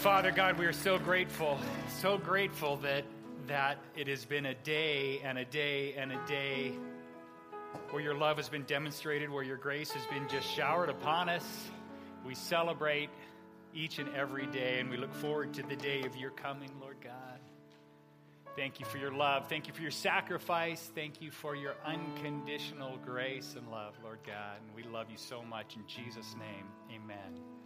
Father 0.00 0.30
God, 0.30 0.58
we 0.58 0.64
are 0.64 0.72
so 0.72 0.98
grateful, 0.98 1.58
so 1.98 2.16
grateful 2.16 2.76
that 2.78 3.04
that 3.48 3.76
it 3.94 4.08
has 4.08 4.24
been 4.24 4.46
a 4.46 4.54
day 4.54 5.20
and 5.22 5.36
a 5.36 5.44
day 5.44 5.92
and 5.92 6.10
a 6.10 6.26
day 6.26 6.72
where 7.90 8.02
your 8.02 8.14
love 8.14 8.38
has 8.38 8.48
been 8.48 8.62
demonstrated, 8.62 9.28
where 9.28 9.42
your 9.42 9.58
grace 9.58 9.90
has 9.90 10.06
been 10.06 10.26
just 10.26 10.50
showered 10.50 10.88
upon 10.88 11.28
us. 11.28 11.44
We 12.24 12.34
celebrate 12.34 13.10
each 13.74 13.98
and 13.98 14.08
every 14.16 14.46
day, 14.46 14.78
and 14.80 14.88
we 14.88 14.96
look 14.96 15.12
forward 15.12 15.52
to 15.54 15.62
the 15.64 15.76
day 15.76 16.02
of 16.04 16.16
your 16.16 16.30
coming, 16.30 16.70
Lord 16.80 16.96
God. 17.04 17.38
Thank 18.56 18.80
you 18.80 18.86
for 18.86 18.96
your 18.96 19.12
love. 19.12 19.50
Thank 19.50 19.68
you 19.68 19.74
for 19.74 19.82
your 19.82 19.90
sacrifice. 19.90 20.90
Thank 20.94 21.20
you 21.20 21.30
for 21.30 21.54
your 21.54 21.74
unconditional 21.84 22.96
grace 23.04 23.54
and 23.54 23.70
love, 23.70 23.98
Lord 24.02 24.20
God. 24.26 24.60
And 24.66 24.74
we 24.74 24.90
love 24.90 25.10
you 25.10 25.18
so 25.18 25.42
much. 25.42 25.76
In 25.76 25.86
Jesus' 25.86 26.34
name, 26.38 26.64
amen. 26.90 27.59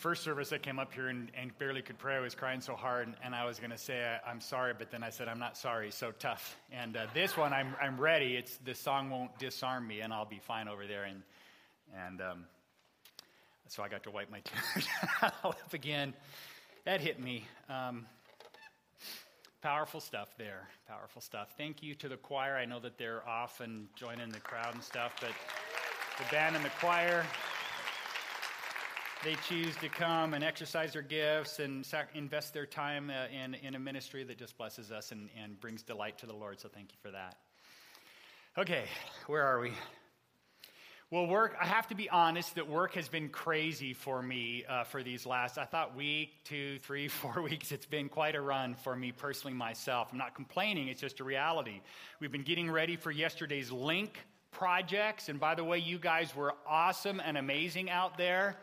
First 0.00 0.24
service 0.24 0.50
I 0.50 0.56
came 0.56 0.78
up 0.78 0.94
here 0.94 1.08
and, 1.08 1.30
and, 1.38 1.56
barely 1.58 1.82
could 1.82 1.98
pray. 1.98 2.16
I 2.16 2.20
was 2.20 2.34
crying 2.34 2.62
so 2.62 2.74
hard, 2.74 3.06
and, 3.06 3.16
and 3.22 3.34
I 3.34 3.44
was 3.44 3.58
going 3.58 3.70
to 3.70 3.78
say 3.78 4.18
I, 4.26 4.30
am 4.30 4.40
sorry, 4.40 4.72
but 4.76 4.90
then 4.90 5.02
I 5.02 5.10
said 5.10 5.28
I'm 5.28 5.38
not 5.38 5.58
sorry. 5.58 5.90
So 5.90 6.10
tough. 6.18 6.56
And 6.72 6.96
uh, 6.96 7.06
this 7.12 7.36
one, 7.36 7.52
I'm 7.52 7.74
I'm 7.80 8.00
ready. 8.00 8.34
It's 8.34 8.56
the 8.64 8.74
song 8.74 9.10
won't 9.10 9.38
disarm 9.38 9.86
me, 9.86 10.00
and 10.00 10.12
I'll 10.12 10.24
be 10.24 10.40
fine 10.40 10.68
over 10.68 10.86
there. 10.86 11.04
And 11.04 11.22
and 12.06 12.20
um, 12.22 12.44
so 13.68 13.82
I 13.82 13.88
got 13.88 14.02
to 14.04 14.10
wipe 14.10 14.30
my 14.30 14.40
tears 14.44 14.88
again. 15.72 16.14
That 16.86 17.02
hit 17.02 17.20
me. 17.20 17.44
Um, 17.68 18.06
powerful 19.62 20.00
stuff 20.00 20.30
there. 20.38 20.68
Powerful 20.88 21.22
stuff. 21.22 21.54
Thank 21.56 21.82
you 21.82 21.94
to 21.96 22.08
the 22.08 22.16
choir. 22.16 22.56
I 22.56 22.64
know 22.64 22.80
that 22.80 22.98
they're 22.98 23.26
off 23.28 23.60
and 23.60 23.88
joining 23.94 24.30
the 24.30 24.40
crowd 24.40 24.74
and 24.74 24.82
stuff, 24.82 25.16
but 25.20 25.30
the 26.18 26.30
band 26.30 26.56
and 26.56 26.64
the 26.64 26.70
choir 26.80 27.24
they 29.22 29.34
choose 29.46 29.76
to 29.76 29.88
come 29.88 30.32
and 30.34 30.42
exercise 30.42 30.92
their 30.92 31.02
gifts 31.02 31.58
and 31.58 31.84
sac- 31.84 32.10
invest 32.14 32.54
their 32.54 32.66
time 32.66 33.10
uh, 33.10 33.26
in, 33.26 33.54
in 33.54 33.74
a 33.74 33.78
ministry 33.78 34.24
that 34.24 34.38
just 34.38 34.56
blesses 34.56 34.90
us 34.90 35.12
and, 35.12 35.28
and 35.40 35.60
brings 35.60 35.82
delight 35.82 36.16
to 36.18 36.26
the 36.26 36.32
Lord. 36.32 36.58
So 36.58 36.68
thank 36.68 36.90
you 36.92 36.98
for 37.02 37.10
that. 37.10 37.36
Okay, 38.56 38.84
where 39.26 39.42
are 39.42 39.60
we? 39.60 39.72
Well, 41.12 41.26
work, 41.26 41.56
I 41.60 41.66
have 41.66 41.88
to 41.88 41.96
be 41.96 42.08
honest 42.08 42.54
that 42.54 42.68
work 42.68 42.94
has 42.94 43.08
been 43.08 43.30
crazy 43.30 43.94
for 43.94 44.22
me 44.22 44.64
uh, 44.68 44.84
for 44.84 45.02
these 45.02 45.26
last, 45.26 45.58
I 45.58 45.64
thought, 45.64 45.96
week, 45.96 46.44
two, 46.44 46.78
three, 46.78 47.08
four 47.08 47.42
weeks. 47.42 47.72
It's 47.72 47.84
been 47.84 48.08
quite 48.08 48.36
a 48.36 48.40
run 48.40 48.76
for 48.76 48.94
me 48.94 49.10
personally, 49.10 49.56
myself. 49.56 50.10
I'm 50.12 50.18
not 50.18 50.36
complaining, 50.36 50.86
it's 50.86 51.00
just 51.00 51.18
a 51.18 51.24
reality. 51.24 51.80
We've 52.20 52.30
been 52.30 52.44
getting 52.44 52.70
ready 52.70 52.94
for 52.94 53.10
yesterday's 53.10 53.72
link 53.72 54.20
projects. 54.52 55.28
And 55.28 55.40
by 55.40 55.56
the 55.56 55.64
way, 55.64 55.78
you 55.78 55.98
guys 55.98 56.36
were 56.36 56.54
awesome 56.64 57.18
and 57.18 57.36
amazing 57.36 57.90
out 57.90 58.16
there. 58.16 58.56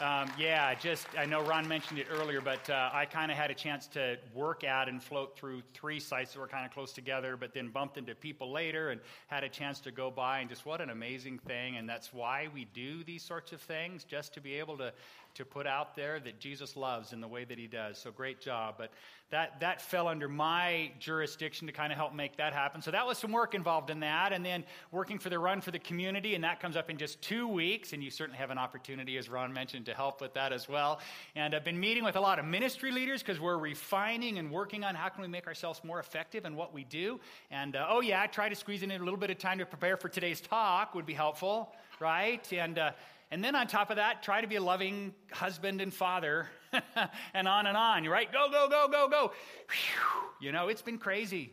Um, 0.00 0.30
yeah, 0.38 0.74
just, 0.76 1.08
I 1.18 1.24
know 1.24 1.42
Ron 1.42 1.66
mentioned 1.66 1.98
it 1.98 2.06
earlier, 2.08 2.40
but 2.40 2.70
uh, 2.70 2.90
I 2.92 3.04
kind 3.04 3.32
of 3.32 3.36
had 3.36 3.50
a 3.50 3.54
chance 3.54 3.88
to 3.88 4.16
work 4.32 4.62
at 4.62 4.88
and 4.88 5.02
float 5.02 5.36
through 5.36 5.62
three 5.74 5.98
sites 5.98 6.34
that 6.34 6.38
were 6.38 6.46
kind 6.46 6.64
of 6.64 6.70
close 6.70 6.92
together, 6.92 7.36
but 7.36 7.52
then 7.52 7.68
bumped 7.70 7.98
into 7.98 8.14
people 8.14 8.52
later 8.52 8.90
and 8.90 9.00
had 9.26 9.42
a 9.42 9.48
chance 9.48 9.80
to 9.80 9.90
go 9.90 10.08
by. 10.08 10.38
And 10.38 10.48
just 10.48 10.64
what 10.64 10.80
an 10.80 10.90
amazing 10.90 11.40
thing. 11.40 11.78
And 11.78 11.88
that's 11.88 12.12
why 12.12 12.46
we 12.54 12.66
do 12.66 13.02
these 13.02 13.24
sorts 13.24 13.50
of 13.50 13.60
things, 13.60 14.04
just 14.04 14.32
to 14.34 14.40
be 14.40 14.54
able 14.54 14.76
to 14.76 14.92
to 15.38 15.44
put 15.44 15.66
out 15.66 15.94
there 15.94 16.18
that 16.20 16.40
Jesus 16.40 16.76
loves 16.76 17.12
in 17.12 17.20
the 17.20 17.28
way 17.28 17.44
that 17.44 17.58
he 17.58 17.66
does. 17.66 17.96
So 17.96 18.10
great 18.10 18.40
job. 18.40 18.74
But 18.76 18.90
that, 19.30 19.60
that 19.60 19.80
fell 19.80 20.08
under 20.08 20.28
my 20.28 20.90
jurisdiction 20.98 21.66
to 21.68 21.72
kind 21.72 21.92
of 21.92 21.98
help 21.98 22.12
make 22.12 22.36
that 22.38 22.52
happen. 22.52 22.82
So 22.82 22.90
that 22.90 23.06
was 23.06 23.18
some 23.18 23.30
work 23.30 23.54
involved 23.54 23.90
in 23.90 24.00
that. 24.00 24.32
And 24.32 24.44
then 24.44 24.64
working 24.90 25.18
for 25.18 25.28
the 25.28 25.38
Run 25.38 25.60
for 25.60 25.70
the 25.70 25.78
Community, 25.78 26.34
and 26.34 26.42
that 26.42 26.60
comes 26.60 26.76
up 26.76 26.90
in 26.90 26.96
just 26.96 27.22
two 27.22 27.46
weeks. 27.46 27.92
And 27.92 28.02
you 28.02 28.10
certainly 28.10 28.38
have 28.38 28.50
an 28.50 28.58
opportunity, 28.58 29.16
as 29.16 29.28
Ron 29.28 29.52
mentioned, 29.52 29.86
to 29.86 29.94
help 29.94 30.20
with 30.20 30.34
that 30.34 30.52
as 30.52 30.68
well. 30.68 30.98
And 31.36 31.54
I've 31.54 31.64
been 31.64 31.78
meeting 31.78 32.02
with 32.02 32.16
a 32.16 32.20
lot 32.20 32.40
of 32.40 32.44
ministry 32.44 32.90
leaders 32.90 33.22
because 33.22 33.38
we're 33.38 33.58
refining 33.58 34.38
and 34.38 34.50
working 34.50 34.82
on 34.82 34.96
how 34.96 35.08
can 35.08 35.22
we 35.22 35.28
make 35.28 35.46
ourselves 35.46 35.82
more 35.84 36.00
effective 36.00 36.46
in 36.46 36.56
what 36.56 36.74
we 36.74 36.82
do. 36.82 37.20
And 37.50 37.76
uh, 37.76 37.86
oh, 37.88 38.00
yeah, 38.00 38.26
try 38.26 38.48
to 38.48 38.56
squeeze 38.56 38.82
in 38.82 38.90
a 38.90 38.98
little 38.98 39.16
bit 39.16 39.30
of 39.30 39.38
time 39.38 39.58
to 39.58 39.66
prepare 39.66 39.96
for 39.96 40.08
today's 40.08 40.40
talk 40.40 40.96
would 40.96 41.06
be 41.06 41.14
helpful, 41.14 41.72
right? 42.00 42.52
And 42.52 42.78
uh, 42.78 42.90
and 43.30 43.44
then 43.44 43.54
on 43.54 43.66
top 43.66 43.90
of 43.90 43.96
that, 43.96 44.22
try 44.22 44.40
to 44.40 44.46
be 44.46 44.56
a 44.56 44.62
loving 44.62 45.12
husband 45.30 45.80
and 45.80 45.92
father, 45.92 46.48
and 47.34 47.46
on 47.46 47.66
and 47.66 47.76
on. 47.76 48.04
Right, 48.06 48.30
go, 48.32 48.48
go, 48.50 48.68
go, 48.68 48.88
go, 48.88 49.08
go. 49.08 49.32
Whew. 49.68 50.30
You 50.40 50.52
know, 50.52 50.68
it's 50.68 50.82
been 50.82 50.98
crazy. 50.98 51.52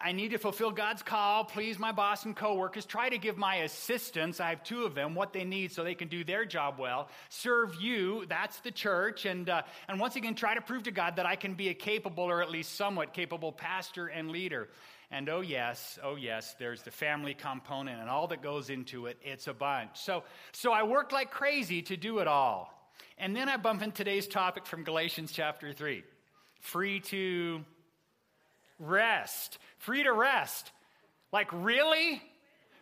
I 0.00 0.12
need 0.12 0.32
to 0.32 0.38
fulfill 0.38 0.70
God's 0.70 1.02
call, 1.02 1.44
please 1.44 1.78
my 1.78 1.92
boss 1.92 2.24
and 2.24 2.36
coworkers, 2.36 2.84
try 2.84 3.08
to 3.08 3.18
give 3.18 3.36
my 3.36 3.56
assistants, 3.56 4.40
I 4.40 4.50
have 4.50 4.62
two 4.62 4.84
of 4.84 4.94
them, 4.94 5.14
what 5.14 5.32
they 5.32 5.44
need 5.44 5.72
so 5.72 5.82
they 5.82 5.94
can 5.94 6.08
do 6.08 6.24
their 6.24 6.44
job 6.44 6.78
well, 6.78 7.08
serve 7.28 7.74
you, 7.80 8.26
that's 8.28 8.60
the 8.60 8.70
church, 8.70 9.24
and, 9.24 9.48
uh, 9.48 9.62
and 9.88 9.98
once 9.98 10.16
again, 10.16 10.34
try 10.34 10.54
to 10.54 10.60
prove 10.60 10.82
to 10.84 10.90
God 10.90 11.16
that 11.16 11.26
I 11.26 11.36
can 11.36 11.54
be 11.54 11.68
a 11.68 11.74
capable 11.74 12.24
or 12.24 12.42
at 12.42 12.50
least 12.50 12.76
somewhat 12.76 13.14
capable 13.14 13.52
pastor 13.52 14.08
and 14.08 14.30
leader. 14.30 14.68
And 15.10 15.28
oh, 15.30 15.40
yes, 15.40 15.98
oh, 16.04 16.16
yes, 16.16 16.54
there's 16.58 16.82
the 16.82 16.90
family 16.90 17.32
component 17.32 18.00
and 18.00 18.10
all 18.10 18.26
that 18.28 18.42
goes 18.42 18.68
into 18.68 19.06
it. 19.06 19.16
It's 19.22 19.46
a 19.46 19.54
bunch. 19.54 19.90
So, 19.94 20.22
so 20.52 20.70
I 20.72 20.82
worked 20.82 21.12
like 21.12 21.30
crazy 21.30 21.80
to 21.82 21.96
do 21.96 22.18
it 22.18 22.28
all. 22.28 22.74
And 23.16 23.34
then 23.34 23.48
I 23.48 23.56
bump 23.56 23.82
in 23.82 23.92
today's 23.92 24.28
topic 24.28 24.66
from 24.66 24.84
Galatians 24.84 25.32
chapter 25.32 25.72
3 25.72 26.04
free 26.60 27.00
to 27.00 27.64
rest. 28.78 29.58
Free 29.78 30.02
to 30.02 30.12
rest. 30.12 30.70
Like, 31.32 31.48
really? 31.52 32.22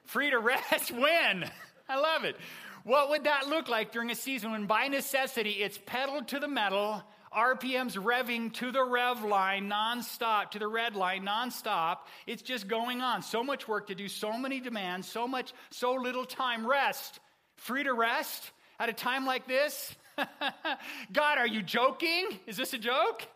Free 0.04 0.30
to 0.30 0.38
rest? 0.72 0.90
when? 0.90 1.48
I 1.88 2.00
love 2.00 2.24
it. 2.24 2.36
What 2.84 3.10
would 3.10 3.24
that 3.24 3.48
look 3.48 3.68
like 3.68 3.92
during 3.92 4.10
a 4.10 4.14
season 4.14 4.52
when 4.52 4.66
by 4.66 4.88
necessity 4.88 5.50
it's 5.50 5.78
pedal 5.86 6.22
to 6.22 6.38
the 6.38 6.48
metal 6.48 7.02
RPMs 7.34 7.96
revving 7.96 8.52
to 8.54 8.70
the 8.70 8.84
rev 8.84 9.24
line 9.24 9.70
nonstop, 9.70 10.50
to 10.52 10.58
the 10.58 10.68
red 10.68 10.94
line 10.94 11.24
nonstop. 11.24 11.98
It's 12.26 12.42
just 12.42 12.68
going 12.68 13.00
on. 13.00 13.22
So 13.22 13.42
much 13.42 13.66
work 13.68 13.88
to 13.88 13.94
do, 13.94 14.08
so 14.08 14.38
many 14.38 14.60
demands, 14.60 15.08
so 15.08 15.26
much, 15.26 15.52
so 15.70 15.94
little 15.94 16.24
time. 16.24 16.66
Rest. 16.66 17.20
Free 17.56 17.84
to 17.84 17.92
rest 17.92 18.50
at 18.78 18.88
a 18.88 18.92
time 18.92 19.26
like 19.26 19.46
this? 19.46 19.94
God, 21.12 21.38
are 21.38 21.46
you 21.46 21.62
joking? 21.62 22.38
Is 22.46 22.56
this 22.56 22.72
a 22.72 22.78
joke? 22.78 23.26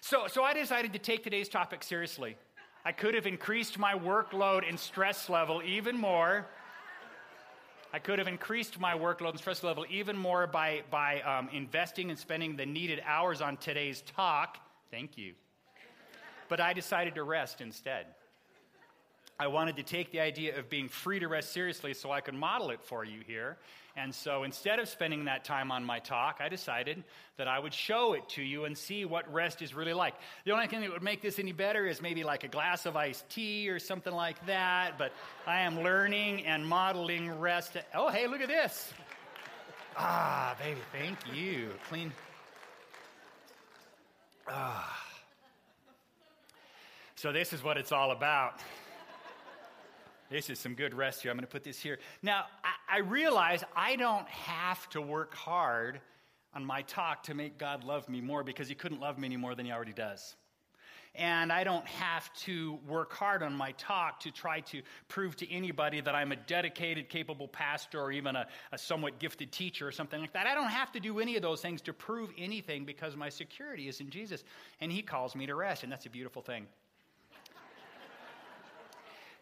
So, 0.00 0.26
so 0.28 0.42
I 0.42 0.54
decided 0.54 0.92
to 0.92 0.98
take 0.98 1.24
today's 1.24 1.48
topic 1.48 1.82
seriously. 1.82 2.36
I 2.84 2.92
could 2.92 3.14
have 3.14 3.26
increased 3.26 3.78
my 3.78 3.94
workload 3.94 4.68
and 4.68 4.78
stress 4.78 5.28
level 5.28 5.62
even 5.64 5.96
more. 5.96 6.46
I 7.92 7.98
could 7.98 8.18
have 8.18 8.28
increased 8.28 8.78
my 8.78 8.94
workload 8.94 9.30
and 9.30 9.38
stress 9.38 9.62
level 9.62 9.86
even 9.88 10.16
more 10.16 10.46
by, 10.46 10.82
by 10.90 11.22
um, 11.22 11.48
investing 11.52 12.10
and 12.10 12.18
spending 12.18 12.54
the 12.54 12.66
needed 12.66 13.02
hours 13.06 13.40
on 13.40 13.56
today's 13.56 14.02
talk. 14.02 14.58
Thank 14.90 15.16
you. 15.16 15.32
But 16.48 16.60
I 16.60 16.74
decided 16.74 17.14
to 17.14 17.22
rest 17.22 17.60
instead. 17.60 18.06
I 19.40 19.46
wanted 19.46 19.76
to 19.76 19.84
take 19.84 20.10
the 20.10 20.18
idea 20.20 20.58
of 20.58 20.68
being 20.68 20.88
free 20.88 21.20
to 21.20 21.28
rest 21.28 21.52
seriously 21.52 21.94
so 21.94 22.10
I 22.10 22.20
could 22.20 22.34
model 22.34 22.70
it 22.70 22.80
for 22.82 23.04
you 23.04 23.20
here. 23.24 23.56
And 23.96 24.12
so 24.12 24.42
instead 24.42 24.78
of 24.78 24.88
spending 24.88 25.24
that 25.24 25.44
time 25.44 25.70
on 25.70 25.84
my 25.84 26.00
talk, 26.00 26.38
I 26.40 26.48
decided 26.48 27.02
that 27.36 27.46
I 27.46 27.58
would 27.58 27.72
show 27.72 28.14
it 28.14 28.28
to 28.30 28.42
you 28.42 28.64
and 28.64 28.76
see 28.76 29.04
what 29.04 29.32
rest 29.32 29.62
is 29.62 29.74
really 29.74 29.92
like. 29.92 30.14
The 30.44 30.52
only 30.52 30.66
thing 30.66 30.80
that 30.80 30.90
would 30.90 31.02
make 31.02 31.22
this 31.22 31.38
any 31.38 31.52
better 31.52 31.86
is 31.86 32.02
maybe 32.02 32.24
like 32.24 32.42
a 32.42 32.48
glass 32.48 32.84
of 32.84 32.96
iced 32.96 33.28
tea 33.28 33.68
or 33.68 33.78
something 33.78 34.12
like 34.12 34.44
that. 34.46 34.98
But 34.98 35.12
I 35.46 35.60
am 35.60 35.82
learning 35.82 36.44
and 36.46 36.66
modeling 36.66 37.38
rest. 37.38 37.76
Oh, 37.94 38.08
hey, 38.08 38.26
look 38.26 38.40
at 38.40 38.48
this. 38.48 38.92
Ah, 39.96 40.56
baby, 40.60 40.80
thank 40.92 41.18
you. 41.32 41.70
Clean. 41.88 42.12
Ah. 44.48 45.04
So, 47.16 47.32
this 47.32 47.52
is 47.52 47.64
what 47.64 47.76
it's 47.76 47.90
all 47.90 48.12
about. 48.12 48.60
This 50.30 50.50
is 50.50 50.58
some 50.58 50.74
good 50.74 50.92
rest 50.92 51.22
here. 51.22 51.30
I'm 51.30 51.36
going 51.36 51.46
to 51.46 51.50
put 51.50 51.64
this 51.64 51.78
here. 51.78 51.98
Now, 52.22 52.44
I, 52.62 52.96
I 52.96 52.98
realize 53.00 53.64
I 53.74 53.96
don't 53.96 54.28
have 54.28 54.88
to 54.90 55.00
work 55.00 55.34
hard 55.34 56.00
on 56.54 56.64
my 56.64 56.82
talk 56.82 57.22
to 57.24 57.34
make 57.34 57.58
God 57.58 57.84
love 57.84 58.08
me 58.08 58.20
more 58.20 58.42
because 58.42 58.68
He 58.68 58.74
couldn't 58.74 59.00
love 59.00 59.18
me 59.18 59.26
any 59.26 59.36
more 59.36 59.54
than 59.54 59.64
He 59.64 59.72
already 59.72 59.92
does. 59.92 60.36
And 61.14 61.50
I 61.50 61.64
don't 61.64 61.86
have 61.86 62.32
to 62.44 62.78
work 62.86 63.12
hard 63.12 63.42
on 63.42 63.54
my 63.54 63.72
talk 63.72 64.20
to 64.20 64.30
try 64.30 64.60
to 64.60 64.82
prove 65.08 65.34
to 65.36 65.50
anybody 65.50 66.00
that 66.02 66.14
I'm 66.14 66.30
a 66.32 66.36
dedicated, 66.36 67.08
capable 67.08 67.48
pastor 67.48 68.00
or 68.00 68.12
even 68.12 68.36
a, 68.36 68.46
a 68.70 68.78
somewhat 68.78 69.18
gifted 69.18 69.50
teacher 69.50 69.88
or 69.88 69.92
something 69.92 70.20
like 70.20 70.34
that. 70.34 70.46
I 70.46 70.54
don't 70.54 70.68
have 70.68 70.92
to 70.92 71.00
do 71.00 71.18
any 71.20 71.36
of 71.36 71.42
those 71.42 71.62
things 71.62 71.80
to 71.82 71.94
prove 71.94 72.30
anything 72.36 72.84
because 72.84 73.16
my 73.16 73.30
security 73.30 73.88
is 73.88 74.00
in 74.00 74.10
Jesus. 74.10 74.44
And 74.80 74.92
He 74.92 75.00
calls 75.00 75.34
me 75.34 75.46
to 75.46 75.54
rest, 75.54 75.82
and 75.82 75.90
that's 75.90 76.06
a 76.06 76.10
beautiful 76.10 76.42
thing. 76.42 76.66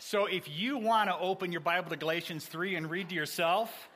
So 0.08 0.26
if 0.26 0.48
you 0.48 0.78
want 0.78 1.10
to 1.10 1.18
open 1.18 1.50
your 1.50 1.60
Bible 1.60 1.90
to 1.90 1.96
Galatians 1.96 2.46
3 2.46 2.76
and 2.76 2.88
read 2.88 3.08
to 3.08 3.16
yourself, 3.16 3.88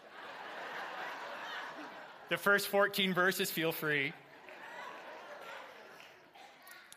the 2.29 2.37
first 2.37 2.67
14 2.67 3.15
verses, 3.15 3.49
feel 3.49 3.71
free. 3.71 4.13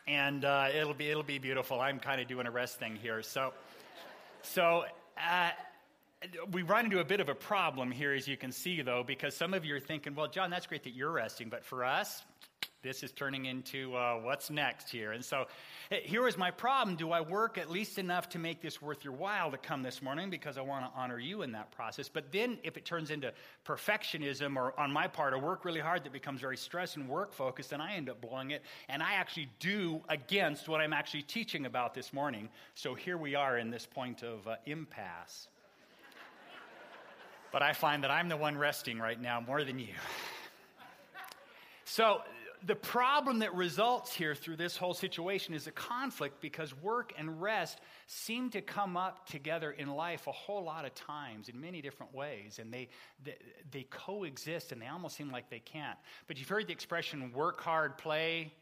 and 0.07 0.43
uh, 0.43 0.69
it'll 0.75 0.95
be 0.95 1.11
it'll 1.11 1.21
be 1.21 1.37
beautiful. 1.37 1.79
I'm 1.79 1.99
kind 1.99 2.21
of 2.21 2.27
doing 2.27 2.47
a 2.47 2.51
rest 2.51 2.79
thing 2.79 2.95
here, 2.95 3.21
so 3.21 3.53
so. 4.41 4.85
Uh, 5.15 5.51
we 6.51 6.63
run 6.63 6.85
into 6.85 6.99
a 6.99 7.03
bit 7.03 7.19
of 7.19 7.29
a 7.29 7.35
problem 7.35 7.91
here, 7.91 8.13
as 8.13 8.27
you 8.27 8.37
can 8.37 8.51
see, 8.51 8.81
though, 8.81 9.03
because 9.05 9.35
some 9.35 9.53
of 9.53 9.63
you 9.65 9.75
are 9.75 9.79
thinking, 9.79 10.15
well, 10.15 10.29
John, 10.29 10.49
that's 10.49 10.65
great 10.65 10.83
that 10.85 10.95
you're 10.95 11.11
resting, 11.11 11.49
but 11.49 11.65
for 11.65 11.83
us, 11.83 12.23
this 12.83 13.01
is 13.01 13.13
turning 13.13 13.45
into 13.45 13.95
uh, 13.95 14.15
what's 14.15 14.49
next 14.49 14.89
here. 14.89 15.13
And 15.13 15.23
so 15.23 15.47
here 15.89 16.21
was 16.21 16.37
my 16.37 16.51
problem. 16.51 16.97
Do 16.97 17.11
I 17.11 17.21
work 17.21 17.57
at 17.57 17.71
least 17.71 17.97
enough 17.97 18.27
to 18.29 18.39
make 18.39 18.61
this 18.61 18.81
worth 18.81 19.05
your 19.05 19.13
while 19.13 19.49
to 19.51 19.57
come 19.57 19.81
this 19.81 20.01
morning 20.01 20.29
because 20.29 20.57
I 20.57 20.61
want 20.61 20.85
to 20.85 20.99
honor 20.99 21.17
you 21.17 21.43
in 21.43 21.53
that 21.53 21.71
process? 21.71 22.09
But 22.09 22.31
then 22.33 22.57
if 22.61 22.75
it 22.75 22.83
turns 22.83 23.09
into 23.09 23.31
perfectionism 23.65 24.57
or 24.57 24.77
on 24.77 24.91
my 24.91 25.07
part, 25.07 25.33
I 25.33 25.37
work 25.37 25.63
really 25.63 25.79
hard 25.79 26.03
that 26.03 26.11
becomes 26.11 26.41
very 26.41 26.57
stress 26.57 26.97
and 26.97 27.07
work 27.07 27.33
focused, 27.33 27.69
then 27.69 27.79
I 27.79 27.95
end 27.95 28.09
up 28.09 28.19
blowing 28.19 28.51
it. 28.51 28.63
And 28.89 29.01
I 29.01 29.13
actually 29.13 29.49
do 29.59 30.01
against 30.09 30.67
what 30.67 30.81
I'm 30.81 30.93
actually 30.93 31.23
teaching 31.23 31.65
about 31.65 31.93
this 31.93 32.11
morning. 32.11 32.49
So 32.75 32.93
here 32.93 33.17
we 33.17 33.33
are 33.33 33.57
in 33.57 33.71
this 33.71 33.85
point 33.85 34.23
of 34.23 34.45
uh, 34.45 34.57
impasse. 34.65 35.47
but 37.53 37.61
I 37.61 37.71
find 37.71 38.03
that 38.03 38.11
I'm 38.11 38.27
the 38.27 38.37
one 38.37 38.57
resting 38.57 38.99
right 38.99 39.19
now 39.19 39.39
more 39.39 39.63
than 39.63 39.79
you. 39.79 39.87
So 41.85 42.23
the 42.65 42.75
problem 42.75 43.39
that 43.39 43.53
results 43.53 44.13
here 44.13 44.35
through 44.35 44.55
this 44.55 44.77
whole 44.77 44.93
situation 44.93 45.53
is 45.53 45.67
a 45.67 45.71
conflict 45.71 46.39
because 46.39 46.73
work 46.81 47.13
and 47.17 47.41
rest 47.41 47.79
seem 48.07 48.49
to 48.51 48.61
come 48.61 48.95
up 48.95 49.27
together 49.27 49.71
in 49.71 49.89
life 49.89 50.27
a 50.27 50.31
whole 50.31 50.63
lot 50.63 50.85
of 50.85 50.95
times 50.95 51.49
in 51.49 51.59
many 51.59 51.81
different 51.81 52.13
ways 52.13 52.59
and 52.59 52.73
they, 52.73 52.87
they, 53.23 53.35
they 53.71 53.83
coexist 53.89 54.71
and 54.71 54.81
they 54.81 54.87
almost 54.87 55.15
seem 55.15 55.29
like 55.31 55.49
they 55.49 55.59
can't. 55.59 55.97
But 56.27 56.39
you've 56.39 56.49
heard 56.49 56.67
the 56.67 56.73
expression 56.73 57.31
work 57.33 57.59
hard 57.61 57.97
play 57.97 58.53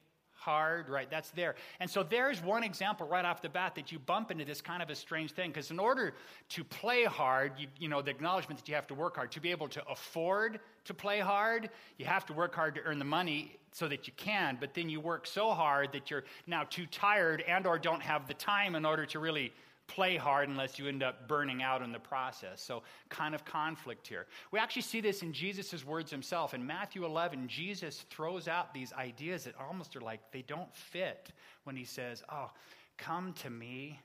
hard, 0.41 0.89
right? 0.89 1.09
That's 1.09 1.29
there. 1.31 1.55
And 1.79 1.89
so 1.89 2.01
there's 2.01 2.41
one 2.41 2.63
example 2.63 3.07
right 3.07 3.23
off 3.23 3.41
the 3.43 3.49
bat 3.49 3.75
that 3.75 3.91
you 3.91 3.99
bump 3.99 4.31
into 4.31 4.43
this 4.43 4.59
kind 4.59 4.81
of 4.81 4.89
a 4.89 4.95
strange 4.95 5.31
thing 5.31 5.51
because 5.51 5.69
in 5.69 5.79
order 5.79 6.15
to 6.49 6.63
play 6.63 7.03
hard, 7.03 7.53
you, 7.59 7.67
you 7.77 7.87
know, 7.87 8.01
the 8.01 8.09
acknowledgement 8.09 8.59
that 8.59 8.67
you 8.67 8.73
have 8.73 8.87
to 8.87 8.95
work 8.95 9.15
hard, 9.15 9.31
to 9.31 9.39
be 9.39 9.51
able 9.51 9.67
to 9.67 9.87
afford 9.87 10.59
to 10.85 10.93
play 10.95 11.19
hard, 11.19 11.69
you 11.97 12.05
have 12.05 12.25
to 12.25 12.33
work 12.33 12.55
hard 12.55 12.73
to 12.75 12.81
earn 12.81 12.97
the 12.97 13.05
money 13.05 13.55
so 13.71 13.87
that 13.87 14.07
you 14.07 14.13
can, 14.17 14.57
but 14.59 14.73
then 14.73 14.89
you 14.89 14.99
work 14.99 15.27
so 15.27 15.51
hard 15.51 15.91
that 15.93 16.09
you're 16.09 16.23
now 16.47 16.63
too 16.69 16.87
tired 16.87 17.41
and 17.47 17.67
or 17.67 17.77
don't 17.77 18.01
have 18.01 18.27
the 18.27 18.33
time 18.33 18.73
in 18.75 18.83
order 18.83 19.05
to 19.05 19.19
really 19.19 19.53
play 19.87 20.15
hard 20.15 20.47
unless 20.47 20.79
you 20.79 20.87
end 20.87 21.03
up 21.03 21.27
burning 21.27 21.61
out 21.61 21.81
in 21.81 21.91
the 21.91 21.99
process. 21.99 22.61
So, 22.61 22.83
kind 23.09 23.35
of 23.35 23.43
conflict 23.43 24.07
here. 24.07 24.27
We 24.51 24.59
actually 24.59 24.83
see 24.83 25.01
this 25.01 25.21
in 25.21 25.33
Jesus' 25.33 25.85
words 25.85 26.09
himself. 26.09 26.53
In 26.53 26.65
Matthew 26.65 27.05
11, 27.05 27.47
Jesus 27.47 28.05
throws 28.09 28.47
out 28.47 28.73
these 28.73 28.93
ideas 28.93 29.43
that 29.43 29.55
almost 29.59 29.95
are 29.95 30.01
like 30.01 30.19
they 30.31 30.43
don't 30.43 30.73
fit 30.75 31.31
when 31.65 31.75
he 31.75 31.83
says, 31.83 32.23
Oh, 32.31 32.49
come 32.97 33.33
to 33.41 33.49
me, 33.49 33.99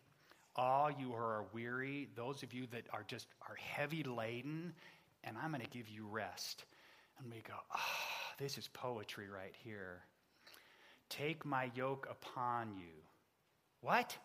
all 0.56 0.90
you 0.90 1.08
who 1.08 1.14
are 1.14 1.44
weary, 1.52 2.08
those 2.17 2.43
of 2.43 2.52
you 2.52 2.67
that 2.72 2.87
are 2.93 3.05
just 3.06 3.29
are 3.49 3.56
heavy 3.56 4.02
laden, 4.02 4.72
and 5.25 5.37
I'm 5.43 5.50
going 5.50 5.62
to 5.62 5.70
give 5.70 5.88
you 5.88 6.06
rest. 6.06 6.64
And 7.19 7.32
we 7.32 7.43
go, 7.46 7.55
Oh, 7.75 7.79
this 8.38 8.58
is 8.58 8.69
poetry 8.72 9.29
right 9.29 9.55
here. 9.62 10.02
Take 11.08 11.44
my 11.44 11.70
yoke 11.75 12.08
upon 12.11 12.75
you. 12.76 12.93
What? 13.81 14.17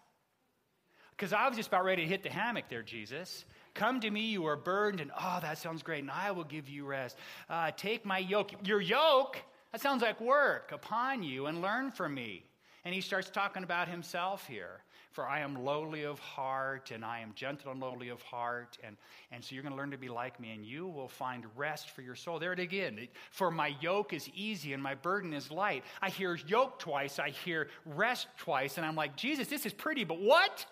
Because 1.22 1.34
I 1.34 1.48
was 1.48 1.56
just 1.56 1.68
about 1.68 1.86
ready 1.86 2.02
to 2.02 2.08
hit 2.08 2.24
the 2.24 2.32
hammock 2.32 2.64
there, 2.68 2.82
Jesus. 2.82 3.46
Come 3.76 4.00
to 4.00 4.10
me, 4.10 4.22
you 4.22 4.48
are 4.48 4.56
burdened, 4.56 5.02
and 5.02 5.12
oh, 5.16 5.38
that 5.40 5.60
sounds 5.60 5.84
great, 5.84 6.02
and 6.02 6.10
I 6.10 6.32
will 6.32 6.46
give 6.46 6.68
you 6.68 6.84
rest. 6.84 7.16
Uh, 7.48 7.70
take 7.78 8.04
my 8.08 8.18
yoke. 8.18 8.54
Your 8.66 8.82
yoke, 8.82 9.38
that 9.72 9.82
sounds 9.82 10.02
like 10.02 10.20
work 10.20 10.72
upon 10.74 11.22
you, 11.22 11.46
and 11.46 11.62
learn 11.62 11.92
from 11.92 12.16
me. 12.16 12.44
And 12.86 12.96
he 12.96 13.02
starts 13.02 13.30
talking 13.30 13.64
about 13.64 13.88
himself 13.88 14.48
here. 14.48 14.82
For 15.12 15.28
I 15.28 15.42
am 15.42 15.64
lowly 15.64 16.06
of 16.06 16.18
heart, 16.18 16.90
and 16.90 17.06
I 17.06 17.20
am 17.20 17.34
gentle 17.36 17.72
and 17.72 17.80
lowly 17.80 18.10
of 18.10 18.24
heart. 18.24 18.80
And, 18.84 18.98
and 19.32 19.44
so 19.44 19.54
you're 19.54 19.62
going 19.62 19.74
to 19.74 19.78
learn 19.78 19.92
to 19.92 20.00
be 20.00 20.10
like 20.10 20.40
me, 20.40 20.54
and 20.54 20.66
you 20.66 20.88
will 20.88 21.08
find 21.08 21.46
rest 21.56 21.92
for 21.92 22.02
your 22.02 22.16
soul. 22.16 22.40
There 22.40 22.54
it 22.54 22.60
again. 22.60 23.08
For 23.30 23.52
my 23.52 23.76
yoke 23.80 24.12
is 24.12 24.28
easy, 24.34 24.74
and 24.74 24.82
my 24.82 24.96
burden 24.96 25.34
is 25.34 25.52
light. 25.52 25.84
I 26.02 26.10
hear 26.10 26.36
yoke 26.48 26.80
twice, 26.80 27.20
I 27.20 27.30
hear 27.30 27.68
rest 27.86 28.26
twice, 28.40 28.78
and 28.78 28.86
I'm 28.88 28.96
like, 28.96 29.16
Jesus, 29.16 29.48
this 29.48 29.68
is 29.68 29.74
pretty, 29.74 30.04
but 30.04 30.20
what? 30.20 30.66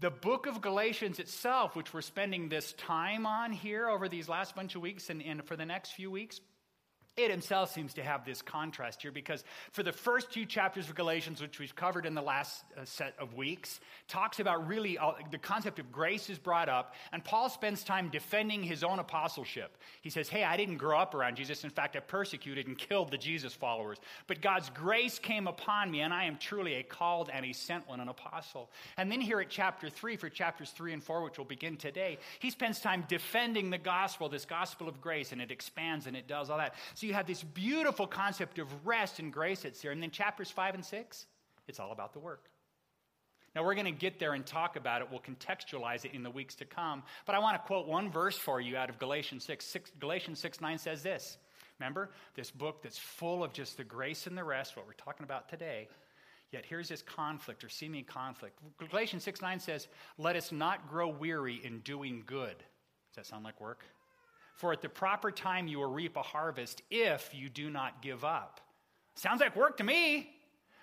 The 0.00 0.10
book 0.10 0.46
of 0.46 0.60
Galatians 0.60 1.18
itself, 1.18 1.74
which 1.74 1.92
we're 1.92 2.02
spending 2.02 2.48
this 2.48 2.72
time 2.74 3.26
on 3.26 3.50
here 3.50 3.88
over 3.88 4.08
these 4.08 4.28
last 4.28 4.54
bunch 4.54 4.76
of 4.76 4.80
weeks 4.80 5.10
and, 5.10 5.20
and 5.20 5.44
for 5.44 5.56
the 5.56 5.66
next 5.66 5.90
few 5.90 6.08
weeks, 6.08 6.40
it 7.18 7.30
himself 7.30 7.72
seems 7.72 7.94
to 7.94 8.02
have 8.02 8.24
this 8.24 8.40
contrast 8.42 9.02
here 9.02 9.10
because 9.10 9.42
for 9.72 9.82
the 9.82 9.92
first 9.92 10.30
two 10.30 10.46
chapters 10.46 10.88
of 10.88 10.94
Galatians, 10.94 11.40
which 11.40 11.58
we've 11.58 11.74
covered 11.74 12.06
in 12.06 12.14
the 12.14 12.22
last 12.22 12.64
uh, 12.76 12.84
set 12.84 13.14
of 13.18 13.34
weeks, 13.34 13.80
talks 14.06 14.38
about 14.38 14.66
really 14.68 14.96
the 15.30 15.38
concept 15.38 15.80
of 15.80 15.90
grace 15.90 16.30
is 16.30 16.38
brought 16.38 16.68
up, 16.68 16.94
and 17.12 17.24
Paul 17.24 17.48
spends 17.48 17.82
time 17.82 18.08
defending 18.08 18.62
his 18.62 18.84
own 18.84 19.00
apostleship. 19.00 19.76
He 20.00 20.10
says, 20.10 20.28
Hey, 20.28 20.44
I 20.44 20.56
didn't 20.56 20.76
grow 20.76 20.98
up 20.98 21.14
around 21.14 21.36
Jesus. 21.36 21.64
In 21.64 21.70
fact, 21.70 21.96
I 21.96 22.00
persecuted 22.00 22.68
and 22.68 22.78
killed 22.78 23.10
the 23.10 23.18
Jesus 23.18 23.52
followers. 23.52 23.98
But 24.28 24.40
God's 24.40 24.70
grace 24.70 25.18
came 25.18 25.48
upon 25.48 25.90
me, 25.90 26.00
and 26.02 26.14
I 26.14 26.24
am 26.24 26.36
truly 26.38 26.74
a 26.74 26.82
called 26.84 27.30
and 27.32 27.44
a 27.44 27.52
sent 27.52 27.88
one, 27.88 28.00
an 28.00 28.08
apostle. 28.08 28.70
And 28.96 29.10
then 29.10 29.20
here 29.20 29.40
at 29.40 29.50
chapter 29.50 29.90
3, 29.90 30.16
for 30.16 30.28
chapters 30.28 30.70
3 30.70 30.92
and 30.92 31.02
4, 31.02 31.24
which 31.24 31.38
will 31.38 31.44
begin 31.44 31.76
today, 31.76 32.18
he 32.38 32.50
spends 32.50 32.80
time 32.80 33.04
defending 33.08 33.70
the 33.70 33.78
gospel, 33.78 34.28
this 34.28 34.44
gospel 34.44 34.88
of 34.88 35.00
grace, 35.00 35.32
and 35.32 35.40
it 35.40 35.50
expands 35.50 36.06
and 36.06 36.16
it 36.16 36.28
does 36.28 36.50
all 36.50 36.58
that. 36.58 36.74
So 36.94 37.07
you 37.08 37.14
have 37.14 37.26
this 37.26 37.42
beautiful 37.42 38.06
concept 38.06 38.58
of 38.58 38.86
rest 38.86 39.18
and 39.18 39.32
grace 39.32 39.62
that's 39.62 39.80
there. 39.80 39.90
And 39.90 40.02
then 40.02 40.10
chapters 40.10 40.50
five 40.50 40.74
and 40.74 40.84
six, 40.84 41.26
it's 41.66 41.80
all 41.80 41.90
about 41.90 42.12
the 42.12 42.20
work. 42.20 42.50
Now, 43.54 43.64
we're 43.64 43.74
going 43.74 43.86
to 43.86 43.90
get 43.90 44.20
there 44.20 44.34
and 44.34 44.46
talk 44.46 44.76
about 44.76 45.00
it. 45.00 45.08
We'll 45.10 45.20
contextualize 45.20 46.04
it 46.04 46.12
in 46.12 46.22
the 46.22 46.30
weeks 46.30 46.54
to 46.56 46.64
come. 46.64 47.02
But 47.26 47.34
I 47.34 47.38
want 47.38 47.60
to 47.60 47.66
quote 47.66 47.88
one 47.88 48.10
verse 48.10 48.36
for 48.36 48.60
you 48.60 48.76
out 48.76 48.90
of 48.90 48.98
Galatians 48.98 49.44
6. 49.44 49.64
6 49.64 49.92
Galatians 49.98 50.38
6 50.38 50.60
9 50.60 50.78
says 50.78 51.02
this. 51.02 51.38
Remember, 51.80 52.10
this 52.34 52.50
book 52.50 52.82
that's 52.82 52.98
full 52.98 53.42
of 53.42 53.52
just 53.52 53.76
the 53.76 53.84
grace 53.84 54.26
and 54.26 54.36
the 54.36 54.44
rest, 54.44 54.76
what 54.76 54.86
we're 54.86 54.92
talking 54.92 55.24
about 55.24 55.48
today. 55.48 55.88
Yet 56.52 56.64
here's 56.66 56.88
this 56.88 57.02
conflict 57.02 57.64
or 57.64 57.68
seeming 57.68 58.04
conflict. 58.04 58.58
Galatians 58.90 59.24
6 59.24 59.42
9 59.42 59.60
says, 59.60 59.88
Let 60.18 60.36
us 60.36 60.52
not 60.52 60.88
grow 60.88 61.08
weary 61.08 61.60
in 61.64 61.80
doing 61.80 62.22
good. 62.26 62.58
Does 62.58 63.16
that 63.16 63.26
sound 63.26 63.44
like 63.44 63.60
work? 63.60 63.84
For 64.58 64.72
at 64.72 64.82
the 64.82 64.88
proper 64.88 65.30
time 65.30 65.68
you 65.68 65.78
will 65.78 65.90
reap 65.90 66.16
a 66.16 66.22
harvest 66.22 66.82
if 66.90 67.30
you 67.32 67.48
do 67.48 67.70
not 67.70 68.02
give 68.02 68.24
up. 68.24 68.60
Sounds 69.14 69.40
like 69.40 69.54
work 69.54 69.76
to 69.76 69.84
me. 69.84 70.30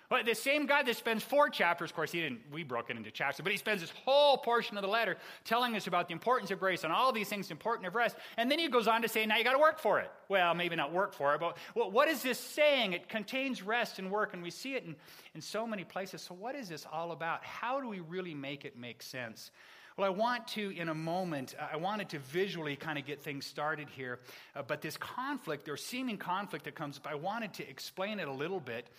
But 0.08 0.24
the 0.24 0.34
same 0.34 0.66
guy 0.66 0.82
that 0.84 0.96
spends 0.96 1.22
four 1.24 1.50
chapters, 1.50 1.90
of 1.90 1.96
course, 1.96 2.12
he 2.12 2.20
didn't, 2.20 2.40
we 2.52 2.62
broke 2.62 2.90
it 2.90 2.96
into 2.96 3.10
chapters, 3.10 3.42
but 3.42 3.50
he 3.50 3.58
spends 3.58 3.80
this 3.80 3.92
whole 4.04 4.38
portion 4.38 4.78
of 4.78 4.82
the 4.82 4.88
letter 4.88 5.16
telling 5.44 5.74
us 5.74 5.88
about 5.88 6.06
the 6.06 6.12
importance 6.12 6.50
of 6.52 6.60
grace 6.60 6.84
and 6.84 6.92
all 6.92 7.12
these 7.12 7.28
things 7.28 7.50
important 7.50 7.88
of 7.88 7.94
rest. 7.96 8.16
And 8.36 8.48
then 8.48 8.58
he 8.60 8.68
goes 8.68 8.86
on 8.86 9.02
to 9.02 9.08
say, 9.08 9.26
now 9.26 9.36
you 9.36 9.44
got 9.44 9.54
to 9.54 9.58
work 9.58 9.80
for 9.80 9.98
it. 9.98 10.10
Well, 10.28 10.54
maybe 10.54 10.76
not 10.76 10.92
work 10.92 11.12
for 11.12 11.34
it, 11.34 11.40
but 11.40 11.58
well, 11.74 11.90
what 11.90 12.08
is 12.08 12.22
this 12.22 12.38
saying? 12.38 12.92
It 12.92 13.08
contains 13.08 13.62
rest 13.62 13.98
and 13.98 14.10
work, 14.10 14.32
and 14.32 14.42
we 14.42 14.50
see 14.50 14.74
it 14.76 14.84
in, 14.84 14.94
in 15.34 15.40
so 15.40 15.66
many 15.66 15.82
places. 15.82 16.22
So, 16.22 16.34
what 16.34 16.54
is 16.54 16.68
this 16.68 16.86
all 16.90 17.10
about? 17.10 17.44
How 17.44 17.80
do 17.80 17.88
we 17.88 17.98
really 18.00 18.34
make 18.34 18.64
it 18.64 18.78
make 18.78 19.02
sense? 19.02 19.50
Well, 19.96 20.06
I 20.06 20.10
want 20.10 20.46
to, 20.48 20.76
in 20.76 20.90
a 20.90 20.94
moment, 20.94 21.54
I 21.72 21.76
wanted 21.76 22.10
to 22.10 22.18
visually 22.18 22.76
kind 22.76 22.98
of 22.98 23.06
get 23.06 23.22
things 23.22 23.46
started 23.46 23.88
here. 23.88 24.18
Uh, 24.54 24.60
but 24.60 24.82
this 24.82 24.98
conflict, 24.98 25.70
or 25.70 25.78
seeming 25.78 26.18
conflict 26.18 26.66
that 26.66 26.74
comes 26.74 26.98
up, 26.98 27.06
I 27.10 27.14
wanted 27.14 27.54
to 27.54 27.66
explain 27.66 28.20
it 28.20 28.28
a 28.28 28.32
little 28.32 28.60
bit. 28.60 28.90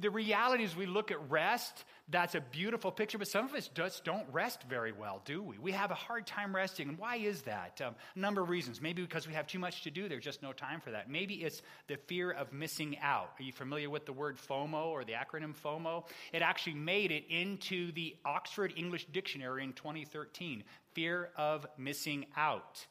The 0.00 0.08
reality 0.08 0.64
is, 0.64 0.74
we 0.74 0.86
look 0.86 1.10
at 1.10 1.30
rest, 1.30 1.84
that's 2.08 2.34
a 2.34 2.40
beautiful 2.40 2.90
picture, 2.90 3.18
but 3.18 3.28
some 3.28 3.44
of 3.44 3.54
us 3.54 3.68
just 3.68 4.02
don't 4.02 4.24
rest 4.32 4.62
very 4.62 4.92
well, 4.92 5.20
do 5.26 5.42
we? 5.42 5.58
We 5.58 5.72
have 5.72 5.90
a 5.90 5.94
hard 5.94 6.26
time 6.26 6.56
resting. 6.56 6.88
And 6.88 6.98
why 6.98 7.16
is 7.16 7.42
that? 7.42 7.82
Um, 7.84 7.94
a 8.16 8.18
number 8.18 8.40
of 8.40 8.48
reasons. 8.48 8.80
Maybe 8.80 9.02
because 9.02 9.28
we 9.28 9.34
have 9.34 9.46
too 9.46 9.58
much 9.58 9.82
to 9.82 9.90
do, 9.90 10.08
there's 10.08 10.24
just 10.24 10.42
no 10.42 10.52
time 10.54 10.80
for 10.80 10.90
that. 10.92 11.10
Maybe 11.10 11.34
it's 11.34 11.60
the 11.86 11.98
fear 12.06 12.30
of 12.30 12.50
missing 12.50 12.96
out. 13.02 13.32
Are 13.38 13.42
you 13.42 13.52
familiar 13.52 13.90
with 13.90 14.06
the 14.06 14.12
word 14.14 14.38
FOMO 14.38 14.86
or 14.86 15.04
the 15.04 15.12
acronym 15.12 15.54
FOMO? 15.54 16.06
It 16.32 16.40
actually 16.40 16.76
made 16.76 17.12
it 17.12 17.24
into 17.28 17.92
the 17.92 18.16
Oxford 18.24 18.72
English 18.76 19.04
Dictionary 19.12 19.64
in 19.64 19.74
2013 19.74 20.64
fear 20.94 21.28
of 21.36 21.66
missing 21.76 22.24
out 22.36 22.86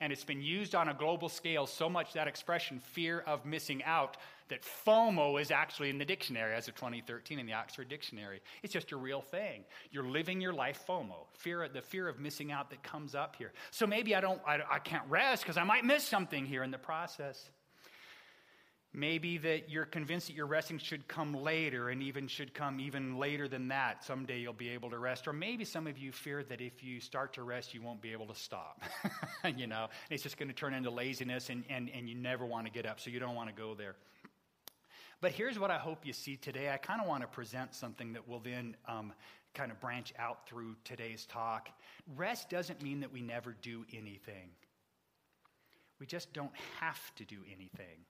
and 0.00 0.12
it's 0.12 0.24
been 0.24 0.42
used 0.42 0.74
on 0.74 0.88
a 0.88 0.94
global 0.94 1.28
scale 1.28 1.66
so 1.66 1.88
much 1.88 2.12
that 2.12 2.28
expression, 2.28 2.80
fear 2.80 3.20
of 3.20 3.44
missing 3.44 3.82
out, 3.84 4.16
that 4.48 4.62
FOMO 4.86 5.40
is 5.40 5.50
actually 5.50 5.90
in 5.90 5.98
the 5.98 6.04
dictionary 6.04 6.54
as 6.54 6.68
of 6.68 6.74
2013 6.74 7.38
in 7.38 7.46
the 7.46 7.52
Oxford 7.52 7.88
Dictionary. 7.88 8.40
It's 8.62 8.72
just 8.72 8.92
a 8.92 8.96
real 8.96 9.20
thing. 9.20 9.64
You're 9.90 10.08
living 10.08 10.40
your 10.40 10.52
life 10.52 10.84
FOMO, 10.88 11.26
fear, 11.32 11.68
the 11.68 11.82
fear 11.82 12.08
of 12.08 12.20
missing 12.20 12.52
out 12.52 12.70
that 12.70 12.82
comes 12.82 13.14
up 13.14 13.36
here. 13.36 13.52
So 13.70 13.86
maybe 13.86 14.14
I 14.14 14.20
don't, 14.20 14.40
I, 14.46 14.60
I 14.70 14.78
can't 14.78 15.08
rest 15.08 15.42
because 15.42 15.56
I 15.56 15.64
might 15.64 15.84
miss 15.84 16.04
something 16.04 16.46
here 16.46 16.62
in 16.62 16.70
the 16.70 16.78
process. 16.78 17.50
Maybe 18.96 19.36
that 19.38 19.68
you're 19.68 19.84
convinced 19.84 20.28
that 20.28 20.32
your 20.32 20.46
resting 20.46 20.78
should 20.78 21.06
come 21.06 21.34
later 21.34 21.90
and 21.90 22.02
even 22.02 22.28
should 22.28 22.54
come 22.54 22.80
even 22.80 23.18
later 23.18 23.46
than 23.46 23.68
that. 23.68 24.02
Someday 24.02 24.38
you'll 24.38 24.54
be 24.54 24.70
able 24.70 24.88
to 24.88 24.98
rest. 24.98 25.28
Or 25.28 25.34
maybe 25.34 25.66
some 25.66 25.86
of 25.86 25.98
you 25.98 26.12
fear 26.12 26.42
that 26.44 26.62
if 26.62 26.82
you 26.82 26.98
start 26.98 27.34
to 27.34 27.42
rest, 27.42 27.74
you 27.74 27.82
won't 27.82 28.00
be 28.00 28.12
able 28.12 28.26
to 28.28 28.34
stop. 28.34 28.82
you 29.56 29.66
know, 29.66 29.88
it's 30.08 30.22
just 30.22 30.38
going 30.38 30.48
to 30.48 30.54
turn 30.54 30.72
into 30.72 30.88
laziness 30.88 31.50
and, 31.50 31.64
and, 31.68 31.90
and 31.94 32.08
you 32.08 32.14
never 32.14 32.46
want 32.46 32.66
to 32.66 32.72
get 32.72 32.86
up, 32.86 32.98
so 32.98 33.10
you 33.10 33.20
don't 33.20 33.34
want 33.34 33.54
to 33.54 33.54
go 33.54 33.74
there. 33.74 33.96
But 35.20 35.32
here's 35.32 35.58
what 35.58 35.70
I 35.70 35.78
hope 35.78 36.04
you 36.04 36.12
see 36.12 36.36
today. 36.36 36.70
I 36.70 36.76
kind 36.76 37.00
of 37.00 37.08
want 37.08 37.22
to 37.22 37.26
present 37.26 37.74
something 37.74 38.12
that 38.12 38.28
will 38.28 38.40
then 38.40 38.76
um, 38.86 39.12
kind 39.54 39.72
of 39.72 39.80
branch 39.80 40.12
out 40.18 40.46
through 40.46 40.76
today's 40.84 41.24
talk. 41.26 41.68
Rest 42.16 42.50
doesn't 42.50 42.82
mean 42.82 43.00
that 43.00 43.12
we 43.12 43.22
never 43.22 43.56
do 43.62 43.84
anything, 43.92 44.50
we 45.98 46.06
just 46.06 46.32
don't 46.32 46.54
have 46.80 47.14
to 47.16 47.24
do 47.24 47.38
anything. 47.46 48.04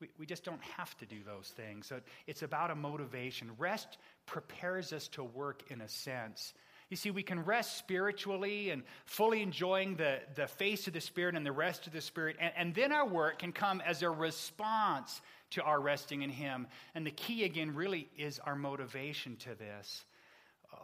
We, 0.00 0.08
we 0.16 0.26
just 0.26 0.44
don't 0.44 0.62
have 0.76 0.96
to 0.98 1.06
do 1.06 1.16
those 1.26 1.52
things. 1.56 1.88
So 1.88 2.00
it's 2.28 2.42
about 2.42 2.70
a 2.70 2.76
motivation. 2.76 3.50
Rest 3.58 3.98
prepares 4.26 4.92
us 4.92 5.08
to 5.08 5.24
work 5.24 5.64
in 5.70 5.80
a 5.80 5.88
sense. 5.88 6.54
You 6.88 6.96
see, 6.96 7.10
we 7.10 7.24
can 7.24 7.44
rest 7.44 7.76
spiritually 7.76 8.70
and 8.70 8.84
fully 9.04 9.42
enjoying 9.42 9.96
the, 9.96 10.20
the 10.36 10.46
face 10.46 10.86
of 10.86 10.92
the 10.92 11.00
Spirit 11.00 11.34
and 11.34 11.44
the 11.44 11.50
rest 11.50 11.88
of 11.88 11.92
the 11.92 12.00
Spirit. 12.00 12.36
And, 12.40 12.52
and 12.56 12.74
then 12.74 12.92
our 12.92 13.06
work 13.06 13.40
can 13.40 13.50
come 13.50 13.82
as 13.84 14.02
a 14.02 14.08
response 14.08 15.20
to 15.50 15.62
our 15.62 15.80
resting 15.80 16.22
in 16.22 16.30
Him. 16.30 16.66
And 16.94 17.06
the 17.06 17.10
key, 17.10 17.44
again, 17.44 17.74
really 17.74 18.08
is 18.16 18.38
our 18.40 18.56
motivation 18.56 19.36
to 19.36 19.54
this. 19.54 20.04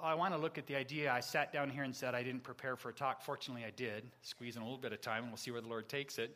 I 0.02 0.14
want 0.14 0.34
to 0.34 0.40
look 0.40 0.56
at 0.58 0.66
the 0.66 0.76
idea. 0.76 1.12
I 1.12 1.20
sat 1.20 1.52
down 1.52 1.68
here 1.68 1.82
and 1.82 1.94
said 1.94 2.14
I 2.14 2.22
didn't 2.22 2.42
prepare 2.42 2.76
for 2.76 2.88
a 2.88 2.92
talk. 2.92 3.22
Fortunately, 3.22 3.64
I 3.64 3.70
did, 3.70 4.04
squeezing 4.22 4.62
a 4.62 4.64
little 4.64 4.78
bit 4.78 4.92
of 4.92 5.00
time, 5.00 5.24
and 5.24 5.32
we'll 5.32 5.36
see 5.36 5.50
where 5.50 5.60
the 5.60 5.68
Lord 5.68 5.88
takes 5.88 6.18
it. 6.18 6.34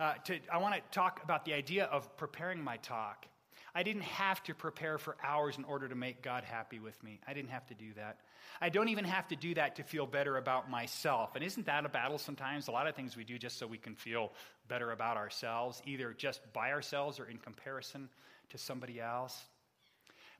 Uh, 0.00 0.14
to, 0.24 0.38
I 0.52 0.58
want 0.58 0.74
to 0.74 0.80
talk 0.90 1.22
about 1.22 1.44
the 1.44 1.54
idea 1.54 1.84
of 1.84 2.16
preparing 2.16 2.62
my 2.62 2.76
talk. 2.78 3.26
I 3.74 3.82
didn't 3.82 4.02
have 4.02 4.42
to 4.44 4.54
prepare 4.54 4.98
for 4.98 5.16
hours 5.22 5.58
in 5.58 5.64
order 5.64 5.88
to 5.88 5.94
make 5.94 6.22
God 6.22 6.44
happy 6.44 6.78
with 6.78 7.02
me. 7.02 7.20
I 7.26 7.34
didn't 7.34 7.50
have 7.50 7.66
to 7.66 7.74
do 7.74 7.92
that. 7.94 8.20
I 8.60 8.68
don't 8.68 8.88
even 8.88 9.04
have 9.04 9.26
to 9.28 9.36
do 9.36 9.54
that 9.54 9.76
to 9.76 9.82
feel 9.82 10.06
better 10.06 10.36
about 10.36 10.70
myself. 10.70 11.34
And 11.34 11.42
isn't 11.42 11.66
that 11.66 11.84
a 11.84 11.88
battle 11.88 12.18
sometimes? 12.18 12.68
A 12.68 12.70
lot 12.70 12.86
of 12.86 12.94
things 12.94 13.16
we 13.16 13.24
do 13.24 13.36
just 13.36 13.58
so 13.58 13.66
we 13.66 13.78
can 13.78 13.96
feel 13.96 14.32
better 14.68 14.92
about 14.92 15.16
ourselves, 15.16 15.82
either 15.86 16.12
just 16.12 16.40
by 16.52 16.70
ourselves 16.70 17.18
or 17.18 17.24
in 17.24 17.38
comparison 17.38 18.08
to 18.50 18.58
somebody 18.58 19.00
else. 19.00 19.42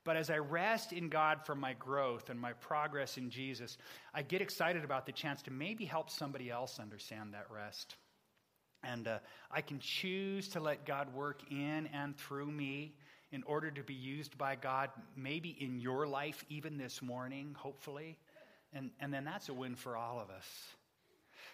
But 0.04 0.16
as 0.16 0.30
I 0.30 0.36
rest 0.36 0.92
in 0.92 1.08
God 1.08 1.44
for 1.44 1.54
my 1.54 1.72
growth 1.72 2.30
and 2.30 2.38
my 2.38 2.52
progress 2.52 3.16
in 3.16 3.30
Jesus, 3.30 3.78
I 4.14 4.22
get 4.22 4.42
excited 4.42 4.84
about 4.84 5.06
the 5.06 5.12
chance 5.12 5.42
to 5.42 5.50
maybe 5.50 5.86
help 5.86 6.10
somebody 6.10 6.50
else 6.50 6.78
understand 6.78 7.32
that 7.32 7.46
rest. 7.50 7.96
And 8.84 9.08
uh, 9.08 9.18
I 9.50 9.62
can 9.62 9.78
choose 9.80 10.48
to 10.50 10.60
let 10.60 10.84
God 10.84 11.14
work 11.14 11.40
in 11.50 11.88
and 11.92 12.16
through 12.16 12.50
me 12.50 12.94
in 13.34 13.42
order 13.42 13.68
to 13.68 13.82
be 13.82 13.94
used 13.94 14.38
by 14.38 14.54
God, 14.54 14.90
maybe 15.16 15.56
in 15.58 15.80
your 15.80 16.06
life, 16.06 16.44
even 16.48 16.78
this 16.78 17.02
morning, 17.02 17.56
hopefully. 17.58 18.16
And, 18.72 18.90
and 19.00 19.12
then 19.12 19.24
that's 19.24 19.48
a 19.48 19.54
win 19.54 19.74
for 19.74 19.96
all 19.96 20.20
of 20.20 20.30
us. 20.30 20.46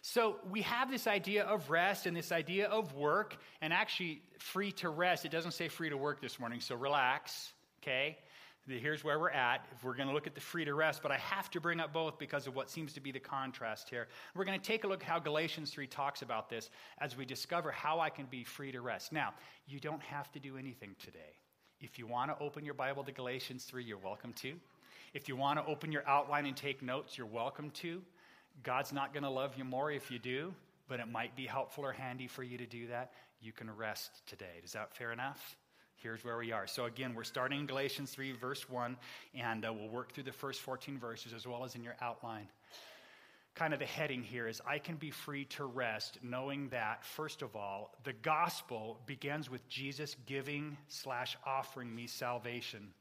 So 0.02 0.36
we 0.50 0.60
have 0.60 0.90
this 0.90 1.06
idea 1.06 1.44
of 1.44 1.70
rest 1.70 2.04
and 2.04 2.14
this 2.14 2.32
idea 2.32 2.68
of 2.68 2.94
work, 2.94 3.36
and 3.62 3.72
actually 3.72 4.20
free 4.38 4.72
to 4.72 4.90
rest. 4.90 5.24
It 5.24 5.30
doesn't 5.30 5.52
say 5.52 5.68
free 5.68 5.88
to 5.88 5.96
work 5.96 6.20
this 6.20 6.38
morning, 6.38 6.60
so 6.60 6.74
relax, 6.74 7.52
okay? 7.82 8.18
Here's 8.68 9.02
where 9.02 9.18
we're 9.18 9.30
at. 9.30 9.66
If 9.74 9.82
we're 9.82 9.96
going 9.96 10.08
to 10.08 10.14
look 10.14 10.26
at 10.26 10.34
the 10.34 10.40
free 10.40 10.66
to 10.66 10.74
rest, 10.74 11.02
but 11.02 11.10
I 11.10 11.16
have 11.16 11.50
to 11.52 11.60
bring 11.60 11.80
up 11.80 11.94
both 11.94 12.18
because 12.18 12.46
of 12.46 12.54
what 12.54 12.70
seems 12.70 12.92
to 12.92 13.00
be 13.00 13.10
the 13.10 13.20
contrast 13.20 13.88
here. 13.88 14.08
We're 14.34 14.44
going 14.44 14.60
to 14.60 14.64
take 14.64 14.84
a 14.84 14.86
look 14.86 15.02
at 15.02 15.08
how 15.08 15.18
Galatians 15.18 15.70
3 15.70 15.86
talks 15.86 16.20
about 16.20 16.50
this 16.50 16.70
as 16.98 17.16
we 17.16 17.24
discover 17.24 17.70
how 17.70 18.00
I 18.00 18.10
can 18.10 18.26
be 18.26 18.44
free 18.44 18.70
to 18.70 18.82
rest. 18.82 19.12
Now, 19.12 19.32
you 19.66 19.80
don't 19.80 20.02
have 20.02 20.30
to 20.32 20.38
do 20.38 20.58
anything 20.58 20.94
today. 21.02 21.39
If 21.80 21.98
you 21.98 22.06
want 22.06 22.30
to 22.30 22.44
open 22.44 22.64
your 22.64 22.74
Bible 22.74 23.02
to 23.04 23.12
Galatians 23.12 23.64
3, 23.64 23.82
you're 23.82 23.96
welcome 23.96 24.32
to. 24.34 24.54
If 25.14 25.28
you 25.28 25.36
want 25.36 25.58
to 25.58 25.64
open 25.64 25.90
your 25.90 26.06
outline 26.06 26.44
and 26.44 26.56
take 26.56 26.82
notes, 26.82 27.16
you're 27.16 27.26
welcome 27.26 27.70
to. 27.70 28.02
God's 28.62 28.92
not 28.92 29.14
going 29.14 29.22
to 29.22 29.30
love 29.30 29.54
you 29.56 29.64
more 29.64 29.90
if 29.90 30.10
you 30.10 30.18
do, 30.18 30.52
but 30.88 31.00
it 31.00 31.08
might 31.08 31.34
be 31.34 31.46
helpful 31.46 31.84
or 31.84 31.92
handy 31.92 32.26
for 32.26 32.42
you 32.42 32.58
to 32.58 32.66
do 32.66 32.86
that. 32.88 33.12
You 33.40 33.52
can 33.52 33.74
rest 33.74 34.26
today. 34.26 34.60
Is 34.62 34.72
that 34.72 34.94
fair 34.94 35.12
enough? 35.12 35.56
here's 36.02 36.24
where 36.24 36.38
we 36.38 36.50
are. 36.52 36.66
So, 36.66 36.86
again, 36.86 37.14
we're 37.14 37.24
starting 37.24 37.60
in 37.60 37.66
Galatians 37.66 38.10
3, 38.10 38.32
verse 38.32 38.68
1, 38.68 38.96
and 39.34 39.64
uh, 39.64 39.72
we'll 39.72 39.88
work 39.88 40.12
through 40.12 40.24
the 40.24 40.32
first 40.32 40.60
14 40.60 40.98
verses 40.98 41.32
as 41.32 41.46
well 41.46 41.64
as 41.64 41.74
in 41.74 41.84
your 41.84 41.96
outline. 42.00 42.48
Kind 43.60 43.74
of 43.74 43.78
the 43.78 43.84
heading 43.84 44.22
here 44.22 44.48
is 44.48 44.62
I 44.66 44.78
can 44.78 44.96
be 44.96 45.10
free 45.10 45.44
to 45.44 45.66
rest, 45.66 46.16
knowing 46.22 46.70
that, 46.70 47.04
first 47.04 47.42
of 47.42 47.56
all, 47.56 47.94
the 48.04 48.14
gospel 48.14 48.98
begins 49.04 49.50
with 49.50 49.68
Jesus 49.68 50.16
giving 50.24 50.78
slash 50.88 51.36
offering 51.44 51.94
me 51.94 52.06
salvation. 52.06 52.94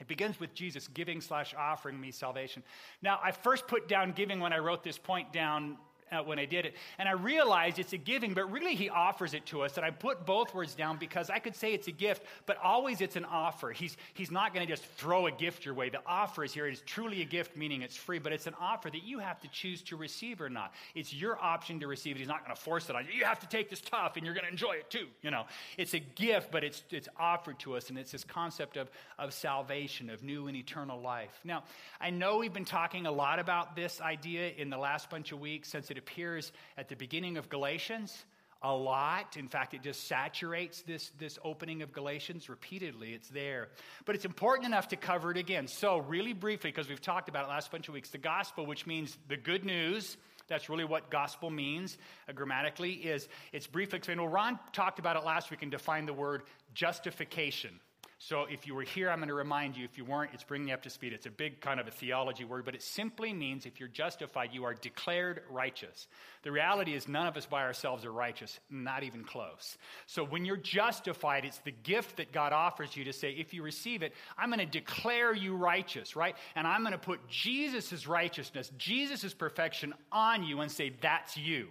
It 0.00 0.08
begins 0.08 0.40
with 0.40 0.52
Jesus 0.52 0.88
giving 0.88 1.20
slash 1.20 1.54
offering 1.56 2.00
me 2.00 2.10
salvation. 2.10 2.64
Now, 3.02 3.20
I 3.22 3.30
first 3.30 3.68
put 3.68 3.86
down 3.86 4.10
giving 4.10 4.40
when 4.40 4.52
I 4.52 4.58
wrote 4.58 4.82
this 4.82 4.98
point 4.98 5.32
down 5.32 5.78
uh, 6.12 6.22
when 6.22 6.38
I 6.38 6.44
did 6.44 6.66
it. 6.66 6.74
And 6.98 7.08
I 7.08 7.12
realized 7.12 7.78
it's 7.78 7.92
a 7.92 7.98
giving, 7.98 8.34
but 8.34 8.50
really 8.50 8.74
he 8.74 8.88
offers 8.90 9.34
it 9.34 9.46
to 9.46 9.62
us. 9.62 9.76
And 9.76 9.84
I 9.84 9.90
put 9.90 10.26
both 10.26 10.54
words 10.54 10.74
down 10.74 10.96
because 10.98 11.30
I 11.30 11.38
could 11.38 11.56
say 11.56 11.74
it's 11.74 11.88
a 11.88 11.92
gift, 11.92 12.22
but 12.46 12.56
always 12.62 13.00
it's 13.00 13.16
an 13.16 13.24
offer. 13.24 13.70
He's, 13.70 13.96
he's 14.14 14.30
not 14.30 14.54
going 14.54 14.66
to 14.66 14.72
just 14.72 14.84
throw 14.84 15.26
a 15.26 15.32
gift 15.32 15.64
your 15.64 15.74
way. 15.74 15.88
The 15.88 16.00
offer 16.06 16.44
is 16.44 16.52
here. 16.52 16.66
It 16.66 16.72
is 16.72 16.82
truly 16.86 17.22
a 17.22 17.24
gift, 17.24 17.56
meaning 17.56 17.82
it's 17.82 17.96
free, 17.96 18.18
but 18.18 18.32
it's 18.32 18.46
an 18.46 18.54
offer 18.60 18.90
that 18.90 19.04
you 19.04 19.18
have 19.18 19.40
to 19.40 19.48
choose 19.48 19.82
to 19.82 19.96
receive 19.96 20.40
or 20.40 20.48
not. 20.48 20.72
It's 20.94 21.12
your 21.12 21.38
option 21.38 21.80
to 21.80 21.86
receive 21.86 22.16
it. 22.16 22.18
He's 22.20 22.28
not 22.28 22.44
going 22.44 22.54
to 22.54 22.60
force 22.60 22.88
it 22.88 22.96
on 22.96 23.04
you. 23.04 23.12
You 23.12 23.24
have 23.24 23.40
to 23.40 23.48
take 23.48 23.70
this 23.70 23.80
tough 23.80 24.16
and 24.16 24.24
you're 24.24 24.34
going 24.34 24.46
to 24.46 24.50
enjoy 24.50 24.72
it 24.72 24.90
too. 24.90 25.06
You 25.22 25.30
know, 25.30 25.44
it's 25.76 25.94
a 25.94 26.00
gift, 26.00 26.50
but 26.50 26.64
it's, 26.64 26.82
it's 26.90 27.08
offered 27.18 27.58
to 27.60 27.76
us. 27.76 27.90
And 27.90 27.98
it's 27.98 28.12
this 28.12 28.24
concept 28.24 28.76
of, 28.76 28.90
of 29.18 29.32
salvation, 29.32 30.10
of 30.10 30.22
new 30.22 30.46
and 30.46 30.56
eternal 30.56 31.00
life. 31.00 31.40
Now, 31.44 31.64
I 32.00 32.10
know 32.10 32.38
we've 32.38 32.52
been 32.52 32.64
talking 32.64 33.06
a 33.06 33.12
lot 33.12 33.38
about 33.38 33.76
this 33.76 34.00
idea 34.00 34.52
in 34.56 34.70
the 34.70 34.78
last 34.78 35.10
bunch 35.10 35.32
of 35.32 35.40
weeks 35.40 35.68
since 35.68 35.90
it 35.90 35.97
it 35.98 36.00
appears 36.00 36.52
at 36.76 36.88
the 36.88 36.94
beginning 36.94 37.36
of 37.36 37.48
Galatians 37.48 38.24
a 38.62 38.72
lot. 38.72 39.36
In 39.36 39.48
fact, 39.48 39.74
it 39.74 39.82
just 39.82 40.06
saturates 40.08 40.82
this, 40.82 41.10
this 41.18 41.38
opening 41.44 41.82
of 41.82 41.92
Galatians 41.92 42.48
repeatedly. 42.48 43.14
It's 43.14 43.28
there. 43.28 43.68
But 44.04 44.14
it's 44.14 44.24
important 44.24 44.66
enough 44.66 44.88
to 44.88 44.96
cover 44.96 45.30
it 45.30 45.36
again. 45.36 45.68
So, 45.68 45.98
really 45.98 46.32
briefly, 46.32 46.70
because 46.70 46.88
we've 46.88 47.00
talked 47.00 47.28
about 47.28 47.46
it 47.46 47.48
last 47.48 47.70
bunch 47.70 47.88
of 47.88 47.94
weeks, 47.94 48.10
the 48.10 48.18
gospel, 48.18 48.66
which 48.66 48.86
means 48.86 49.16
the 49.28 49.36
good 49.36 49.64
news. 49.64 50.16
That's 50.48 50.68
really 50.68 50.84
what 50.84 51.10
gospel 51.10 51.50
means 51.50 51.98
uh, 52.28 52.32
grammatically. 52.32 52.92
Is 52.92 53.28
it's 53.52 53.66
briefly 53.66 53.98
explained. 53.98 54.20
Well, 54.20 54.30
Ron 54.30 54.58
talked 54.72 54.98
about 54.98 55.16
it 55.16 55.24
last 55.24 55.50
week 55.50 55.62
and 55.62 55.70
defined 55.70 56.08
the 56.08 56.14
word 56.14 56.42
justification. 56.74 57.78
So 58.20 58.46
if 58.50 58.66
you 58.66 58.74
were 58.74 58.82
here, 58.82 59.10
I'm 59.10 59.18
going 59.18 59.28
to 59.28 59.34
remind 59.34 59.76
you. 59.76 59.84
If 59.84 59.96
you 59.96 60.04
weren't, 60.04 60.32
it's 60.34 60.42
bringing 60.42 60.68
you 60.68 60.74
up 60.74 60.82
to 60.82 60.90
speed. 60.90 61.12
It's 61.12 61.26
a 61.26 61.30
big 61.30 61.60
kind 61.60 61.78
of 61.78 61.86
a 61.86 61.92
theology 61.92 62.44
word, 62.44 62.64
but 62.64 62.74
it 62.74 62.82
simply 62.82 63.32
means 63.32 63.64
if 63.64 63.78
you're 63.78 63.88
justified, 63.88 64.50
you 64.52 64.64
are 64.64 64.74
declared 64.74 65.42
righteous. 65.48 66.08
The 66.42 66.50
reality 66.50 66.94
is, 66.94 67.06
none 67.06 67.28
of 67.28 67.36
us 67.36 67.46
by 67.46 67.62
ourselves 67.62 68.04
are 68.04 68.12
righteous, 68.12 68.58
not 68.70 69.04
even 69.04 69.22
close. 69.22 69.78
So 70.06 70.24
when 70.24 70.44
you're 70.44 70.56
justified, 70.56 71.44
it's 71.44 71.58
the 71.58 71.70
gift 71.70 72.16
that 72.16 72.32
God 72.32 72.52
offers 72.52 72.96
you 72.96 73.04
to 73.04 73.12
say, 73.12 73.30
if 73.30 73.54
you 73.54 73.62
receive 73.62 74.02
it, 74.02 74.12
I'm 74.36 74.50
going 74.50 74.58
to 74.58 74.66
declare 74.66 75.32
you 75.32 75.54
righteous, 75.54 76.16
right? 76.16 76.34
And 76.56 76.66
I'm 76.66 76.80
going 76.80 76.92
to 76.92 76.98
put 76.98 77.28
Jesus' 77.28 78.08
righteousness, 78.08 78.72
Jesus' 78.78 79.32
perfection 79.32 79.94
on 80.10 80.42
you 80.42 80.60
and 80.60 80.72
say, 80.72 80.92
that's 81.00 81.36
you. 81.36 81.68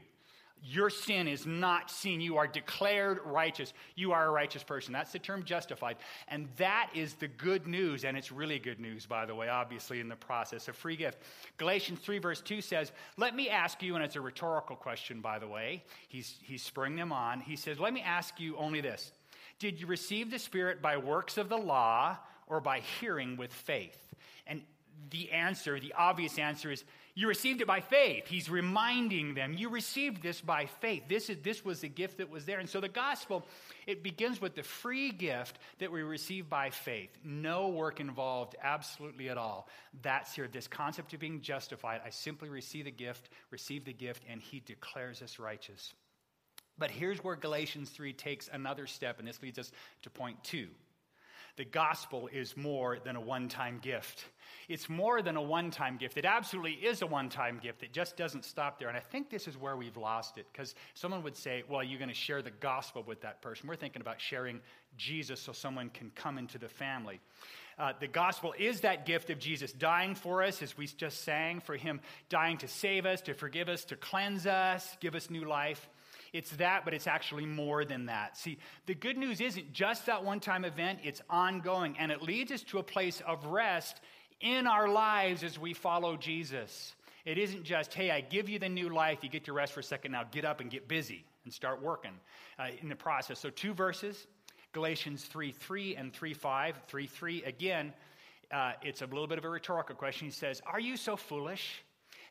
Your 0.64 0.90
sin 0.90 1.28
is 1.28 1.46
not 1.46 1.90
seen. 1.90 2.20
You 2.20 2.38
are 2.38 2.48
declared 2.48 3.20
righteous. 3.24 3.74
You 3.96 4.12
are 4.12 4.26
a 4.26 4.32
righteous 4.32 4.64
person. 4.64 4.92
That's 4.92 5.12
the 5.12 5.20
term 5.20 5.44
justified. 5.44 5.98
And 6.28 6.48
that 6.58 6.90
is 6.94 7.14
the 7.14 7.28
good 7.28 7.68
news. 7.68 8.04
And 8.04 8.18
it's 8.18 8.32
really 8.32 8.60
good 8.60 8.80
news, 8.80 9.06
by 9.06 9.26
the 9.26 9.36
way, 9.36 9.50
obviously, 9.50 10.00
in 10.00 10.10
the 10.10 10.16
process. 10.16 10.68
A 10.68 10.74
free 10.74 10.96
gift. 10.96 11.20
Galatians 11.58 12.00
3, 12.00 12.18
verse 12.20 12.42
2 12.42 12.62
says, 12.62 12.92
Let 13.18 13.36
me 13.36 13.50
ask 13.50 13.82
you, 13.82 13.96
and 13.96 14.04
it's 14.04 14.16
a 14.16 14.22
rhetorical 14.22 14.76
question, 14.76 15.22
by 15.22 15.40
the 15.40 15.48
way. 15.48 15.84
He's, 16.08 16.36
he's 16.42 16.64
spurring 16.64 16.96
them 16.96 17.12
on. 17.12 17.40
He 17.40 17.56
says, 17.56 17.80
Let 17.80 17.94
me 17.94 18.02
ask 18.02 18.40
you 18.40 18.58
only 18.58 18.82
this 18.82 19.12
Did 19.60 19.80
you 19.80 19.88
receive 19.88 20.32
the 20.32 20.40
Spirit 20.40 20.82
by 20.82 20.98
works 20.98 21.38
of 21.38 21.50
the 21.50 21.58
law 21.58 22.18
or 22.48 22.60
by 22.60 22.82
hearing 23.00 23.38
with 23.38 23.54
faith? 23.54 23.98
And 24.48 24.62
the 25.12 25.32
answer, 25.32 25.80
the 25.80 25.94
obvious 25.94 26.40
answer 26.40 26.72
is 26.72 26.84
you 27.18 27.28
received 27.28 27.62
it 27.62 27.68
by 27.68 27.80
faith. 27.80 28.28
He's 28.28 28.48
reminding 28.48 29.34
them, 29.34 29.56
you 29.58 29.70
received 29.70 30.22
this 30.22 30.40
by 30.40 30.68
faith. 30.68 31.02
This, 31.10 31.32
is, 31.32 31.38
this 31.42 31.66
was 31.66 31.82
the 31.82 31.90
gift 31.90 32.20
that 32.20 32.30
was 32.30 32.46
there. 32.46 32.60
And 32.60 32.70
so 32.70 32.80
the 32.80 32.90
gospel, 32.90 33.44
it 33.88 34.04
begins 34.04 34.40
with 34.40 34.54
the 34.54 34.62
free 34.62 35.10
gift 35.10 35.58
that 35.80 35.92
we 35.92 36.04
receive 36.04 36.48
by 36.48 36.70
faith. 36.70 37.10
No 37.24 37.70
work 37.70 38.00
involved, 38.00 38.56
absolutely 38.62 39.30
at 39.30 39.38
all. 39.40 39.68
That's 40.04 40.36
here. 40.36 40.48
This 40.48 40.68
concept 40.68 41.12
of 41.12 41.20
being 41.20 41.42
justified. 41.42 42.02
I 42.06 42.12
simply 42.12 42.50
receive 42.50 42.86
the 42.86 42.92
gift, 42.92 43.30
receive 43.50 43.84
the 43.84 43.94
gift, 43.94 44.22
and 44.30 44.40
he 44.40 44.60
declares 44.60 45.24
us 45.24 45.40
righteous. 45.40 45.96
But 46.78 46.92
here's 46.92 47.24
where 47.24 47.36
Galatians 47.36 47.90
3 47.90 48.14
takes 48.14 48.48
another 48.48 48.86
step, 48.86 49.18
and 49.18 49.28
this 49.28 49.42
leads 49.42 49.58
us 49.58 49.72
to 50.04 50.12
point 50.12 50.44
two. 50.44 50.68
The 51.58 51.66
gospel 51.66 52.30
is 52.32 52.56
more 52.56 53.00
than 53.04 53.16
a 53.16 53.22
one 53.22 53.50
time 53.50 53.80
gift. 53.82 54.26
It's 54.70 54.88
more 54.88 55.24
than 55.24 55.38
a 55.38 55.42
one 55.42 55.72
time 55.72 55.98
gift. 55.98 56.16
It 56.18 56.26
absolutely 56.26 56.74
is 56.74 57.02
a 57.02 57.08
one 57.08 57.30
time 57.30 57.60
gift. 57.62 57.82
It 57.82 57.92
just 57.92 58.16
doesn't 58.16 58.46
stop 58.46 58.78
there. 58.78 58.90
And 58.90 58.98
I 58.98 59.02
think 59.02 59.32
this 59.32 59.48
is 59.48 59.58
where 59.58 59.76
we've 59.76 59.98
lost 59.98 60.38
it 60.38 60.46
because 60.54 60.76
someone 60.94 61.24
would 61.24 61.36
say, 61.36 61.64
well, 61.68 61.84
you're 61.84 61.98
going 61.98 62.10
to 62.10 62.16
share 62.16 62.44
the 62.44 62.52
gospel 62.52 63.04
with 63.06 63.22
that 63.22 63.42
person. 63.42 63.68
We're 63.68 63.76
thinking 63.76 64.02
about 64.02 64.22
sharing 64.22 64.62
Jesus 64.98 65.40
so 65.40 65.52
someone 65.52 65.90
can 65.90 66.12
come 66.12 66.38
into 66.38 66.60
the 66.60 66.70
family. 66.70 67.20
Uh, 67.80 67.94
the 68.00 68.08
gospel 68.08 68.54
is 68.58 68.82
that 68.82 69.06
gift 69.06 69.30
of 69.30 69.40
Jesus 69.40 69.72
dying 69.72 70.16
for 70.16 70.44
us, 70.44 70.62
as 70.62 70.78
we 70.78 70.88
just 70.88 71.24
sang, 71.24 71.60
for 71.60 71.76
him 71.76 72.02
dying 72.30 72.58
to 72.58 72.68
save 72.68 73.06
us, 73.06 73.22
to 73.22 73.34
forgive 73.34 73.68
us, 73.68 73.86
to 73.86 73.96
cleanse 73.96 74.46
us, 74.46 74.98
give 75.00 75.16
us 75.16 75.30
new 75.30 75.46
life. 75.46 75.90
It's 76.34 76.52
that, 76.52 76.86
but 76.86 76.94
it's 76.94 77.08
actually 77.08 77.46
more 77.46 77.86
than 77.86 78.06
that. 78.08 78.38
See, 78.38 78.58
the 78.86 78.96
good 78.96 79.18
news 79.18 79.42
isn't 79.42 79.74
just 79.74 80.06
that 80.06 80.24
one 80.24 80.40
time 80.40 80.66
event, 80.66 81.00
it's 81.04 81.22
ongoing, 81.30 81.96
and 82.00 82.12
it 82.12 82.22
leads 82.22 82.52
us 82.52 82.64
to 82.64 82.80
a 82.80 82.84
place 82.84 83.22
of 83.26 83.46
rest 83.46 84.02
in 84.42 84.68
our 84.68 84.88
lives 84.88 85.44
as 85.44 85.58
we 85.58 85.74
follow 85.74 86.16
Jesus. 86.16 86.94
It 87.26 87.38
isn't 87.38 87.64
just, 87.64 87.94
hey, 87.94 88.12
I 88.12 88.22
give 88.22 88.48
you 88.48 88.60
the 88.60 88.70
new 88.70 88.90
life, 88.90 89.20
you 89.22 89.30
get 89.30 89.46
to 89.46 89.54
rest 89.54 89.74
for 89.74 89.82
a 89.82 89.84
second, 89.84 90.12
now 90.12 90.24
get 90.32 90.46
up 90.46 90.62
and 90.62 90.70
get 90.70 90.88
busy 90.88 91.26
and 91.44 91.54
start 91.54 91.82
working 91.82 92.14
uh, 92.58 92.68
in 92.82 92.90
the 92.90 92.96
process. 92.96 93.40
So, 93.40 93.50
two 93.50 93.74
verses 93.74 94.28
Galatians 94.74 95.26
3 95.26 95.52
3 95.52 95.96
and 95.96 96.14
3 96.14 96.34
5. 96.34 96.76
3 96.88 97.08
3, 97.08 97.44
again, 97.44 97.94
uh, 98.52 98.74
it's 98.82 99.02
a 99.02 99.06
little 99.06 99.28
bit 99.28 99.38
of 99.38 99.46
a 99.46 99.50
rhetorical 99.50 99.96
question. 99.96 100.28
He 100.28 100.32
says, 100.32 100.62
Are 100.66 100.80
you 100.80 100.98
so 100.98 101.16
foolish? 101.16 101.84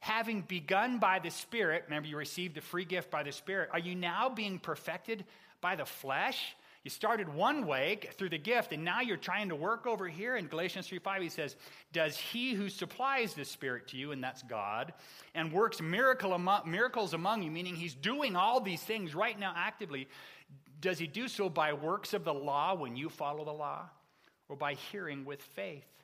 Having 0.06 0.42
begun 0.42 0.98
by 1.00 1.18
the 1.18 1.32
Spirit, 1.32 1.82
remember 1.88 2.08
you 2.08 2.16
received 2.16 2.54
the 2.54 2.60
free 2.60 2.84
gift 2.84 3.10
by 3.10 3.24
the 3.24 3.32
Spirit, 3.32 3.70
are 3.72 3.80
you 3.80 3.96
now 3.96 4.28
being 4.28 4.60
perfected 4.60 5.24
by 5.60 5.74
the 5.74 5.84
flesh? 5.84 6.54
You 6.84 6.90
started 6.90 7.28
one 7.28 7.66
way 7.66 7.98
through 8.12 8.28
the 8.28 8.38
gift, 8.38 8.72
and 8.72 8.84
now 8.84 9.00
you're 9.00 9.16
trying 9.16 9.48
to 9.48 9.56
work 9.56 9.84
over 9.84 10.06
here. 10.06 10.36
In 10.36 10.46
Galatians 10.46 10.86
3 10.86 11.00
5, 11.00 11.22
he 11.22 11.28
says, 11.28 11.56
Does 11.92 12.16
he 12.16 12.54
who 12.54 12.68
supplies 12.68 13.34
the 13.34 13.44
Spirit 13.44 13.88
to 13.88 13.96
you, 13.96 14.12
and 14.12 14.22
that's 14.22 14.44
God, 14.44 14.92
and 15.34 15.52
works 15.52 15.80
miracle 15.80 16.34
among, 16.34 16.70
miracles 16.70 17.12
among 17.12 17.42
you, 17.42 17.50
meaning 17.50 17.74
he's 17.74 17.94
doing 17.94 18.36
all 18.36 18.60
these 18.60 18.84
things 18.84 19.12
right 19.12 19.36
now 19.36 19.54
actively, 19.56 20.06
does 20.80 21.00
he 21.00 21.08
do 21.08 21.26
so 21.26 21.48
by 21.48 21.72
works 21.72 22.14
of 22.14 22.22
the 22.22 22.32
law 22.32 22.76
when 22.76 22.94
you 22.94 23.08
follow 23.08 23.44
the 23.44 23.50
law, 23.50 23.90
or 24.48 24.54
by 24.54 24.74
hearing 24.74 25.24
with 25.24 25.42
faith? 25.42 25.95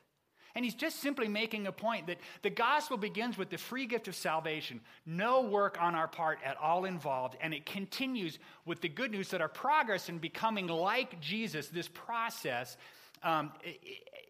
And 0.55 0.63
he's 0.63 0.75
just 0.75 0.99
simply 0.99 1.27
making 1.27 1.65
a 1.65 1.71
point 1.71 2.07
that 2.07 2.19
the 2.43 2.49
gospel 2.49 2.95
begins 2.97 3.37
with 3.37 3.49
the 3.49 3.57
free 3.57 3.87
gift 3.87 4.07
of 4.07 4.15
salvation, 4.15 4.81
no 5.05 5.41
work 5.41 5.81
on 5.81 5.95
our 5.95 6.07
part 6.07 6.39
at 6.45 6.57
all 6.57 6.85
involved, 6.85 7.35
and 7.41 7.53
it 7.53 7.65
continues 7.65 8.37
with 8.65 8.79
the 8.81 8.89
good 8.89 9.11
news 9.11 9.29
that 9.29 9.41
our 9.41 9.47
progress 9.47 10.09
in 10.09 10.19
becoming 10.19 10.67
like 10.67 11.19
Jesus, 11.19 11.69
this 11.69 11.87
process, 11.87 12.77
um, 13.23 13.51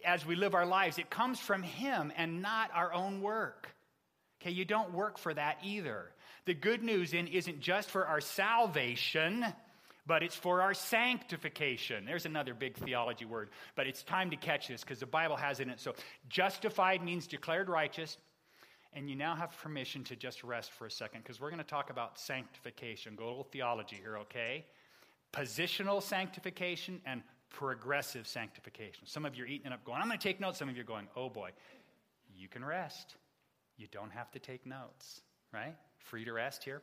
as 0.06 0.26
we 0.26 0.36
live 0.36 0.54
our 0.54 0.66
lives, 0.66 0.98
it 0.98 1.10
comes 1.10 1.40
from 1.40 1.62
him 1.62 2.14
and 2.16 2.42
not 2.42 2.70
our 2.74 2.94
own 2.94 3.22
work. 3.22 3.68
Okay, 4.42 4.52
you 4.52 4.66
don't 4.66 4.94
work 4.94 5.18
for 5.18 5.34
that 5.34 5.58
either. 5.64 6.12
The 6.46 6.54
good 6.54 6.84
news 6.84 7.14
isn't 7.14 7.62
just 7.62 7.90
for 7.90 8.06
our 8.06 8.20
salvation 8.22 9.46
but 10.06 10.24
it's 10.24 10.36
for 10.36 10.62
our 10.62 10.74
sanctification. 10.74 12.06
There's 12.06 12.26
another 12.26 12.54
big 12.54 12.76
theology 12.76 13.26
word, 13.26 13.50
but 13.76 13.88
it's 13.88 14.04
time 14.04 14.30
to 14.32 14.36
catch 14.36 14.68
this 14.68 14.82
because 14.82 15.00
the 15.00 15.06
Bible 15.06 15.38
has 15.38 15.60
it 15.60 15.64
in 15.64 15.70
it. 15.70 15.80
So, 15.80 15.94
justified 16.30 17.04
means 17.04 17.28
declared 17.28 17.70
righteous, 17.70 18.18
and 18.94 19.10
you 19.10 19.16
now 19.16 19.36
have 19.36 19.58
permission 19.62 20.04
to 20.06 20.16
just 20.16 20.44
rest 20.44 20.72
for 20.72 20.86
a 20.86 20.92
second 20.92 21.22
because 21.22 21.40
we're 21.40 21.50
going 21.50 21.60
to 21.60 21.64
talk 21.64 21.90
about 21.90 22.20
sanctification. 22.20 23.16
Go 23.16 23.26
a 23.26 23.28
little 23.28 23.48
theology 23.52 23.98
here, 24.02 24.18
okay? 24.18 24.66
Positional 25.32 26.02
sanctification 26.02 27.02
and 27.06 27.24
progressive 27.50 28.28
sanctification. 28.28 29.06
Some 29.06 29.26
of 29.26 29.36
you 29.36 29.44
are 29.44 29.48
eating 29.48 29.68
it 29.68 29.74
up 29.74 29.84
going, 29.86 30.02
I'm 30.02 30.08
going 30.08 30.20
to 30.20 30.24
take 30.24 30.40
notes. 30.40 30.60
Some 30.60 30.70
of 30.70 30.76
you 30.76 30.82
are 30.82 30.86
going, 30.86 31.08
oh 31.16 31.30
boy, 31.30 31.52
you 32.36 32.48
can 32.48 32.66
rest. 32.66 33.16
You 33.78 33.88
don't 33.92 34.12
have 34.12 34.32
to 34.32 34.40
take 34.40 34.66
notes, 34.66 35.22
right? 35.52 35.76
Free 35.98 36.26
to 36.26 36.34
rest 36.34 36.64
here. 36.64 36.82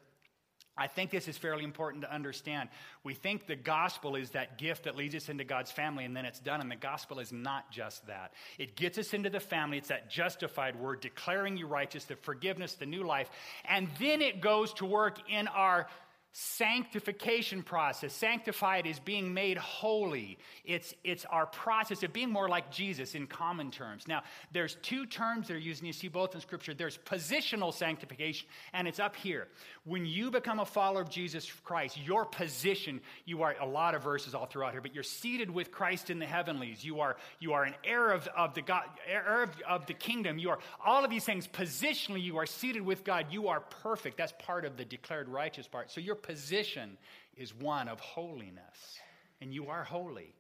I 0.77 0.87
think 0.87 1.11
this 1.11 1.29
is 1.29 1.37
fairly 1.37 1.65
important 1.65 2.05
to 2.05 2.13
understand. 2.13 2.69
We 3.05 3.15
think 3.15 3.47
the 3.47 3.57
gospel 3.57 4.17
is 4.17 4.31
that 4.31 4.57
gift 4.59 4.85
that 4.85 4.97
leads 4.97 5.15
us 5.15 5.29
into 5.29 5.45
God's 5.45 5.71
family 5.71 6.05
and 6.05 6.17
then 6.17 6.25
it's 6.25 6.41
done, 6.41 6.61
and 6.61 6.71
the 6.71 6.77
gospel 6.77 7.19
is 7.19 7.33
not 7.33 7.71
just 7.71 8.07
that. 8.07 8.33
It 8.59 8.77
gets 8.77 8.97
us 8.97 9.13
into 9.13 9.31
the 9.31 9.41
family, 9.41 9.79
it's 9.79 9.89
that 9.89 10.11
justified 10.11 10.77
word, 10.77 11.01
declaring 11.01 11.57
you 11.57 11.67
righteous, 11.67 12.05
the 12.05 12.17
forgiveness, 12.17 12.75
the 12.75 12.87
new 12.87 13.05
life, 13.05 13.29
and 13.69 13.89
then 13.99 14.23
it 14.23 14.41
goes 14.41 14.73
to 14.75 14.87
work 14.87 15.19
in 15.31 15.49
our 15.49 15.87
sanctification 16.33 17.63
process. 17.63 18.13
Sanctified 18.13 18.87
is 18.87 19.01
being 19.01 19.35
made 19.35 19.59
holy. 19.59 20.39
It's, 20.65 20.95
it's 21.03 21.25
our 21.25 21.47
process 21.47 22.03
of 22.03 22.13
being 22.13 22.31
more 22.31 22.49
like 22.49 22.71
Jesus 22.71 23.15
in 23.15 23.27
common 23.27 23.71
terms. 23.71 24.07
Now, 24.07 24.23
there's 24.53 24.77
two 24.83 25.07
terms 25.07 25.49
they're 25.49 25.59
using. 25.59 25.87
you 25.87 25.93
see 25.93 26.09
both 26.09 26.35
in 26.35 26.41
Scripture. 26.41 26.73
There's 26.73 26.99
positional 26.99 27.75
sanctification, 27.75 28.47
and 28.73 28.87
it's 28.87 29.01
up 29.01 29.17
here. 29.17 29.49
When 29.85 30.07
you 30.07 30.31
become 30.31 30.61
a 30.61 30.65
follower 30.65 31.03
of 31.03 31.11
Jesus 31.11 31.51
Christ, 31.65 31.99
your 31.99 32.25
position, 32.25 33.01
you 33.25 33.43
are 33.43 33.57
a 33.61 33.67
lot 33.67 33.95
of 33.95 34.03
verses 34.05 34.35
all 34.35 34.47
throughout 34.47 34.73
here, 34.73 34.81
but 34.81 34.95
you're 34.95 35.03
seated 35.03 35.51
with 35.51 35.73
Christ 35.73 36.11
in 36.11 36.21
the 36.21 36.27
heavenlies. 36.27 36.85
You 36.85 37.01
are, 37.01 37.17
you 37.41 37.55
are 37.55 37.65
an 37.65 37.75
heir 37.83 38.11
of, 38.13 38.29
of 38.37 38.55
the 38.55 38.63
God, 38.63 38.85
heir 39.09 39.43
of, 39.43 39.51
of 39.69 39.87
the 39.87 39.95
kingdom. 39.95 40.39
You 40.39 40.51
are 40.51 40.59
all 40.85 41.05
of 41.05 41.11
these 41.11 41.25
things. 41.25 41.49
Positionally, 41.49 42.23
you 42.23 42.37
are 42.37 42.47
seated 42.47 42.83
with 42.83 43.03
God. 43.03 43.27
You 43.31 43.49
are 43.49 43.61
perfect. 43.61 44.17
That's 44.17 44.35
part 44.39 44.65
of 44.65 44.77
the 44.77 44.85
declared 44.85 45.29
righteous 45.29 45.67
part. 45.67 45.91
So 45.91 46.01
you're 46.01 46.20
position 46.23 46.97
is 47.37 47.55
one 47.55 47.89
of 47.89 48.01
holiness, 48.01 48.99
and 49.41 49.53
you 49.53 49.69
are 49.69 49.85
holy. 49.85 50.35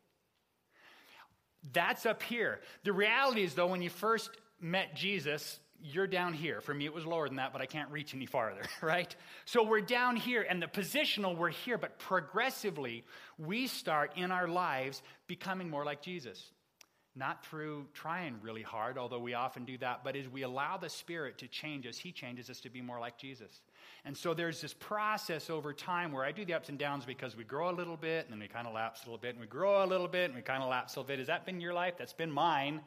That's 1.72 2.06
up 2.06 2.22
here. 2.22 2.60
The 2.84 2.92
reality 2.92 3.42
is, 3.42 3.54
though, 3.54 3.66
when 3.66 3.82
you 3.82 3.90
first 3.90 4.30
met 4.60 4.94
Jesus, 4.94 5.60
you're 5.82 6.06
down 6.06 6.32
here. 6.32 6.60
For 6.60 6.74
me, 6.74 6.84
it 6.84 6.92
was 6.92 7.06
lower 7.06 7.26
than 7.26 7.36
that, 7.36 7.52
but 7.52 7.62
I 7.62 7.66
can't 7.66 7.90
reach 7.90 8.14
any 8.14 8.26
farther, 8.26 8.62
right? 8.82 9.14
So 9.44 9.62
we're 9.62 9.80
down 9.80 10.16
here, 10.16 10.46
and 10.48 10.62
the 10.62 10.66
positional, 10.66 11.36
we're 11.36 11.50
here, 11.50 11.78
but 11.78 11.98
progressively, 11.98 13.04
we 13.38 13.66
start 13.66 14.12
in 14.16 14.30
our 14.30 14.48
lives 14.48 15.02
becoming 15.26 15.68
more 15.68 15.84
like 15.84 16.02
Jesus. 16.02 16.50
Not 17.20 17.44
through 17.44 17.84
trying 17.92 18.36
really 18.40 18.62
hard, 18.62 18.96
although 18.96 19.18
we 19.18 19.34
often 19.34 19.66
do 19.66 19.76
that, 19.78 20.02
but 20.02 20.16
as 20.16 20.26
we 20.26 20.40
allow 20.40 20.78
the 20.78 20.88
Spirit 20.88 21.36
to 21.36 21.48
change 21.48 21.86
us, 21.86 21.98
He 21.98 22.12
changes 22.12 22.48
us 22.48 22.60
to 22.62 22.70
be 22.70 22.80
more 22.80 22.98
like 22.98 23.18
Jesus. 23.18 23.60
And 24.06 24.16
so 24.16 24.32
there's 24.32 24.62
this 24.62 24.72
process 24.72 25.50
over 25.50 25.74
time 25.74 26.12
where 26.12 26.24
I 26.24 26.32
do 26.32 26.46
the 26.46 26.54
ups 26.54 26.70
and 26.70 26.78
downs 26.78 27.04
because 27.04 27.36
we 27.36 27.44
grow 27.44 27.68
a 27.68 27.76
little 27.76 27.98
bit 27.98 28.24
and 28.24 28.32
then 28.32 28.40
we 28.40 28.48
kind 28.48 28.66
of 28.66 28.72
lapse 28.72 29.02
a 29.02 29.04
little 29.04 29.18
bit 29.18 29.32
and 29.32 29.40
we 29.40 29.46
grow 29.46 29.84
a 29.84 29.86
little 29.86 30.08
bit 30.08 30.30
and 30.30 30.34
we 30.34 30.40
kind 30.40 30.62
of 30.62 30.70
lapse 30.70 30.96
a 30.96 30.98
little 31.00 31.08
bit. 31.08 31.18
Has 31.18 31.26
that 31.26 31.44
been 31.44 31.60
your 31.60 31.74
life? 31.74 31.98
That's 31.98 32.14
been 32.14 32.30
mine. 32.30 32.80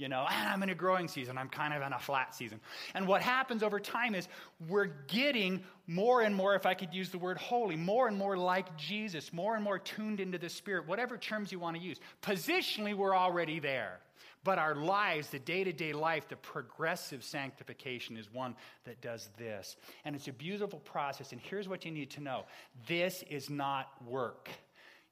You 0.00 0.08
know, 0.08 0.24
ah, 0.26 0.52
I'm 0.54 0.62
in 0.62 0.70
a 0.70 0.74
growing 0.74 1.08
season, 1.08 1.36
I'm 1.36 1.50
kind 1.50 1.74
of 1.74 1.82
in 1.82 1.92
a 1.92 1.98
flat 1.98 2.34
season. 2.34 2.58
And 2.94 3.06
what 3.06 3.20
happens 3.20 3.62
over 3.62 3.78
time 3.78 4.14
is 4.14 4.28
we're 4.66 4.92
getting 5.08 5.62
more 5.86 6.22
and 6.22 6.34
more, 6.34 6.54
if 6.54 6.64
I 6.64 6.72
could 6.72 6.94
use 6.94 7.10
the 7.10 7.18
word 7.18 7.36
holy, 7.36 7.76
more 7.76 8.08
and 8.08 8.16
more 8.16 8.34
like 8.34 8.78
Jesus, 8.78 9.30
more 9.30 9.56
and 9.56 9.62
more 9.62 9.78
tuned 9.78 10.18
into 10.18 10.38
the 10.38 10.48
Spirit, 10.48 10.88
whatever 10.88 11.18
terms 11.18 11.52
you 11.52 11.58
want 11.58 11.76
to 11.76 11.82
use. 11.82 12.00
Positionally, 12.22 12.94
we're 12.94 13.14
already 13.14 13.60
there. 13.60 14.00
But 14.42 14.58
our 14.58 14.74
lives, 14.74 15.28
the 15.28 15.38
day 15.38 15.64
to 15.64 15.72
day 15.72 15.92
life, 15.92 16.28
the 16.30 16.36
progressive 16.36 17.22
sanctification 17.22 18.16
is 18.16 18.32
one 18.32 18.56
that 18.84 19.02
does 19.02 19.28
this. 19.36 19.76
And 20.06 20.16
it's 20.16 20.28
a 20.28 20.32
beautiful 20.32 20.78
process. 20.78 21.32
And 21.32 21.40
here's 21.42 21.68
what 21.68 21.84
you 21.84 21.90
need 21.90 22.08
to 22.12 22.22
know 22.22 22.46
this 22.88 23.22
is 23.28 23.50
not 23.50 23.88
work. 24.06 24.48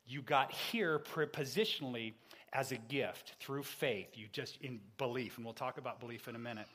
You 0.06 0.22
got 0.22 0.50
here 0.50 0.98
positionally 0.98 2.14
as 2.52 2.72
a 2.72 2.76
gift 2.76 3.34
through 3.40 3.62
faith. 3.62 4.08
You 4.14 4.26
just 4.32 4.58
in 4.62 4.80
belief, 4.96 5.36
and 5.36 5.44
we'll 5.44 5.54
talk 5.54 5.78
about 5.78 6.00
belief 6.00 6.28
in 6.28 6.36
a 6.36 6.38
minute. 6.38 6.66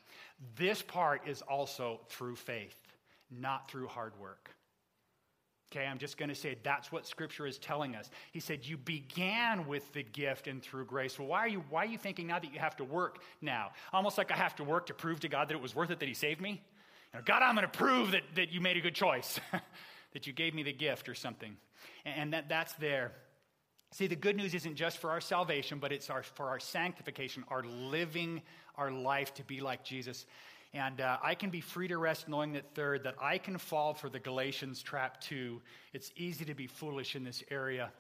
This 0.55 0.81
part 0.81 1.27
is 1.27 1.41
also 1.41 2.01
through 2.09 2.35
faith, 2.35 2.77
not 3.31 3.69
through 3.69 3.87
hard 3.87 4.13
work. 4.19 4.49
Okay, 5.71 5.87
I'm 5.87 5.97
just 5.97 6.17
going 6.17 6.29
to 6.29 6.35
say 6.35 6.55
that's 6.61 6.91
what 6.91 7.07
Scripture 7.07 7.47
is 7.47 7.57
telling 7.57 7.95
us. 7.95 8.11
He 8.31 8.39
said, 8.39 8.63
You 8.63 8.77
began 8.77 9.65
with 9.65 9.91
the 9.93 10.03
gift 10.03 10.47
and 10.47 10.61
through 10.61 10.85
grace. 10.85 11.17
Well, 11.17 11.27
why 11.27 11.39
are 11.39 11.47
you, 11.47 11.63
why 11.71 11.83
are 11.83 11.87
you 11.87 11.97
thinking 11.97 12.27
now 12.27 12.37
that 12.37 12.53
you 12.53 12.59
have 12.59 12.75
to 12.77 12.83
work 12.83 13.19
now? 13.41 13.71
Almost 13.91 14.19
like 14.19 14.31
I 14.31 14.35
have 14.35 14.55
to 14.57 14.63
work 14.63 14.85
to 14.87 14.93
prove 14.93 15.21
to 15.21 15.27
God 15.27 15.47
that 15.47 15.55
it 15.55 15.61
was 15.61 15.73
worth 15.73 15.89
it 15.89 15.99
that 15.99 16.07
He 16.07 16.13
saved 16.13 16.41
me? 16.41 16.61
You 17.11 17.19
know, 17.19 17.23
God, 17.25 17.41
I'm 17.41 17.55
going 17.55 17.67
to 17.67 17.75
prove 17.75 18.11
that, 18.11 18.21
that 18.35 18.51
you 18.51 18.61
made 18.61 18.77
a 18.77 18.81
good 18.81 18.93
choice, 18.93 19.39
that 20.13 20.27
you 20.27 20.33
gave 20.33 20.53
me 20.53 20.61
the 20.61 20.73
gift 20.73 21.09
or 21.09 21.15
something. 21.15 21.57
And, 22.05 22.15
and 22.17 22.33
that, 22.33 22.49
that's 22.49 22.73
there. 22.73 23.11
See, 23.93 24.07
the 24.07 24.15
good 24.15 24.35
news 24.35 24.55
isn't 24.55 24.73
just 24.73 24.97
for 24.97 25.11
our 25.11 25.21
salvation, 25.21 25.77
but 25.77 25.91
it's 25.91 26.09
our, 26.09 26.23
for 26.23 26.47
our 26.47 26.59
sanctification, 26.59 27.43
our 27.49 27.63
living 27.63 28.41
our 28.75 28.89
life 28.89 29.35
to 29.35 29.43
be 29.43 29.61
like 29.61 29.83
Jesus. 29.83 30.25
And 30.73 30.99
uh, 30.99 31.17
I 31.21 31.35
can 31.35 31.51
be 31.51 31.61
free 31.61 31.87
to 31.89 31.97
rest 31.99 32.27
knowing 32.27 32.53
that, 32.53 32.73
third, 32.73 33.03
that 33.03 33.13
I 33.21 33.37
can 33.37 33.59
fall 33.59 33.93
for 33.93 34.09
the 34.09 34.19
Galatians 34.19 34.81
trap 34.81 35.21
too. 35.21 35.61
It's 35.93 36.11
easy 36.15 36.43
to 36.45 36.55
be 36.55 36.65
foolish 36.65 37.15
in 37.15 37.23
this 37.23 37.43
area. 37.51 37.91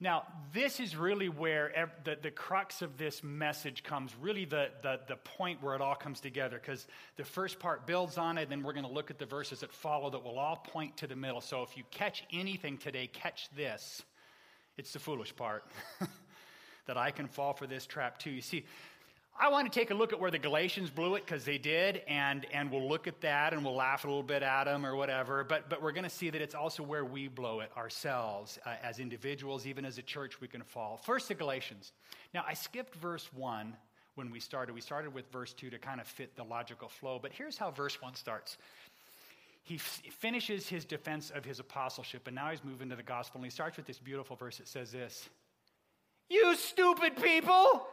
Now, 0.00 0.22
this 0.54 0.80
is 0.80 0.96
really 0.96 1.28
where 1.28 1.90
the, 2.04 2.16
the 2.22 2.30
crux 2.30 2.80
of 2.80 2.96
this 2.96 3.22
message 3.22 3.82
comes, 3.82 4.12
really 4.22 4.46
the, 4.46 4.70
the, 4.82 5.00
the 5.06 5.16
point 5.16 5.62
where 5.62 5.74
it 5.74 5.82
all 5.82 5.94
comes 5.94 6.20
together, 6.20 6.58
because 6.58 6.86
the 7.16 7.24
first 7.24 7.58
part 7.58 7.86
builds 7.86 8.16
on 8.16 8.38
it, 8.38 8.48
then 8.48 8.62
we're 8.62 8.72
going 8.72 8.86
to 8.86 8.90
look 8.90 9.10
at 9.10 9.18
the 9.18 9.26
verses 9.26 9.60
that 9.60 9.74
follow 9.74 10.08
that 10.08 10.24
will 10.24 10.38
all 10.38 10.56
point 10.56 10.96
to 10.96 11.06
the 11.06 11.16
middle. 11.16 11.42
So 11.42 11.62
if 11.62 11.76
you 11.76 11.84
catch 11.90 12.24
anything 12.32 12.78
today, 12.78 13.08
catch 13.12 13.50
this. 13.54 14.02
It's 14.76 14.92
the 14.92 14.98
foolish 14.98 15.34
part 15.36 15.64
that 16.86 16.96
I 16.96 17.10
can 17.10 17.28
fall 17.28 17.52
for 17.52 17.66
this 17.66 17.86
trap 17.86 18.18
too. 18.18 18.30
You 18.30 18.40
see, 18.40 18.64
I 19.38 19.48
want 19.48 19.72
to 19.72 19.78
take 19.78 19.90
a 19.90 19.94
look 19.94 20.12
at 20.12 20.20
where 20.20 20.30
the 20.30 20.38
Galatians 20.38 20.90
blew 20.90 21.16
it 21.16 21.26
because 21.26 21.44
they 21.44 21.58
did, 21.58 22.02
and, 22.06 22.46
and 22.52 22.70
we'll 22.70 22.88
look 22.88 23.08
at 23.08 23.20
that 23.22 23.52
and 23.52 23.64
we'll 23.64 23.74
laugh 23.74 24.04
a 24.04 24.06
little 24.06 24.22
bit 24.22 24.44
at 24.44 24.64
them 24.64 24.86
or 24.86 24.94
whatever. 24.94 25.42
But, 25.42 25.68
but 25.68 25.82
we're 25.82 25.92
going 25.92 26.04
to 26.04 26.10
see 26.10 26.30
that 26.30 26.40
it's 26.40 26.54
also 26.54 26.84
where 26.84 27.04
we 27.04 27.26
blow 27.26 27.60
it 27.60 27.70
ourselves 27.76 28.60
uh, 28.64 28.74
as 28.82 29.00
individuals, 29.00 29.66
even 29.66 29.84
as 29.84 29.98
a 29.98 30.02
church, 30.02 30.40
we 30.40 30.46
can 30.46 30.62
fall. 30.62 31.00
First, 31.02 31.28
the 31.28 31.34
Galatians. 31.34 31.92
Now, 32.32 32.44
I 32.46 32.54
skipped 32.54 32.94
verse 32.94 33.28
1 33.34 33.76
when 34.14 34.30
we 34.30 34.38
started. 34.38 34.72
We 34.72 34.80
started 34.80 35.12
with 35.12 35.30
verse 35.32 35.52
2 35.52 35.70
to 35.70 35.78
kind 35.78 36.00
of 36.00 36.06
fit 36.06 36.36
the 36.36 36.44
logical 36.44 36.88
flow, 36.88 37.18
but 37.20 37.32
here's 37.32 37.58
how 37.58 37.72
verse 37.72 38.00
1 38.00 38.14
starts 38.14 38.56
he 39.64 39.76
f- 39.76 40.02
finishes 40.18 40.68
his 40.68 40.84
defense 40.84 41.30
of 41.34 41.44
his 41.44 41.58
apostleship, 41.58 42.26
and 42.26 42.36
now 42.36 42.50
he's 42.50 42.62
moving 42.62 42.90
to 42.90 42.96
the 42.96 43.02
gospel. 43.02 43.38
And 43.38 43.46
he 43.46 43.50
starts 43.50 43.78
with 43.78 43.86
this 43.86 43.98
beautiful 43.98 44.36
verse 44.36 44.58
that 44.58 44.68
says 44.68 44.92
this 44.92 45.28
You 46.28 46.54
stupid 46.54 47.16
people! 47.20 47.88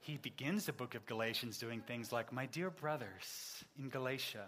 he 0.00 0.16
begins 0.18 0.66
the 0.66 0.72
book 0.72 0.94
of 0.94 1.06
Galatians 1.06 1.58
doing 1.58 1.80
things 1.80 2.12
like, 2.12 2.32
My 2.32 2.46
dear 2.46 2.68
brothers 2.70 3.64
in 3.78 3.88
Galatia. 3.88 4.46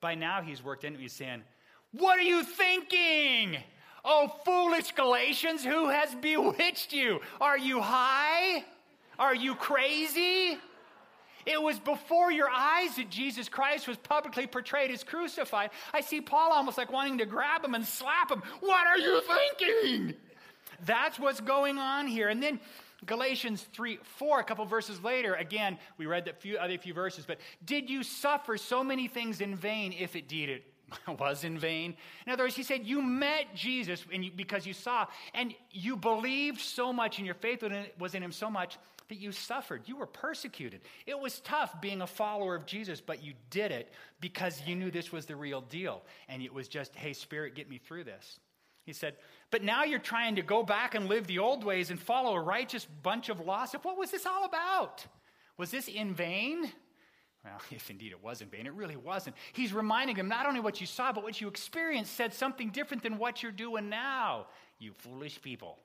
By 0.00 0.14
now, 0.14 0.42
he's 0.42 0.62
worked 0.62 0.84
into. 0.84 1.00
He's 1.00 1.12
saying, 1.12 1.42
What 1.90 2.16
are 2.16 2.22
you 2.22 2.44
thinking? 2.44 3.56
Oh, 4.04 4.32
foolish 4.44 4.92
Galatians, 4.92 5.64
who 5.64 5.88
has 5.88 6.14
bewitched 6.14 6.92
you? 6.92 7.20
Are 7.40 7.58
you 7.58 7.80
high? 7.80 8.64
Are 9.18 9.34
you 9.34 9.56
crazy? 9.56 10.56
It 11.46 11.60
was 11.60 11.78
before 11.78 12.30
your 12.30 12.48
eyes 12.50 12.96
that 12.96 13.10
Jesus 13.10 13.48
Christ 13.48 13.88
was 13.88 13.96
publicly 13.96 14.46
portrayed 14.46 14.90
as 14.90 15.04
crucified. 15.04 15.70
I 15.92 16.00
see 16.00 16.20
Paul 16.20 16.52
almost 16.52 16.78
like 16.78 16.92
wanting 16.92 17.18
to 17.18 17.26
grab 17.26 17.64
him 17.64 17.74
and 17.74 17.84
slap 17.84 18.30
him. 18.30 18.42
What 18.60 18.86
are 18.86 18.98
you 18.98 19.22
thinking? 19.58 20.14
That's 20.84 21.18
what's 21.18 21.40
going 21.40 21.78
on 21.78 22.06
here. 22.06 22.28
And 22.28 22.42
then 22.42 22.60
Galatians 23.06 23.66
3 23.72 23.98
4, 24.02 24.40
a 24.40 24.44
couple 24.44 24.64
verses 24.66 25.02
later, 25.02 25.34
again, 25.34 25.78
we 25.96 26.06
read 26.06 26.26
that 26.26 26.40
few 26.40 26.58
other 26.58 26.76
few 26.78 26.94
verses, 26.94 27.24
but 27.26 27.38
did 27.64 27.88
you 27.88 28.02
suffer 28.02 28.56
so 28.56 28.84
many 28.84 29.08
things 29.08 29.40
in 29.40 29.56
vain 29.56 29.94
if 29.98 30.14
indeed 30.14 30.50
it 30.50 30.64
was 31.18 31.44
in 31.44 31.58
vain? 31.58 31.94
In 32.26 32.32
other 32.32 32.44
words, 32.44 32.56
he 32.56 32.62
said, 32.62 32.86
You 32.86 33.00
met 33.00 33.54
Jesus 33.54 34.04
and 34.12 34.24
you, 34.24 34.30
because 34.34 34.66
you 34.66 34.74
saw, 34.74 35.06
and 35.32 35.54
you 35.70 35.96
believed 35.96 36.60
so 36.60 36.92
much, 36.92 37.18
and 37.18 37.26
your 37.26 37.36
faith 37.36 37.64
was 37.98 38.14
in 38.14 38.22
him 38.22 38.32
so 38.32 38.50
much 38.50 38.76
that 39.10 39.20
you 39.20 39.30
suffered. 39.30 39.82
You 39.86 39.96
were 39.96 40.06
persecuted. 40.06 40.80
It 41.06 41.18
was 41.18 41.40
tough 41.40 41.80
being 41.80 42.00
a 42.00 42.06
follower 42.06 42.54
of 42.54 42.64
Jesus, 42.64 43.00
but 43.00 43.22
you 43.22 43.34
did 43.50 43.70
it 43.70 43.92
because 44.20 44.62
you 44.66 44.74
knew 44.74 44.90
this 44.90 45.12
was 45.12 45.26
the 45.26 45.36
real 45.36 45.60
deal. 45.60 46.02
And 46.28 46.42
it 46.42 46.52
was 46.52 46.66
just, 46.66 46.96
hey, 46.96 47.12
Spirit, 47.12 47.54
get 47.54 47.68
me 47.68 47.78
through 47.78 48.04
this. 48.04 48.40
He 48.84 48.92
said, 48.92 49.16
But 49.50 49.62
now 49.62 49.84
you're 49.84 49.98
trying 49.98 50.36
to 50.36 50.42
go 50.42 50.62
back 50.62 50.94
and 50.94 51.08
live 51.08 51.26
the 51.26 51.38
old 51.38 51.64
ways 51.64 51.90
and 51.90 52.00
follow 52.00 52.34
a 52.34 52.40
righteous 52.40 52.86
bunch 53.02 53.28
of 53.28 53.38
laws. 53.40 53.72
What 53.82 53.98
was 53.98 54.10
this 54.10 54.26
all 54.26 54.44
about? 54.44 55.06
Was 55.58 55.70
this 55.70 55.86
in 55.86 56.14
vain? 56.14 56.72
Well, 57.44 57.60
if 57.70 57.90
indeed 57.90 58.12
it 58.12 58.22
was 58.22 58.40
in 58.40 58.48
vain, 58.48 58.66
it 58.66 58.72
really 58.72 58.96
wasn't. 58.96 59.36
He's 59.52 59.72
reminding 59.72 60.16
him 60.16 60.28
not 60.28 60.46
only 60.46 60.60
what 60.60 60.80
you 60.80 60.86
saw, 60.86 61.12
but 61.12 61.22
what 61.22 61.40
you 61.40 61.48
experienced 61.48 62.14
said 62.16 62.32
something 62.32 62.70
different 62.70 63.02
than 63.02 63.18
what 63.18 63.42
you're 63.42 63.52
doing 63.52 63.88
now, 63.88 64.46
you 64.78 64.92
foolish 64.92 65.40
people. 65.42 65.78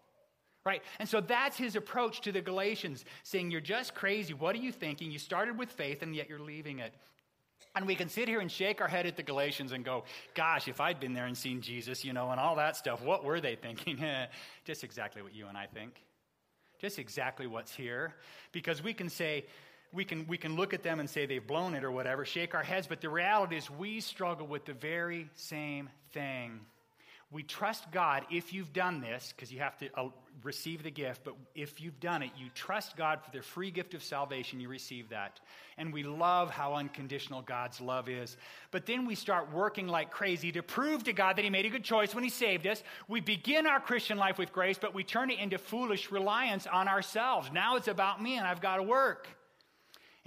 Right? 0.65 0.81
And 0.99 1.07
so 1.07 1.21
that's 1.21 1.57
his 1.57 1.75
approach 1.75 2.21
to 2.21 2.31
the 2.31 2.41
Galatians, 2.41 3.05
saying, 3.23 3.51
You're 3.51 3.61
just 3.61 3.93
crazy. 3.93 4.33
What 4.33 4.55
are 4.55 4.59
you 4.59 4.71
thinking? 4.71 5.11
You 5.11 5.19
started 5.19 5.59
with 5.59 5.71
faith, 5.71 6.01
and 6.01 6.15
yet 6.15 6.27
you're 6.27 6.39
leaving 6.39 6.79
it. 6.79 6.93
And 7.75 7.85
we 7.85 7.95
can 7.95 8.09
sit 8.09 8.27
here 8.27 8.39
and 8.39 8.49
shake 8.49 8.79
our 8.81 8.87
head 8.87 9.05
at 9.05 9.17
the 9.17 9.23
Galatians 9.23 9.73
and 9.73 9.85
go, 9.85 10.05
Gosh, 10.33 10.67
if 10.67 10.81
I'd 10.81 10.99
been 10.99 11.13
there 11.13 11.25
and 11.25 11.37
seen 11.37 11.61
Jesus, 11.61 12.03
you 12.03 12.13
know, 12.13 12.31
and 12.31 12.39
all 12.39 12.55
that 12.55 12.75
stuff, 12.77 13.03
what 13.03 13.23
were 13.23 13.39
they 13.39 13.55
thinking? 13.55 14.03
just 14.65 14.83
exactly 14.83 15.21
what 15.21 15.35
you 15.35 15.47
and 15.47 15.57
I 15.57 15.67
think. 15.67 16.01
Just 16.79 16.97
exactly 16.97 17.45
what's 17.47 17.73
here. 17.73 18.15
Because 18.51 18.81
we 18.81 18.93
can 18.93 19.09
say, 19.09 19.45
we 19.93 20.03
can, 20.03 20.25
we 20.27 20.37
can 20.37 20.55
look 20.55 20.73
at 20.73 20.83
them 20.83 20.99
and 20.99 21.09
say 21.09 21.25
they've 21.25 21.45
blown 21.45 21.75
it 21.75 21.83
or 21.83 21.91
whatever, 21.91 22.25
shake 22.25 22.55
our 22.55 22.63
heads, 22.63 22.87
but 22.87 23.01
the 23.01 23.09
reality 23.09 23.55
is 23.55 23.69
we 23.69 23.99
struggle 23.99 24.47
with 24.47 24.65
the 24.65 24.73
very 24.73 25.29
same 25.35 25.89
thing. 26.11 26.59
We 27.31 27.43
trust 27.43 27.91
God 27.91 28.25
if 28.31 28.53
you've 28.53 28.73
done 28.73 29.01
this, 29.01 29.33
because 29.35 29.51
you 29.51 29.59
have 29.59 29.77
to 29.79 29.89
uh, 29.95 30.09
receive 30.43 30.83
the 30.83 30.91
gift, 30.91 31.21
but 31.23 31.35
if 31.55 31.81
you've 31.81 31.99
done 31.99 32.21
it, 32.21 32.31
you 32.37 32.49
trust 32.53 32.97
God 32.97 33.21
for 33.23 33.31
the 33.31 33.41
free 33.41 33.71
gift 33.71 33.93
of 33.93 34.03
salvation, 34.03 34.59
you 34.59 34.67
receive 34.67 35.09
that. 35.09 35.39
And 35.77 35.93
we 35.93 36.03
love 36.03 36.49
how 36.49 36.73
unconditional 36.73 37.41
God's 37.41 37.81
love 37.81 38.09
is. 38.09 38.37
But 38.71 38.85
then 38.85 39.05
we 39.05 39.15
start 39.15 39.51
working 39.51 39.87
like 39.87 40.11
crazy 40.11 40.51
to 40.53 40.61
prove 40.61 41.03
to 41.05 41.13
God 41.13 41.37
that 41.37 41.43
He 41.43 41.49
made 41.49 41.65
a 41.65 41.69
good 41.69 41.83
choice 41.83 42.13
when 42.13 42.23
He 42.23 42.29
saved 42.29 42.67
us. 42.67 42.83
We 43.07 43.21
begin 43.21 43.67
our 43.67 43.79
Christian 43.79 44.17
life 44.17 44.37
with 44.37 44.51
grace, 44.51 44.77
but 44.79 44.93
we 44.93 45.03
turn 45.03 45.31
it 45.31 45.39
into 45.39 45.57
foolish 45.57 46.11
reliance 46.11 46.67
on 46.67 46.87
ourselves. 46.87 47.49
Now 47.53 47.75
it's 47.75 47.87
about 47.87 48.21
me 48.21 48.37
and 48.37 48.47
I've 48.47 48.61
got 48.61 48.77
to 48.77 48.83
work. 48.83 49.27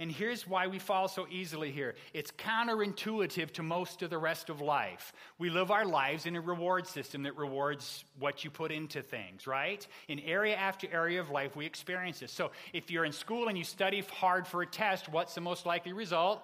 And 0.01 0.09
here's 0.09 0.47
why 0.47 0.67
we 0.67 0.79
fall 0.79 1.09
so 1.09 1.27
easily 1.29 1.71
here 1.71 1.95
it's 2.13 2.31
counterintuitive 2.31 3.51
to 3.51 3.63
most 3.63 4.01
of 4.01 4.09
the 4.09 4.17
rest 4.17 4.49
of 4.49 4.61
life. 4.61 5.11
We 5.37 5.49
live 5.49 5.71
our 5.71 5.85
lives 5.85 6.25
in 6.25 6.37
a 6.37 6.41
reward 6.41 6.87
system 6.87 7.23
that 7.23 7.35
rewards 7.35 8.05
what 8.17 8.45
you 8.45 8.49
put 8.49 8.71
into 8.71 9.01
things, 9.01 9.45
right? 9.45 9.85
In 10.07 10.19
area 10.21 10.55
after 10.55 10.87
area 10.91 11.19
of 11.19 11.29
life, 11.29 11.55
we 11.55 11.65
experience 11.65 12.19
this. 12.19 12.31
So 12.31 12.51
if 12.71 12.89
you're 12.89 13.03
in 13.03 13.11
school 13.11 13.49
and 13.49 13.57
you 13.57 13.65
study 13.65 14.01
hard 14.13 14.47
for 14.47 14.61
a 14.61 14.65
test, 14.65 15.09
what's 15.09 15.35
the 15.35 15.41
most 15.41 15.65
likely 15.65 15.91
result? 15.91 16.41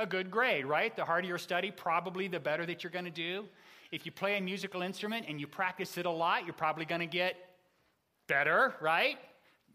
A 0.00 0.06
good 0.06 0.30
grade, 0.30 0.66
right? 0.66 0.94
The 0.96 1.04
harder 1.04 1.28
your 1.28 1.38
study, 1.38 1.70
probably 1.70 2.26
the 2.26 2.40
better 2.40 2.66
that 2.66 2.82
you're 2.82 2.90
going 2.90 3.04
to 3.04 3.10
do. 3.12 3.44
If 3.92 4.06
you 4.06 4.10
play 4.10 4.38
a 4.38 4.40
musical 4.40 4.82
instrument 4.82 5.26
and 5.28 5.38
you 5.38 5.46
practice 5.46 5.98
it 5.98 6.06
a 6.06 6.10
lot, 6.10 6.46
you're 6.46 6.54
probably 6.54 6.86
going 6.86 7.02
to 7.02 7.06
get 7.06 7.36
better, 8.26 8.74
right? 8.80 9.18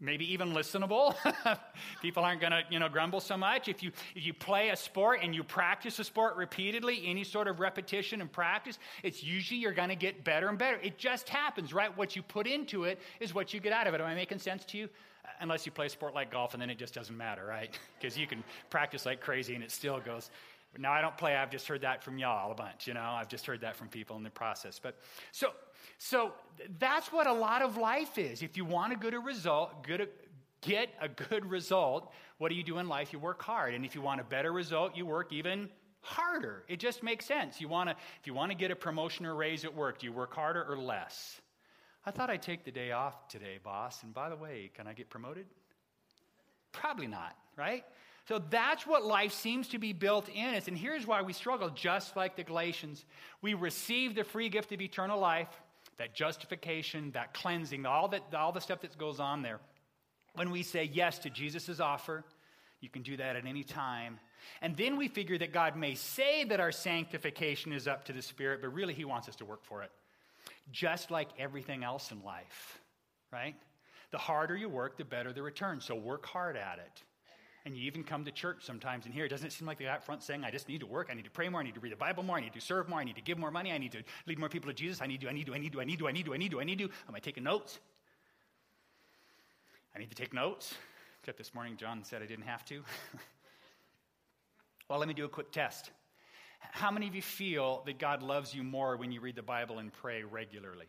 Maybe 0.00 0.30
even 0.32 0.52
listenable. 0.52 1.14
People 2.02 2.24
aren't 2.24 2.40
going 2.40 2.52
to, 2.52 2.62
you 2.70 2.78
know, 2.78 2.88
grumble 2.88 3.20
so 3.20 3.36
much. 3.36 3.68
If 3.68 3.82
you 3.82 3.90
if 4.14 4.24
you 4.24 4.32
play 4.32 4.70
a 4.70 4.76
sport 4.76 5.20
and 5.22 5.34
you 5.34 5.42
practice 5.42 5.98
a 5.98 6.04
sport 6.04 6.36
repeatedly, 6.36 7.02
any 7.06 7.24
sort 7.24 7.48
of 7.48 7.60
repetition 7.60 8.20
and 8.20 8.30
practice, 8.30 8.78
it's 9.02 9.22
usually 9.22 9.60
you're 9.60 9.72
going 9.72 9.88
to 9.88 9.96
get 9.96 10.24
better 10.24 10.48
and 10.48 10.58
better. 10.58 10.78
It 10.82 10.98
just 10.98 11.28
happens, 11.28 11.72
right? 11.72 11.96
What 11.96 12.16
you 12.16 12.22
put 12.22 12.46
into 12.46 12.84
it 12.84 13.00
is 13.20 13.34
what 13.34 13.52
you 13.52 13.60
get 13.60 13.72
out 13.72 13.86
of 13.86 13.94
it. 13.94 14.00
Am 14.00 14.06
I 14.06 14.14
making 14.14 14.38
sense 14.38 14.64
to 14.66 14.78
you? 14.78 14.88
Uh, 15.24 15.28
unless 15.40 15.66
you 15.66 15.72
play 15.72 15.86
a 15.86 15.90
sport 15.90 16.14
like 16.14 16.30
golf 16.30 16.54
and 16.54 16.62
then 16.62 16.70
it 16.70 16.78
just 16.78 16.94
doesn't 16.94 17.16
matter, 17.16 17.44
right? 17.44 17.76
Because 18.00 18.16
you 18.16 18.28
can 18.28 18.44
practice 18.70 19.04
like 19.06 19.20
crazy 19.20 19.56
and 19.56 19.64
it 19.64 19.72
still 19.72 19.98
goes. 19.98 20.30
Now 20.78 20.92
I 20.92 21.00
don't 21.00 21.16
play. 21.16 21.36
I've 21.36 21.50
just 21.50 21.66
heard 21.66 21.80
that 21.82 22.02
from 22.02 22.18
y'all 22.18 22.52
a 22.52 22.54
bunch. 22.54 22.86
You 22.86 22.94
know, 22.94 23.02
I've 23.02 23.28
just 23.28 23.44
heard 23.44 23.60
that 23.62 23.76
from 23.76 23.88
people 23.88 24.16
in 24.16 24.22
the 24.22 24.30
process. 24.30 24.78
But 24.78 24.96
so 25.32 25.50
so 25.98 26.32
that's 26.78 27.12
what 27.12 27.26
a 27.26 27.32
lot 27.32 27.62
of 27.62 27.76
life 27.76 28.18
is. 28.18 28.42
If 28.42 28.56
you 28.56 28.64
want 28.64 28.92
a 28.92 28.96
good 28.96 29.14
result, 29.14 29.82
good, 29.82 30.08
get 30.60 30.90
a 31.00 31.08
good 31.08 31.44
result, 31.44 32.12
what 32.38 32.50
do 32.50 32.54
you 32.54 32.62
do 32.62 32.78
in 32.78 32.88
life? 32.88 33.12
You 33.12 33.18
work 33.18 33.42
hard. 33.42 33.74
And 33.74 33.84
if 33.84 33.94
you 33.94 34.00
want 34.00 34.20
a 34.20 34.24
better 34.24 34.52
result, 34.52 34.96
you 34.96 35.04
work 35.04 35.32
even 35.32 35.68
harder. 36.00 36.62
It 36.68 36.78
just 36.78 37.02
makes 37.02 37.26
sense. 37.26 37.60
You 37.60 37.68
want 37.68 37.90
to, 37.90 37.96
if 38.20 38.26
you 38.26 38.34
want 38.34 38.52
to 38.52 38.56
get 38.56 38.70
a 38.70 38.76
promotion 38.76 39.26
or 39.26 39.34
raise 39.34 39.64
at 39.64 39.74
work, 39.74 39.98
do 39.98 40.06
you 40.06 40.12
work 40.12 40.34
harder 40.34 40.64
or 40.64 40.78
less? 40.78 41.40
I 42.06 42.12
thought 42.12 42.30
I'd 42.30 42.42
take 42.42 42.64
the 42.64 42.70
day 42.70 42.92
off 42.92 43.28
today, 43.28 43.58
boss. 43.62 44.02
And 44.04 44.14
by 44.14 44.28
the 44.28 44.36
way, 44.36 44.70
can 44.74 44.86
I 44.86 44.92
get 44.92 45.10
promoted? 45.10 45.46
Probably 46.70 47.08
not, 47.08 47.36
right? 47.56 47.84
So 48.28 48.38
that's 48.50 48.86
what 48.86 49.06
life 49.06 49.32
seems 49.32 49.68
to 49.68 49.78
be 49.78 49.94
built 49.94 50.28
in 50.28 50.54
us. 50.54 50.68
And 50.68 50.76
here's 50.76 51.06
why 51.06 51.22
we 51.22 51.32
struggle, 51.32 51.70
just 51.70 52.14
like 52.14 52.36
the 52.36 52.44
Galatians. 52.44 53.06
We 53.40 53.54
receive 53.54 54.14
the 54.14 54.22
free 54.22 54.50
gift 54.50 54.70
of 54.70 54.82
eternal 54.82 55.18
life 55.18 55.48
that 55.96 56.14
justification, 56.14 57.10
that 57.12 57.32
cleansing, 57.32 57.86
all, 57.86 58.06
that, 58.08 58.22
all 58.34 58.52
the 58.52 58.60
stuff 58.60 58.82
that 58.82 58.96
goes 58.98 59.18
on 59.18 59.40
there. 59.40 59.60
When 60.34 60.50
we 60.50 60.62
say 60.62 60.84
yes 60.92 61.18
to 61.20 61.30
Jesus' 61.30 61.80
offer, 61.80 62.22
you 62.80 62.90
can 62.90 63.00
do 63.00 63.16
that 63.16 63.34
at 63.34 63.46
any 63.46 63.64
time. 63.64 64.20
And 64.60 64.76
then 64.76 64.98
we 64.98 65.08
figure 65.08 65.38
that 65.38 65.54
God 65.54 65.74
may 65.74 65.94
say 65.94 66.44
that 66.44 66.60
our 66.60 66.70
sanctification 66.70 67.72
is 67.72 67.88
up 67.88 68.04
to 68.04 68.12
the 68.12 68.22
Spirit, 68.22 68.60
but 68.60 68.74
really 68.74 68.92
He 68.92 69.06
wants 69.06 69.28
us 69.30 69.36
to 69.36 69.46
work 69.46 69.64
for 69.64 69.82
it. 69.82 69.90
Just 70.70 71.10
like 71.10 71.28
everything 71.38 71.82
else 71.82 72.12
in 72.12 72.22
life, 72.22 72.78
right? 73.32 73.56
The 74.10 74.18
harder 74.18 74.54
you 74.54 74.68
work, 74.68 74.98
the 74.98 75.04
better 75.04 75.32
the 75.32 75.42
return. 75.42 75.80
So 75.80 75.94
work 75.94 76.26
hard 76.26 76.56
at 76.56 76.78
it. 76.78 77.02
And 77.64 77.76
you 77.76 77.84
even 77.84 78.04
come 78.04 78.24
to 78.24 78.30
church 78.30 78.64
sometimes 78.64 79.04
and 79.04 79.14
here 79.14 79.24
it 79.24 79.28
doesn't 79.28 79.50
seem 79.50 79.66
like 79.66 79.78
they're 79.78 79.90
out 79.90 80.04
front 80.04 80.22
saying, 80.22 80.44
I 80.44 80.50
just 80.50 80.68
need 80.68 80.80
to 80.80 80.86
work, 80.86 81.08
I 81.10 81.14
need 81.14 81.24
to 81.24 81.30
pray 81.30 81.48
more, 81.48 81.60
I 81.60 81.64
need 81.64 81.74
to 81.74 81.80
read 81.80 81.92
the 81.92 81.96
Bible 81.96 82.22
more, 82.22 82.36
I 82.36 82.40
need 82.40 82.54
to 82.54 82.60
serve 82.60 82.88
more, 82.88 83.00
I 83.00 83.04
need 83.04 83.16
to 83.16 83.22
give 83.22 83.38
more 83.38 83.50
money, 83.50 83.72
I 83.72 83.78
need 83.78 83.92
to 83.92 84.02
lead 84.26 84.38
more 84.38 84.48
people 84.48 84.68
to 84.68 84.74
Jesus, 84.74 85.02
I 85.02 85.06
need 85.06 85.20
to, 85.20 85.28
I 85.28 85.32
need 85.32 85.46
to, 85.46 85.54
I 85.54 85.58
need 85.58 85.72
to, 85.72 85.80
I 85.80 85.84
need 85.84 85.98
to, 85.98 86.08
I 86.08 86.12
need 86.12 86.24
to, 86.24 86.32
I 86.32 86.36
need 86.36 86.50
to, 86.50 86.60
I 86.60 86.64
need 86.64 86.78
to. 86.78 86.84
Am 86.84 87.14
I 87.14 87.18
taking 87.18 87.44
notes? 87.44 87.78
I 89.94 89.98
need 89.98 90.10
to 90.10 90.16
take 90.16 90.32
notes. 90.32 90.74
Except 91.20 91.38
this 91.38 91.52
morning, 91.54 91.76
John 91.76 92.04
said 92.04 92.22
I 92.22 92.26
didn't 92.26 92.46
have 92.46 92.64
to. 92.66 92.82
well, 94.88 94.98
let 94.98 95.08
me 95.08 95.14
do 95.14 95.24
a 95.24 95.28
quick 95.28 95.50
test. 95.50 95.90
How 96.60 96.90
many 96.90 97.08
of 97.08 97.14
you 97.14 97.22
feel 97.22 97.82
that 97.86 97.98
God 97.98 98.22
loves 98.22 98.54
you 98.54 98.62
more 98.62 98.96
when 98.96 99.12
you 99.12 99.20
read 99.20 99.36
the 99.36 99.42
Bible 99.42 99.78
and 99.78 99.92
pray 99.92 100.22
regularly? 100.22 100.86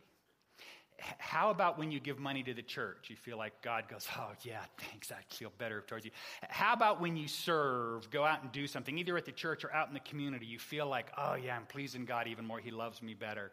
How 1.18 1.50
about 1.50 1.78
when 1.78 1.90
you 1.90 2.00
give 2.00 2.18
money 2.18 2.42
to 2.42 2.54
the 2.54 2.62
church? 2.62 3.08
You 3.08 3.16
feel 3.16 3.36
like 3.38 3.62
God 3.62 3.84
goes, 3.88 4.06
oh, 4.18 4.30
yeah, 4.42 4.60
thanks, 4.78 5.10
I 5.10 5.22
feel 5.34 5.52
better 5.58 5.82
towards 5.86 6.04
you. 6.04 6.10
How 6.48 6.72
about 6.72 7.00
when 7.00 7.16
you 7.16 7.28
serve, 7.28 8.10
go 8.10 8.24
out 8.24 8.42
and 8.42 8.52
do 8.52 8.66
something, 8.66 8.98
either 8.98 9.16
at 9.16 9.24
the 9.24 9.32
church 9.32 9.64
or 9.64 9.72
out 9.72 9.88
in 9.88 9.94
the 9.94 10.00
community? 10.00 10.46
You 10.46 10.58
feel 10.58 10.86
like, 10.86 11.06
oh, 11.16 11.34
yeah, 11.34 11.56
I'm 11.56 11.66
pleasing 11.66 12.04
God 12.04 12.26
even 12.26 12.46
more. 12.46 12.58
He 12.58 12.70
loves 12.70 13.02
me 13.02 13.14
better. 13.14 13.52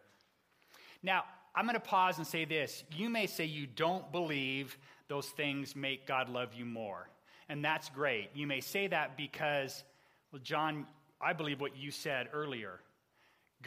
Now, 1.04 1.24
I'm 1.56 1.66
going 1.66 1.76
to 1.76 1.80
pause 1.80 2.18
and 2.18 2.28
say 2.28 2.46
this. 2.46 2.84
You 2.96 3.10
may 3.10 3.26
say 3.26 3.46
you 3.46 3.66
don't 3.66 4.12
believe 4.12 4.78
those 5.08 5.28
things 5.28 5.76
make 5.76 6.06
God 6.06 6.30
love 6.30 6.54
you 6.54 6.66
more. 6.66 7.10
And 7.50 7.64
that's 7.64 7.90
great. 7.90 8.30
You 8.34 8.46
may 8.46 8.62
say 8.62 8.88
that 8.88 9.18
because, 9.18 9.84
well, 10.32 10.42
John, 10.44 10.86
I 11.22 11.34
believe 11.34 11.62
what 11.62 11.76
you 11.78 11.92
said 11.92 12.30
earlier. 12.34 12.80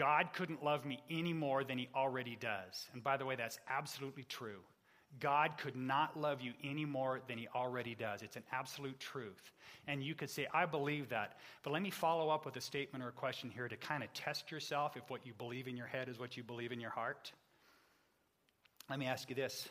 God 0.01 0.31
couldn't 0.33 0.65
love 0.65 0.87
me 0.87 0.99
any 1.11 1.35
more 1.35 1.63
than 1.63 1.77
he 1.77 1.91
already 1.95 2.35
does. 2.41 2.89
And 2.95 3.05
by 3.05 3.19
the 3.19 3.27
way, 3.27 3.37
that's 3.37 3.59
absolutely 3.69 4.25
true. 4.25 4.61
God 5.21 5.59
could 5.59 5.77
not 5.77 6.19
love 6.19 6.41
you 6.41 6.55
any 6.65 6.87
more 6.87 7.21
than 7.29 7.37
he 7.37 7.49
already 7.55 7.95
does. 7.95 8.23
It's 8.23 8.37
an 8.37 8.45
absolute 8.51 8.99
truth. 8.99 9.53
And 9.87 10.03
you 10.03 10.15
could 10.15 10.31
say, 10.31 10.47
I 10.55 10.65
believe 10.65 11.11
that. 11.11 11.37
But 11.63 11.75
let 11.75 11.83
me 11.83 11.91
follow 11.91 12.31
up 12.31 12.47
with 12.47 12.57
a 12.57 12.63
statement 12.63 13.05
or 13.05 13.09
a 13.09 13.13
question 13.13 13.51
here 13.51 13.69
to 13.69 13.77
kind 13.77 14.03
of 14.03 14.11
test 14.15 14.51
yourself 14.51 14.97
if 14.97 15.03
what 15.11 15.27
you 15.27 15.35
believe 15.37 15.69
in 15.69 15.77
your 15.77 15.87
head 15.87 16.09
is 16.09 16.19
what 16.19 16.35
you 16.35 16.45
believe 16.45 16.73
in 16.73 16.81
your 16.81 16.89
heart. 16.89 17.31
Let 18.89 18.99
me 18.99 19.05
ask 19.05 19.29
you 19.29 19.35
this 19.35 19.69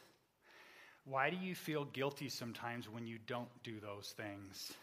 Why 1.06 1.32
do 1.32 1.38
you 1.38 1.56
feel 1.56 1.86
guilty 1.86 2.30
sometimes 2.30 2.88
when 2.88 3.08
you 3.08 3.18
don't 3.26 3.50
do 3.64 3.80
those 3.80 4.14
things? 4.16 4.74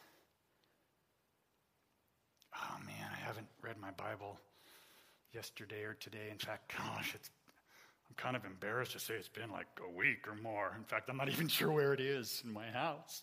Oh 2.52 2.78
man, 2.84 3.10
I 3.12 3.24
haven't 3.24 3.46
read 3.62 3.78
my 3.78 3.92
Bible 3.92 4.40
yesterday 5.36 5.82
or 5.82 5.94
today. 5.94 6.28
In 6.32 6.38
fact, 6.38 6.72
gosh, 6.78 7.12
it's 7.14 7.30
I'm 8.08 8.14
kind 8.16 8.36
of 8.36 8.44
embarrassed 8.44 8.92
to 8.92 8.98
say 8.98 9.14
it's 9.14 9.28
been 9.28 9.50
like 9.50 9.66
a 9.86 9.96
week 9.96 10.26
or 10.26 10.34
more. 10.34 10.74
In 10.76 10.84
fact, 10.84 11.08
I'm 11.08 11.16
not 11.16 11.28
even 11.34 11.48
sure 11.48 11.70
where 11.70 11.92
it 11.92 12.00
is 12.00 12.42
in 12.44 12.52
my 12.52 12.66
house. 12.66 13.22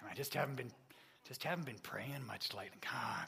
And 0.00 0.10
I 0.10 0.14
just 0.14 0.34
haven't 0.34 0.56
been, 0.56 0.70
just 1.28 1.42
haven't 1.44 1.66
been 1.66 1.78
praying 1.82 2.26
much 2.26 2.54
lately. 2.54 2.78
God, 2.80 3.26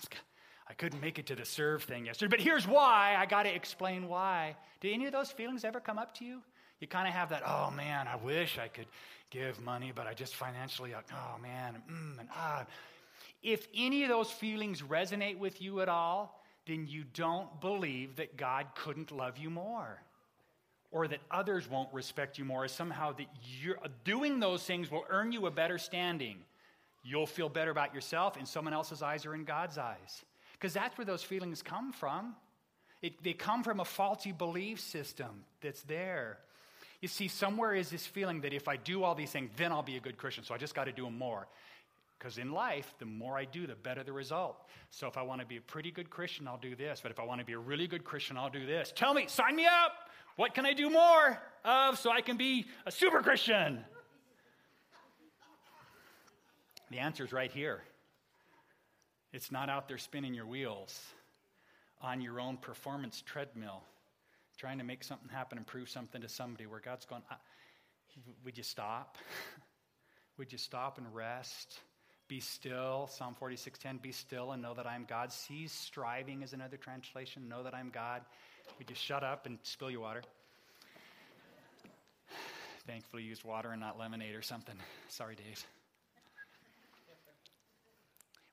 I 0.69 0.73
couldn't 0.75 1.01
make 1.01 1.19
it 1.19 1.27
to 1.27 1.35
the 1.35 1.45
serve 1.45 1.85
thing 1.85 2.07
yesterday. 2.07 2.31
But 2.31 2.41
here's 2.41 2.67
why. 2.67 3.17
I 3.19 3.27
got 3.27 3.45
to 3.45 3.55
explain 3.55 4.09
why. 4.09 4.57
Do 4.81 4.91
any 4.91 5.07
of 5.07 5.13
those 5.13 5.31
feelings 5.31 5.65
ever 5.65 5.81
come 5.81 5.99
up 5.99 6.15
to 6.19 6.25
you? 6.25 6.43
You 6.81 6.87
kind 6.87 7.09
of 7.09 7.15
have 7.15 7.31
that, 7.31 7.43
oh 7.47 7.71
man, 7.71 8.07
I 8.07 8.17
wish 8.17 8.59
I 8.59 8.69
could 8.69 8.87
give 9.31 9.61
money, 9.63 9.93
but 9.95 10.07
I 10.07 10.13
just 10.13 10.37
financially, 10.37 10.93
oh 10.95 11.39
man, 11.41 11.83
mm, 11.91 12.21
and 12.21 12.29
ah. 12.35 12.67
If 13.43 13.67
any 13.75 14.03
of 14.03 14.11
those 14.11 14.31
feelings 14.31 14.83
resonate 14.83 15.39
with 15.39 15.63
you 15.63 15.81
at 15.81 15.89
all, 15.89 16.43
then 16.67 16.87
you 16.89 17.05
don't 17.15 17.61
believe 17.61 18.17
that 18.17 18.37
God 18.37 18.67
couldn't 18.75 19.11
love 19.11 19.39
you 19.39 19.51
more 19.51 20.03
or 20.91 21.09
that 21.09 21.21
others 21.31 21.69
won't 21.69 21.93
respect 21.93 22.39
you 22.39 22.45
more, 22.45 22.65
or 22.65 22.69
somehow 22.69 23.13
that 23.13 23.27
you're 23.61 23.79
doing 24.05 24.41
those 24.41 24.63
things 24.63 24.91
will 24.91 25.05
earn 25.11 25.33
you 25.33 25.47
a 25.47 25.51
better 25.51 25.79
standing. 25.79 26.39
You'll 27.05 27.27
feel 27.27 27.49
better 27.49 27.71
about 27.71 27.95
yourself, 27.95 28.37
and 28.37 28.47
someone 28.47 28.73
else's 28.73 29.03
eyes 29.03 29.27
are 29.27 29.35
in 29.35 29.45
God's 29.45 29.79
eyes. 29.79 30.25
Because 30.53 30.73
that's 30.73 30.97
where 30.97 31.05
those 31.05 31.23
feelings 31.23 31.63
come 31.63 31.93
from. 31.93 32.35
It, 33.03 33.23
they 33.23 33.35
come 33.35 33.63
from 33.63 33.81
a 33.81 33.85
faulty 33.85 34.33
belief 34.33 34.81
system 34.81 35.45
that's 35.61 35.83
there. 35.83 36.39
You 37.03 37.09
see, 37.09 37.29
somewhere 37.29 37.75
is 37.75 37.91
this 37.91 38.07
feeling 38.07 38.41
that 38.41 38.55
if 38.55 38.67
I 38.67 38.77
do 38.77 39.05
all 39.05 39.15
these 39.15 39.31
things, 39.31 39.51
then 39.57 39.73
I'll 39.73 39.83
be 39.83 39.97
a 39.97 40.01
good 40.01 40.17
Christian. 40.17 40.45
So 40.45 40.55
I 40.55 40.59
just 40.59 40.75
got 40.75 40.85
to 40.85 40.93
do 40.93 41.05
them 41.05 41.19
more. 41.19 41.47
Because 42.19 42.39
in 42.39 42.53
life, 42.53 42.95
the 42.99 43.05
more 43.05 43.37
I 43.37 43.45
do, 43.45 43.67
the 43.67 43.75
better 43.75 44.03
the 44.03 44.13
result. 44.13 44.57
So 44.91 45.07
if 45.07 45.17
I 45.17 45.23
want 45.23 45.41
to 45.43 45.47
be 45.47 45.59
a 45.59 45.61
pretty 45.61 45.91
good 45.91 46.09
Christian, 46.09 46.49
I'll 46.49 46.59
do 46.59 46.75
this. 46.75 47.01
But 47.03 47.11
if 47.11 47.21
I 47.21 47.25
want 47.25 47.41
to 47.41 47.45
be 47.45 47.53
a 47.53 47.59
really 47.59 47.87
good 47.87 48.05
Christian, 48.05 48.37
I'll 48.39 48.51
do 48.51 48.65
this. 48.65 48.93
Tell 48.95 49.13
me, 49.13 49.27
sign 49.29 49.55
me 49.55 49.67
up. 49.67 49.93
What 50.37 50.55
can 50.55 50.67
I 50.67 50.73
do 50.73 50.91
more 50.91 51.39
of 51.65 51.99
so 51.99 52.11
I 52.11 52.21
can 52.21 52.37
be 52.37 52.67
a 52.87 52.91
super 52.91 53.23
Christian? 53.23 53.85
The 56.91 56.99
answer 56.99 57.25
is 57.25 57.33
right 57.33 57.51
here. 57.51 57.83
It's 59.33 59.51
not 59.51 59.69
out 59.69 59.89
there 59.89 59.99
spinning 59.99 60.35
your 60.35 60.47
wheels 60.47 61.03
on 62.01 62.21
your 62.21 62.41
own 62.41 62.57
performance 62.57 63.23
treadmill, 63.25 63.83
trying 64.57 64.79
to 64.79 64.85
make 64.85 65.03
something 65.03 65.29
happen 65.29 65.59
and 65.59 65.67
prove 65.67 65.89
something 65.89 66.21
to 66.21 66.29
somebody 66.29 66.67
where 66.67 66.81
God's 66.81 67.05
going, 67.05 67.23
Would 68.45 68.57
you 68.57 68.63
stop? 68.63 69.19
Would 70.39 70.53
you 70.53 70.59
stop 70.59 70.99
and 70.99 71.15
rest? 71.15 71.81
Be 72.29 72.41
still. 72.41 73.09
Psalm 73.09 73.37
46:10, 73.41 73.99
be 74.03 74.13
still 74.13 74.53
and 74.53 74.61
know 74.61 74.75
that 74.75 74.87
I 74.87 74.95
am 74.97 75.05
God. 75.05 75.33
Cease 75.33 75.73
striving 75.73 76.43
is 76.43 76.53
another 76.53 76.77
translation. 76.77 77.49
Know 77.49 77.63
that 77.63 77.75
I'm 77.75 77.91
God. 77.91 78.23
Would 78.79 78.91
you 78.91 78.97
shut 78.97 79.23
up 79.23 79.47
and 79.47 79.59
spill 79.63 79.91
your 79.91 80.01
water? 80.01 80.23
Thankfully, 82.87 83.23
used 83.23 83.45
water 83.45 83.71
and 83.71 83.81
not 83.81 83.99
lemonade 83.99 84.35
or 84.35 84.43
something. 84.43 84.77
Sorry, 85.09 85.35
Dave. 85.35 85.65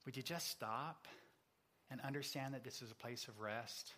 Would 0.05 0.17
you 0.17 0.23
just 0.23 0.49
stop 0.49 1.07
and 1.89 2.01
understand 2.01 2.53
that 2.53 2.63
this 2.63 2.81
is 2.81 2.91
a 2.91 2.95
place 2.95 3.27
of 3.27 3.39
rest? 3.39 3.93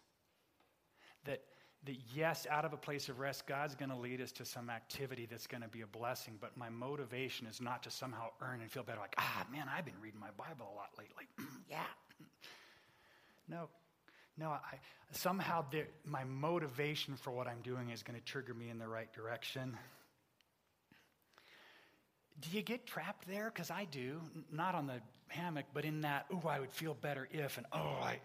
That, 1.25 1.41
that 1.85 1.95
yes, 2.13 2.47
out 2.49 2.65
of 2.65 2.73
a 2.73 2.77
place 2.77 3.09
of 3.09 3.19
rest, 3.19 3.45
God's 3.47 3.75
going 3.75 3.89
to 3.89 3.95
lead 3.95 4.21
us 4.21 4.31
to 4.33 4.45
some 4.45 4.69
activity 4.69 5.27
that's 5.29 5.47
going 5.47 5.61
to 5.61 5.67
be 5.67 5.81
a 5.81 5.87
blessing, 5.87 6.37
but 6.39 6.55
my 6.57 6.69
motivation 6.69 7.47
is 7.47 7.61
not 7.61 7.83
to 7.83 7.91
somehow 7.91 8.29
earn 8.41 8.61
and 8.61 8.71
feel 8.71 8.83
better, 8.83 8.99
like, 8.99 9.15
ah, 9.17 9.45
man, 9.51 9.67
I've 9.75 9.85
been 9.85 9.99
reading 10.01 10.19
my 10.19 10.31
Bible 10.37 10.71
a 10.73 10.75
lot 10.75 10.89
lately. 10.97 11.27
yeah. 11.69 11.83
No, 13.47 13.69
no, 14.37 14.49
I, 14.49 14.79
somehow 15.11 15.63
my 16.03 16.23
motivation 16.23 17.15
for 17.15 17.31
what 17.31 17.47
I'm 17.47 17.61
doing 17.61 17.89
is 17.91 18.03
going 18.03 18.19
to 18.19 18.25
trigger 18.25 18.53
me 18.53 18.69
in 18.69 18.79
the 18.79 18.87
right 18.87 19.11
direction. 19.13 19.77
Do 22.41 22.49
you 22.51 22.61
get 22.61 22.85
trapped 22.85 23.27
there? 23.27 23.51
Because 23.53 23.71
I 23.71 23.85
do, 23.85 24.19
not 24.51 24.75
on 24.75 24.87
the 24.87 25.01
hammock, 25.27 25.65
but 25.73 25.85
in 25.85 26.01
that, 26.01 26.25
oh, 26.31 26.47
I 26.47 26.59
would 26.59 26.71
feel 26.71 26.93
better 26.93 27.27
if, 27.31 27.57
and 27.57 27.65
oh, 27.71 27.97
I. 28.01 28.19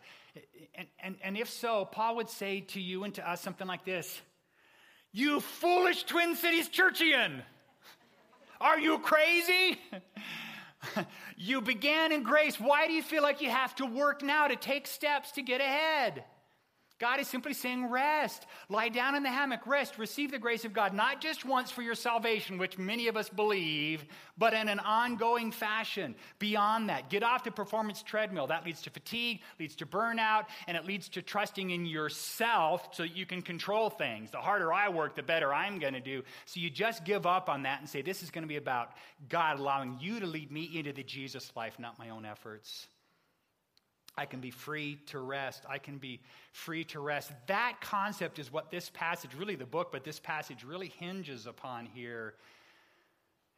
And, 0.75 0.87
and, 1.03 1.17
and 1.23 1.37
if 1.37 1.49
so, 1.49 1.85
Paul 1.85 2.17
would 2.17 2.29
say 2.29 2.61
to 2.61 2.81
you 2.81 3.05
and 3.05 3.15
to 3.15 3.29
us 3.29 3.41
something 3.41 3.67
like 3.67 3.85
this 3.85 4.21
You 5.13 5.41
foolish 5.41 6.05
Twin 6.05 6.37
Cities 6.37 6.69
churchian! 6.69 7.43
Are 8.61 8.79
you 8.79 8.99
crazy? 8.99 9.79
you 11.37 11.63
began 11.63 12.13
in 12.13 12.23
grace. 12.23 12.61
Why 12.61 12.87
do 12.87 12.93
you 12.93 13.03
feel 13.03 13.23
like 13.23 13.41
you 13.41 13.49
have 13.49 13.75
to 13.77 13.87
work 13.87 14.23
now 14.23 14.49
to 14.49 14.57
take 14.57 14.87
steps 14.87 15.33
to 15.33 15.43
get 15.43 15.61
ahead? 15.61 16.25
God 17.01 17.19
is 17.19 17.27
simply 17.27 17.55
saying, 17.55 17.87
rest. 17.87 18.47
Lie 18.69 18.91
down 18.91 19.15
in 19.15 19.23
the 19.23 19.31
hammock, 19.31 19.67
rest. 19.67 19.99
Receive 19.99 20.31
the 20.31 20.39
grace 20.39 20.67
of 20.67 20.75
God, 20.75 20.93
not 20.93 21.21
just 21.21 21.47
once 21.47 21.71
for 21.71 21.81
your 21.81 21.95
salvation, 21.95 22.59
which 22.59 22.77
many 22.77 23.09
of 23.09 23.17
us 23.17 23.31
believe, 23.31 24.05
but 24.37 24.53
in 24.53 24.69
an 24.69 24.79
ongoing 24.81 25.51
fashion. 25.51 26.15
Beyond 26.39 26.91
that, 26.91 27.09
get 27.09 27.23
off 27.23 27.43
the 27.43 27.51
performance 27.51 28.03
treadmill. 28.03 28.47
That 28.47 28.67
leads 28.67 28.83
to 28.83 28.91
fatigue, 28.91 29.41
leads 29.59 29.75
to 29.77 29.87
burnout, 29.87 30.45
and 30.69 30.77
it 30.77 30.85
leads 30.85 31.09
to 31.11 31.23
trusting 31.23 31.71
in 31.71 31.87
yourself 31.87 32.91
so 32.93 33.03
you 33.03 33.25
can 33.25 33.41
control 33.41 33.89
things. 33.89 34.31
The 34.31 34.39
harder 34.39 34.71
I 34.71 34.91
work, 34.91 35.17
the 35.17 35.23
better 35.23 35.55
I'm 35.55 35.79
going 35.79 35.95
to 35.95 36.01
do. 36.01 36.23
So 36.45 36.61
you 36.61 36.69
just 36.69 37.07
give 37.07 37.25
up 37.25 37.49
on 37.49 37.63
that 37.63 37.81
and 37.81 37.89
say, 37.89 38.03
this 38.03 38.23
is 38.23 38.31
going 38.31 38.45
to 38.45 38.49
be 38.49 38.57
about 38.57 38.93
God 39.31 39.59
allowing 39.59 39.97
you 40.01 40.21
to 40.21 40.27
lead 40.27 40.53
me 40.53 40.71
into 40.75 40.93
the 40.93 41.03
Jesus 41.03 41.51
life, 41.57 41.79
not 41.79 41.99
my 41.99 42.11
own 42.11 42.27
efforts. 42.27 42.89
I 44.21 44.27
can 44.27 44.41
be 44.41 44.51
free 44.51 44.99
to 45.07 45.19
rest. 45.19 45.65
I 45.67 45.79
can 45.79 45.97
be 45.97 46.21
free 46.53 46.85
to 46.85 47.01
rest. 47.01 47.33
That 47.47 47.81
concept 47.81 48.39
is 48.39 48.53
what 48.53 48.71
this 48.71 48.91
passage, 48.91 49.31
really 49.35 49.55
the 49.55 49.65
book, 49.65 49.91
but 49.91 50.05
this 50.05 50.21
passage 50.21 50.63
really 50.63 50.89
hinges 50.99 51.47
upon 51.47 51.87
here 51.87 52.35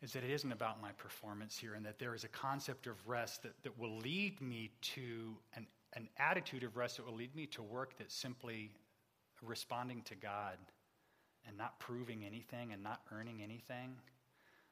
is 0.03 0.13
that 0.13 0.23
it 0.23 0.31
isn't 0.31 0.53
about 0.53 0.81
my 0.81 0.93
performance 0.93 1.59
here 1.59 1.75
and 1.75 1.85
that 1.85 1.99
there 1.99 2.15
is 2.15 2.23
a 2.23 2.29
concept 2.29 2.87
of 2.87 2.95
rest 3.09 3.43
that, 3.43 3.61
that 3.65 3.77
will 3.77 3.99
lead 3.99 4.41
me 4.41 4.71
to 4.83 5.35
an, 5.57 5.67
an 5.95 6.09
attitude 6.17 6.63
of 6.63 6.77
rest 6.77 6.99
that 6.99 7.07
will 7.07 7.17
lead 7.17 7.35
me 7.35 7.47
to 7.47 7.61
work 7.61 7.99
that's 7.99 8.15
simply 8.15 8.71
responding 9.45 10.01
to 10.03 10.15
God 10.15 10.59
and 11.45 11.59
not 11.59 11.81
proving 11.81 12.25
anything 12.25 12.73
and 12.73 12.85
not 12.85 13.01
earning 13.11 13.43
anything, 13.43 13.97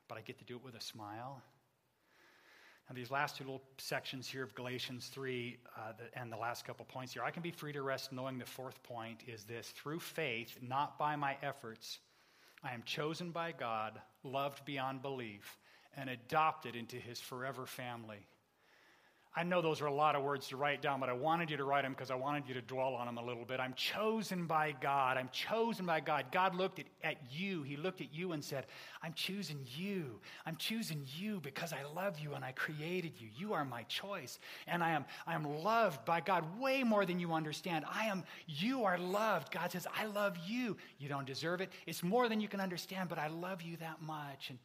but 0.06 0.16
I 0.16 0.20
get 0.20 0.38
to 0.38 0.44
do 0.44 0.54
it 0.54 0.64
with 0.64 0.76
a 0.76 0.80
smile 0.80 1.42
and 2.90 2.98
these 2.98 3.12
last 3.12 3.36
two 3.36 3.44
little 3.44 3.62
sections 3.78 4.26
here 4.26 4.42
of 4.42 4.52
Galatians 4.56 5.06
3 5.06 5.56
uh, 5.76 5.92
the, 5.96 6.20
and 6.20 6.30
the 6.30 6.36
last 6.36 6.64
couple 6.64 6.84
points 6.84 7.12
here, 7.12 7.22
I 7.22 7.30
can 7.30 7.40
be 7.40 7.52
free 7.52 7.72
to 7.72 7.82
rest 7.82 8.12
knowing 8.12 8.36
the 8.36 8.44
fourth 8.44 8.82
point 8.82 9.22
is 9.28 9.44
this 9.44 9.68
through 9.68 10.00
faith, 10.00 10.58
not 10.60 10.98
by 10.98 11.14
my 11.14 11.36
efforts, 11.40 12.00
I 12.64 12.74
am 12.74 12.82
chosen 12.84 13.30
by 13.30 13.52
God, 13.52 14.00
loved 14.24 14.64
beyond 14.64 15.02
belief, 15.02 15.56
and 15.96 16.10
adopted 16.10 16.74
into 16.74 16.96
his 16.96 17.20
forever 17.20 17.64
family. 17.64 18.26
I 19.36 19.44
know 19.44 19.62
those 19.62 19.80
are 19.80 19.86
a 19.86 19.94
lot 19.94 20.16
of 20.16 20.24
words 20.24 20.48
to 20.48 20.56
write 20.56 20.82
down, 20.82 20.98
but 20.98 21.08
I 21.08 21.12
wanted 21.12 21.50
you 21.50 21.56
to 21.56 21.62
write 21.62 21.82
them 21.82 21.92
because 21.92 22.10
I 22.10 22.16
wanted 22.16 22.48
you 22.48 22.54
to 22.54 22.60
dwell 22.62 22.94
on 22.94 23.06
them 23.06 23.16
a 23.16 23.24
little 23.24 23.44
bit. 23.44 23.60
I'm 23.60 23.74
chosen 23.74 24.46
by 24.46 24.74
God. 24.80 25.16
I'm 25.16 25.28
chosen 25.30 25.86
by 25.86 26.00
God. 26.00 26.26
God 26.32 26.56
looked 26.56 26.80
at, 26.80 26.86
at 27.04 27.16
you. 27.30 27.62
He 27.62 27.76
looked 27.76 28.00
at 28.00 28.12
you 28.12 28.32
and 28.32 28.42
said, 28.42 28.66
I'm 29.04 29.12
choosing 29.12 29.64
you. 29.76 30.18
I'm 30.46 30.56
choosing 30.56 31.06
you 31.16 31.38
because 31.38 31.72
I 31.72 31.84
love 31.94 32.18
you 32.18 32.34
and 32.34 32.44
I 32.44 32.50
created 32.50 33.12
you. 33.20 33.28
You 33.36 33.52
are 33.52 33.64
my 33.64 33.84
choice. 33.84 34.40
And 34.66 34.82
I 34.82 34.90
am, 34.90 35.04
I 35.28 35.34
am 35.34 35.44
loved 35.44 36.04
by 36.04 36.20
God 36.20 36.58
way 36.58 36.82
more 36.82 37.06
than 37.06 37.20
you 37.20 37.32
understand. 37.32 37.84
I 37.88 38.06
am, 38.06 38.24
you 38.48 38.82
are 38.82 38.98
loved. 38.98 39.52
God 39.52 39.70
says, 39.70 39.86
I 39.96 40.06
love 40.06 40.36
you. 40.44 40.76
You 40.98 41.08
don't 41.08 41.26
deserve 41.26 41.60
it. 41.60 41.70
It's 41.86 42.02
more 42.02 42.28
than 42.28 42.40
you 42.40 42.48
can 42.48 42.60
understand, 42.60 43.08
but 43.08 43.18
I 43.18 43.28
love 43.28 43.62
you 43.62 43.76
that 43.76 44.02
much. 44.02 44.50
And, 44.50 44.58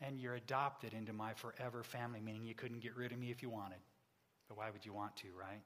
and 0.00 0.20
you're 0.20 0.36
adopted 0.36 0.92
into 0.92 1.12
my 1.12 1.34
forever 1.34 1.82
family, 1.82 2.20
meaning 2.20 2.44
you 2.44 2.54
couldn't 2.54 2.80
get 2.80 2.96
rid 2.96 3.10
of 3.10 3.18
me 3.18 3.32
if 3.32 3.42
you 3.42 3.50
wanted. 3.50 3.78
But 4.48 4.58
why 4.58 4.70
would 4.70 4.84
you 4.84 4.92
want 4.92 5.16
to, 5.16 5.28
right? 5.38 5.62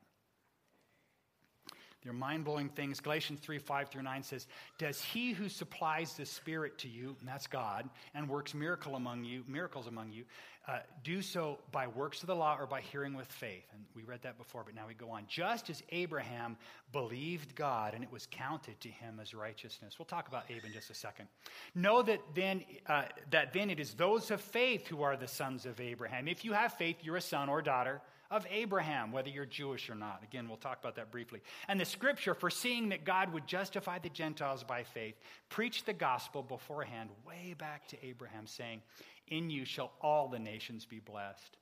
They're 2.06 2.12
mind 2.12 2.44
blowing 2.44 2.68
things. 2.68 3.00
Galatians 3.00 3.40
3 3.40 3.58
5 3.58 3.88
through 3.88 4.02
9 4.02 4.22
says, 4.22 4.46
Does 4.78 5.02
he 5.02 5.32
who 5.32 5.48
supplies 5.48 6.12
the 6.14 6.24
Spirit 6.24 6.78
to 6.78 6.88
you, 6.88 7.16
and 7.18 7.28
that's 7.28 7.48
God, 7.48 7.90
and 8.14 8.28
works 8.28 8.54
miracle 8.54 8.94
among 8.94 9.24
you, 9.24 9.42
miracles 9.48 9.88
among 9.88 10.12
you, 10.12 10.22
uh, 10.68 10.78
do 11.02 11.20
so 11.22 11.58
by 11.72 11.86
works 11.86 12.22
of 12.22 12.28
the 12.28 12.34
law 12.34 12.56
or 12.58 12.66
by 12.66 12.80
hearing 12.80 13.14
with 13.14 13.26
faith. 13.26 13.64
And 13.72 13.84
we 13.94 14.02
read 14.02 14.22
that 14.22 14.38
before, 14.38 14.62
but 14.64 14.74
now 14.74 14.86
we 14.86 14.94
go 14.94 15.10
on. 15.10 15.24
Just 15.28 15.70
as 15.70 15.82
Abraham 15.90 16.56
believed 16.92 17.54
God 17.54 17.94
and 17.94 18.02
it 18.02 18.10
was 18.10 18.26
counted 18.30 18.80
to 18.80 18.88
him 18.88 19.18
as 19.20 19.32
righteousness. 19.32 19.96
We'll 19.98 20.06
talk 20.06 20.26
about 20.28 20.44
Abe 20.48 20.64
in 20.64 20.72
just 20.72 20.90
a 20.90 20.94
second. 20.94 21.26
Know 21.74 22.02
that 22.02 22.20
then, 22.34 22.64
uh, 22.88 23.04
that 23.30 23.52
then 23.52 23.70
it 23.70 23.78
is 23.78 23.94
those 23.94 24.30
of 24.30 24.40
faith 24.40 24.88
who 24.88 25.02
are 25.02 25.16
the 25.16 25.28
sons 25.28 25.66
of 25.66 25.80
Abraham. 25.80 26.26
If 26.26 26.44
you 26.44 26.52
have 26.52 26.72
faith, 26.74 26.96
you're 27.02 27.16
a 27.16 27.20
son 27.20 27.48
or 27.48 27.62
daughter 27.62 28.00
of 28.30 28.46
Abraham, 28.50 29.12
whether 29.12 29.28
you're 29.28 29.46
Jewish 29.46 29.88
or 29.90 29.94
not. 29.94 30.22
Again, 30.22 30.48
we'll 30.48 30.56
talk 30.56 30.78
about 30.80 30.96
that 30.96 31.10
briefly. 31.10 31.42
And 31.68 31.80
the 31.80 31.84
scripture, 31.84 32.34
foreseeing 32.34 32.88
that 32.90 33.04
God 33.04 33.32
would 33.32 33.46
justify 33.46 33.98
the 33.98 34.08
Gentiles 34.08 34.64
by 34.64 34.82
faith, 34.82 35.16
preached 35.48 35.86
the 35.86 35.92
gospel 35.92 36.42
beforehand, 36.42 37.10
way 37.26 37.54
back 37.56 37.86
to 37.88 38.06
Abraham, 38.06 38.46
saying, 38.46 38.82
in 39.28 39.50
you 39.50 39.64
shall 39.64 39.92
all 40.00 40.28
the 40.28 40.38
nations 40.38 40.84
be 40.84 41.00
blessed. 41.00 41.56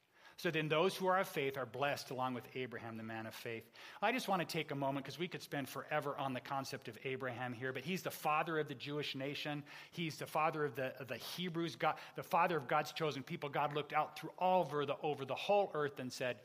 So 0.44 0.50
then, 0.50 0.68
those 0.68 0.94
who 0.94 1.06
are 1.06 1.18
of 1.18 1.26
faith 1.26 1.56
are 1.56 1.64
blessed 1.64 2.10
along 2.10 2.34
with 2.34 2.44
Abraham, 2.54 2.98
the 2.98 3.02
man 3.02 3.24
of 3.24 3.34
faith. 3.34 3.62
I 4.02 4.12
just 4.12 4.28
want 4.28 4.46
to 4.46 4.46
take 4.46 4.72
a 4.72 4.74
moment 4.74 5.06
because 5.06 5.18
we 5.18 5.26
could 5.26 5.40
spend 5.40 5.70
forever 5.70 6.14
on 6.18 6.34
the 6.34 6.40
concept 6.40 6.86
of 6.86 6.98
Abraham 7.02 7.54
here, 7.54 7.72
but 7.72 7.82
he's 7.82 8.02
the 8.02 8.10
father 8.10 8.58
of 8.58 8.68
the 8.68 8.74
Jewish 8.74 9.14
nation. 9.14 9.62
He's 9.90 10.18
the 10.18 10.26
father 10.26 10.66
of 10.66 10.74
the, 10.74 10.92
of 11.00 11.08
the 11.08 11.16
Hebrews, 11.16 11.76
God, 11.76 11.94
the 12.14 12.22
father 12.22 12.58
of 12.58 12.68
God's 12.68 12.92
chosen 12.92 13.22
people. 13.22 13.48
God 13.48 13.74
looked 13.74 13.94
out 13.94 14.18
through 14.18 14.32
all 14.38 14.60
over 14.60 14.84
the, 14.84 14.96
over 15.02 15.24
the 15.24 15.34
whole 15.34 15.70
earth 15.72 15.98
and 15.98 16.12
said, 16.12 16.36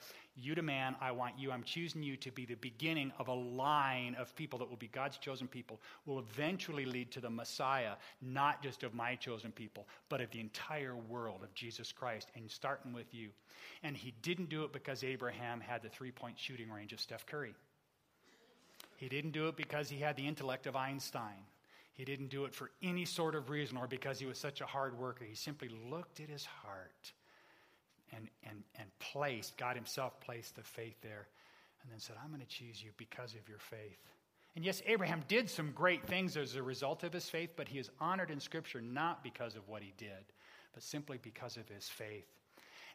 you 0.42 0.56
to 0.56 0.62
man, 0.62 0.96
I 1.02 1.12
want 1.12 1.38
you. 1.38 1.52
I'm 1.52 1.64
choosing 1.64 2.04
you 2.04 2.18
to 2.18 2.32
be 2.32 2.46
the 2.46 2.56
beginning 2.56 3.12
of 3.20 3.28
a 3.28 3.34
line 3.34 4.16
of 4.20 4.36
people 4.36 4.60
that 4.60 4.70
will 4.70 4.78
be 4.78 4.88
God's 4.88 5.18
chosen 5.18 5.48
people, 5.48 5.80
will 6.06 6.20
eventually 6.20 6.86
lead 6.86 7.12
to 7.12 7.22
the 7.22 7.30
Messiah, 7.30 7.94
not 8.22 8.62
just 8.62 8.84
of 8.84 8.94
my 8.94 9.16
chosen 9.16 9.52
people, 9.52 9.88
but 10.10 10.22
of 10.22 10.32
the 10.32 10.40
entire 10.40 10.96
world 10.96 11.44
of 11.44 11.54
Jesus 11.54 11.92
Christ, 11.92 12.30
and 12.36 12.50
starting 12.50 12.94
with 12.94 13.14
you. 13.14 13.30
And 13.84 13.96
he 13.96 14.14
didn't 14.22 14.50
do 14.50 14.64
it 14.64 14.74
because 14.74 15.04
Abraham 15.04 15.62
had 15.62 15.82
the 15.82 15.90
three 15.90 16.12
point 16.12 16.38
shooting 16.38 16.70
range 16.70 16.94
of 16.94 17.00
Steph 17.00 17.26
Curry. 17.26 17.56
He 18.98 19.08
didn't 19.08 19.32
do 19.32 19.48
it 19.48 19.56
because 19.56 19.90
he 19.90 20.00
had 20.00 20.18
the 20.18 20.28
intellect 20.28 20.68
of 20.68 20.76
Einstein. 20.76 21.46
He 21.94 22.06
didn't 22.06 22.30
do 22.30 22.46
it 22.46 22.54
for 22.54 22.72
any 22.82 23.06
sort 23.06 23.36
of 23.36 23.50
reason 23.50 23.78
or 23.78 23.88
because 23.88 24.20
he 24.20 24.26
was 24.26 24.38
such 24.38 24.62
a 24.62 24.66
hard 24.66 24.98
worker. 24.98 25.26
He 25.26 25.36
simply 25.36 25.70
looked 25.90 26.20
at 26.20 26.30
his 26.30 26.46
heart 26.46 27.14
and, 28.16 28.28
and, 28.44 28.64
and 28.80 28.88
placed, 29.00 29.58
God 29.58 29.76
Himself 29.76 30.20
placed 30.20 30.56
the 30.56 30.64
faith 30.64 30.96
there, 31.02 31.28
and 31.84 31.92
then 31.92 32.00
said, 32.00 32.16
I'm 32.24 32.30
going 32.30 32.42
to 32.42 32.48
choose 32.48 32.84
you 32.84 32.92
because 32.98 33.34
of 33.34 33.48
your 33.48 33.60
faith. 33.60 34.00
And 34.56 34.66
yes, 34.66 34.82
Abraham 34.88 35.24
did 35.28 35.50
some 35.50 35.72
great 35.72 36.06
things 36.06 36.36
as 36.36 36.56
a 36.56 36.64
result 36.64 37.04
of 37.04 37.14
his 37.14 37.30
faith, 37.30 37.52
but 37.56 37.68
he 37.68 37.80
is 37.80 37.90
honored 38.00 38.32
in 38.32 38.40
Scripture 38.40 38.82
not 38.82 39.24
because 39.24 39.56
of 39.56 39.68
what 39.70 39.82
he 39.82 39.94
did, 39.98 40.34
but 40.74 40.84
simply 40.84 41.20
because 41.22 41.56
of 41.56 41.70
his 41.70 41.88
faith. 41.88 42.26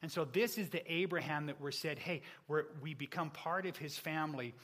And 0.03 0.11
so, 0.11 0.24
this 0.27 0.59
is 0.59 0.68
the 0.68 0.92
Abraham 0.92 1.46
that 1.46 1.61
we're 1.61 1.70
said, 1.70 1.98
hey, 1.98 2.20
we're, 2.48 2.64
we 2.83 2.92
become 2.92 3.31
part 3.31 3.64
of 3.64 3.77
his 3.77 3.96
family 3.96 4.55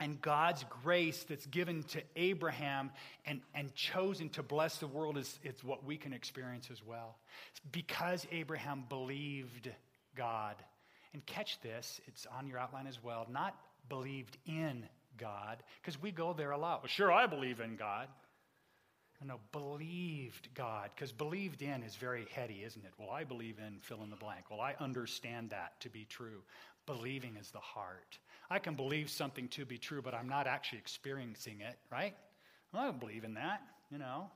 and 0.00 0.20
God's 0.20 0.64
grace 0.82 1.24
that's 1.28 1.46
given 1.46 1.82
to 1.84 2.02
Abraham 2.16 2.90
and, 3.26 3.40
and 3.54 3.74
chosen 3.74 4.28
to 4.30 4.42
bless 4.42 4.78
the 4.78 4.86
world 4.86 5.18
is, 5.18 5.38
is 5.42 5.64
what 5.64 5.84
we 5.84 5.96
can 5.96 6.12
experience 6.12 6.68
as 6.70 6.84
well. 6.84 7.16
Because 7.72 8.26
Abraham 8.30 8.84
believed 8.88 9.70
God. 10.14 10.54
And 11.14 11.24
catch 11.26 11.60
this, 11.62 12.00
it's 12.06 12.26
on 12.38 12.46
your 12.46 12.58
outline 12.58 12.86
as 12.86 13.02
well, 13.02 13.26
not 13.30 13.56
believed 13.88 14.36
in 14.46 14.84
God, 15.16 15.62
because 15.80 16.00
we 16.00 16.12
go 16.12 16.32
there 16.32 16.52
a 16.52 16.58
lot. 16.58 16.82
Well, 16.82 16.88
sure, 16.88 17.10
I 17.10 17.26
believe 17.26 17.60
in 17.60 17.76
God. 17.76 18.08
No, 19.24 19.40
believed 19.50 20.48
God, 20.54 20.90
because 20.94 21.10
believed 21.10 21.60
in 21.62 21.82
is 21.82 21.96
very 21.96 22.28
heady, 22.32 22.62
isn't 22.64 22.84
it? 22.84 22.92
Well, 22.98 23.10
I 23.10 23.24
believe 23.24 23.56
in 23.58 23.78
fill 23.80 24.04
in 24.04 24.10
the 24.10 24.16
blank. 24.16 24.44
Well, 24.48 24.60
I 24.60 24.76
understand 24.78 25.50
that 25.50 25.80
to 25.80 25.88
be 25.88 26.06
true. 26.08 26.42
Believing 26.86 27.36
is 27.36 27.50
the 27.50 27.58
heart. 27.58 28.18
I 28.50 28.58
can 28.58 28.74
believe 28.74 29.10
something 29.10 29.48
to 29.48 29.64
be 29.64 29.78
true, 29.78 30.00
but 30.02 30.14
I'm 30.14 30.28
not 30.28 30.46
actually 30.46 30.78
experiencing 30.78 31.60
it, 31.60 31.78
right? 31.92 32.14
Well, 32.72 32.82
I 32.82 32.86
don't 32.86 33.00
believe 33.00 33.24
in 33.24 33.34
that, 33.34 33.62
you 33.90 33.98
know. 33.98 34.30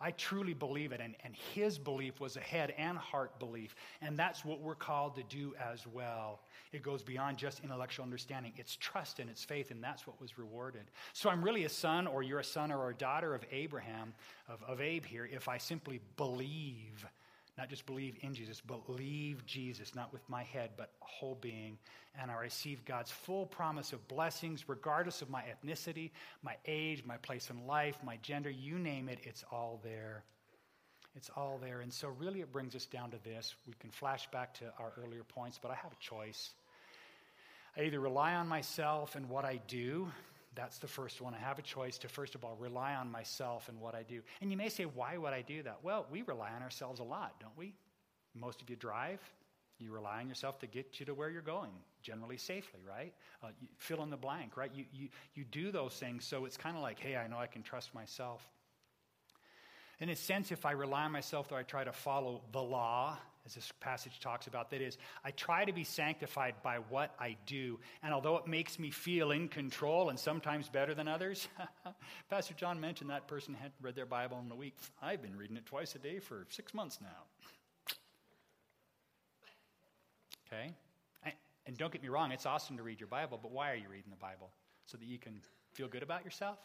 I 0.00 0.10
truly 0.10 0.54
believe 0.54 0.92
it, 0.92 1.00
and, 1.00 1.14
and 1.24 1.34
his 1.34 1.78
belief 1.78 2.20
was 2.20 2.36
a 2.36 2.40
head 2.40 2.74
and 2.76 2.98
heart 2.98 3.38
belief, 3.38 3.74
and 4.02 4.18
that's 4.18 4.44
what 4.44 4.60
we're 4.60 4.74
called 4.74 5.14
to 5.16 5.22
do 5.22 5.54
as 5.58 5.86
well. 5.86 6.40
It 6.72 6.82
goes 6.82 7.02
beyond 7.02 7.38
just 7.38 7.60
intellectual 7.60 8.04
understanding, 8.04 8.52
it's 8.56 8.76
trust 8.76 9.20
and 9.20 9.30
it's 9.30 9.44
faith, 9.44 9.70
and 9.70 9.82
that's 9.82 10.06
what 10.06 10.20
was 10.20 10.36
rewarded. 10.36 10.82
So 11.12 11.30
I'm 11.30 11.42
really 11.42 11.64
a 11.64 11.68
son, 11.68 12.06
or 12.06 12.22
you're 12.22 12.40
a 12.40 12.44
son 12.44 12.72
or 12.72 12.90
a 12.90 12.94
daughter 12.94 13.34
of 13.34 13.44
Abraham, 13.52 14.12
of, 14.48 14.62
of 14.64 14.80
Abe 14.80 15.04
here, 15.04 15.28
if 15.32 15.48
I 15.48 15.58
simply 15.58 16.00
believe 16.16 17.06
not 17.56 17.68
just 17.68 17.86
believe 17.86 18.16
in 18.22 18.34
Jesus, 18.34 18.60
believe 18.60 19.46
Jesus, 19.46 19.94
not 19.94 20.12
with 20.12 20.28
my 20.28 20.42
head, 20.42 20.70
but 20.76 20.90
whole 21.00 21.36
being. 21.40 21.78
And 22.20 22.30
I 22.30 22.34
receive 22.34 22.84
God's 22.84 23.10
full 23.10 23.46
promise 23.46 23.92
of 23.92 24.06
blessings, 24.08 24.68
regardless 24.68 25.22
of 25.22 25.30
my 25.30 25.42
ethnicity, 25.42 26.10
my 26.42 26.56
age, 26.66 27.04
my 27.04 27.16
place 27.18 27.50
in 27.50 27.66
life, 27.66 27.96
my 28.04 28.16
gender, 28.22 28.50
you 28.50 28.78
name 28.78 29.08
it, 29.08 29.20
it's 29.22 29.44
all 29.52 29.80
there. 29.84 30.24
It's 31.16 31.30
all 31.36 31.58
there. 31.62 31.80
And 31.80 31.92
so, 31.92 32.08
really, 32.08 32.40
it 32.40 32.52
brings 32.52 32.74
us 32.74 32.86
down 32.86 33.12
to 33.12 33.18
this. 33.22 33.54
We 33.68 33.74
can 33.78 33.90
flash 33.90 34.28
back 34.32 34.54
to 34.54 34.72
our 34.80 34.92
earlier 35.00 35.22
points, 35.22 35.60
but 35.62 35.70
I 35.70 35.76
have 35.76 35.92
a 35.92 36.00
choice. 36.00 36.50
I 37.76 37.82
either 37.82 38.00
rely 38.00 38.34
on 38.34 38.48
myself 38.48 39.14
and 39.14 39.28
what 39.28 39.44
I 39.44 39.60
do, 39.68 40.08
that's 40.54 40.78
the 40.78 40.86
first 40.86 41.20
one. 41.20 41.34
I 41.34 41.38
have 41.38 41.58
a 41.58 41.62
choice 41.62 41.98
to, 41.98 42.08
first 42.08 42.34
of 42.34 42.44
all, 42.44 42.56
rely 42.56 42.94
on 42.94 43.10
myself 43.10 43.68
and 43.68 43.80
what 43.80 43.94
I 43.94 44.02
do. 44.02 44.22
And 44.40 44.50
you 44.50 44.56
may 44.56 44.68
say, 44.68 44.84
why 44.84 45.16
would 45.16 45.32
I 45.32 45.42
do 45.42 45.62
that? 45.62 45.78
Well, 45.82 46.06
we 46.10 46.22
rely 46.22 46.50
on 46.54 46.62
ourselves 46.62 47.00
a 47.00 47.04
lot, 47.04 47.40
don't 47.40 47.56
we? 47.56 47.74
Most 48.34 48.62
of 48.62 48.70
you 48.70 48.76
drive. 48.76 49.20
You 49.78 49.92
rely 49.92 50.20
on 50.20 50.28
yourself 50.28 50.58
to 50.60 50.66
get 50.66 51.00
you 51.00 51.06
to 51.06 51.14
where 51.14 51.28
you're 51.28 51.42
going, 51.42 51.72
generally 52.02 52.36
safely, 52.36 52.80
right? 52.88 53.12
Uh, 53.42 53.48
fill 53.76 54.02
in 54.02 54.10
the 54.10 54.16
blank, 54.16 54.56
right? 54.56 54.70
You, 54.74 54.84
you, 54.92 55.08
you 55.34 55.44
do 55.44 55.72
those 55.72 55.94
things, 55.94 56.24
so 56.24 56.44
it's 56.44 56.56
kind 56.56 56.76
of 56.76 56.82
like, 56.82 57.00
hey, 57.00 57.16
I 57.16 57.26
know 57.26 57.38
I 57.38 57.48
can 57.48 57.62
trust 57.62 57.94
myself. 57.94 58.46
In 59.98 60.08
a 60.08 60.16
sense, 60.16 60.52
if 60.52 60.64
I 60.64 60.72
rely 60.72 61.04
on 61.04 61.12
myself, 61.12 61.48
though, 61.48 61.56
I 61.56 61.64
try 61.64 61.84
to 61.84 61.92
follow 61.92 62.42
the 62.52 62.62
law 62.62 63.18
as 63.46 63.54
this 63.54 63.72
passage 63.80 64.20
talks 64.20 64.46
about. 64.46 64.70
That 64.70 64.80
is, 64.80 64.96
I 65.24 65.30
try 65.30 65.64
to 65.64 65.72
be 65.72 65.84
sanctified 65.84 66.54
by 66.62 66.76
what 66.88 67.14
I 67.20 67.36
do. 67.46 67.78
And 68.02 68.14
although 68.14 68.36
it 68.36 68.46
makes 68.46 68.78
me 68.78 68.90
feel 68.90 69.30
in 69.30 69.48
control 69.48 70.08
and 70.08 70.18
sometimes 70.18 70.68
better 70.68 70.94
than 70.94 71.08
others, 71.08 71.48
Pastor 72.30 72.54
John 72.54 72.80
mentioned 72.80 73.10
that 73.10 73.28
person 73.28 73.54
hadn't 73.54 73.74
read 73.82 73.94
their 73.94 74.06
Bible 74.06 74.42
in 74.44 74.50
a 74.50 74.56
week. 74.56 74.76
I've 75.02 75.22
been 75.22 75.36
reading 75.36 75.56
it 75.56 75.66
twice 75.66 75.94
a 75.94 75.98
day 75.98 76.18
for 76.18 76.46
six 76.48 76.72
months 76.72 76.98
now. 77.02 77.94
Okay? 80.48 80.74
And 81.66 81.78
don't 81.78 81.92
get 81.92 82.02
me 82.02 82.08
wrong, 82.08 82.30
it's 82.30 82.46
awesome 82.46 82.76
to 82.76 82.82
read 82.82 83.00
your 83.00 83.06
Bible, 83.06 83.38
but 83.40 83.50
why 83.50 83.70
are 83.70 83.76
you 83.76 83.88
reading 83.88 84.10
the 84.10 84.16
Bible? 84.16 84.50
So 84.86 84.98
that 84.98 85.06
you 85.06 85.18
can 85.18 85.40
feel 85.72 85.88
good 85.88 86.02
about 86.02 86.24
yourself? 86.24 86.58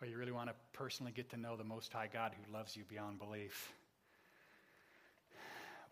Or 0.00 0.08
you 0.08 0.18
really 0.18 0.32
want 0.32 0.48
to 0.48 0.54
personally 0.72 1.12
get 1.12 1.30
to 1.30 1.36
know 1.36 1.56
the 1.56 1.64
Most 1.64 1.92
High 1.92 2.08
God 2.12 2.32
who 2.34 2.52
loves 2.52 2.76
you 2.76 2.82
beyond 2.88 3.20
belief? 3.20 3.72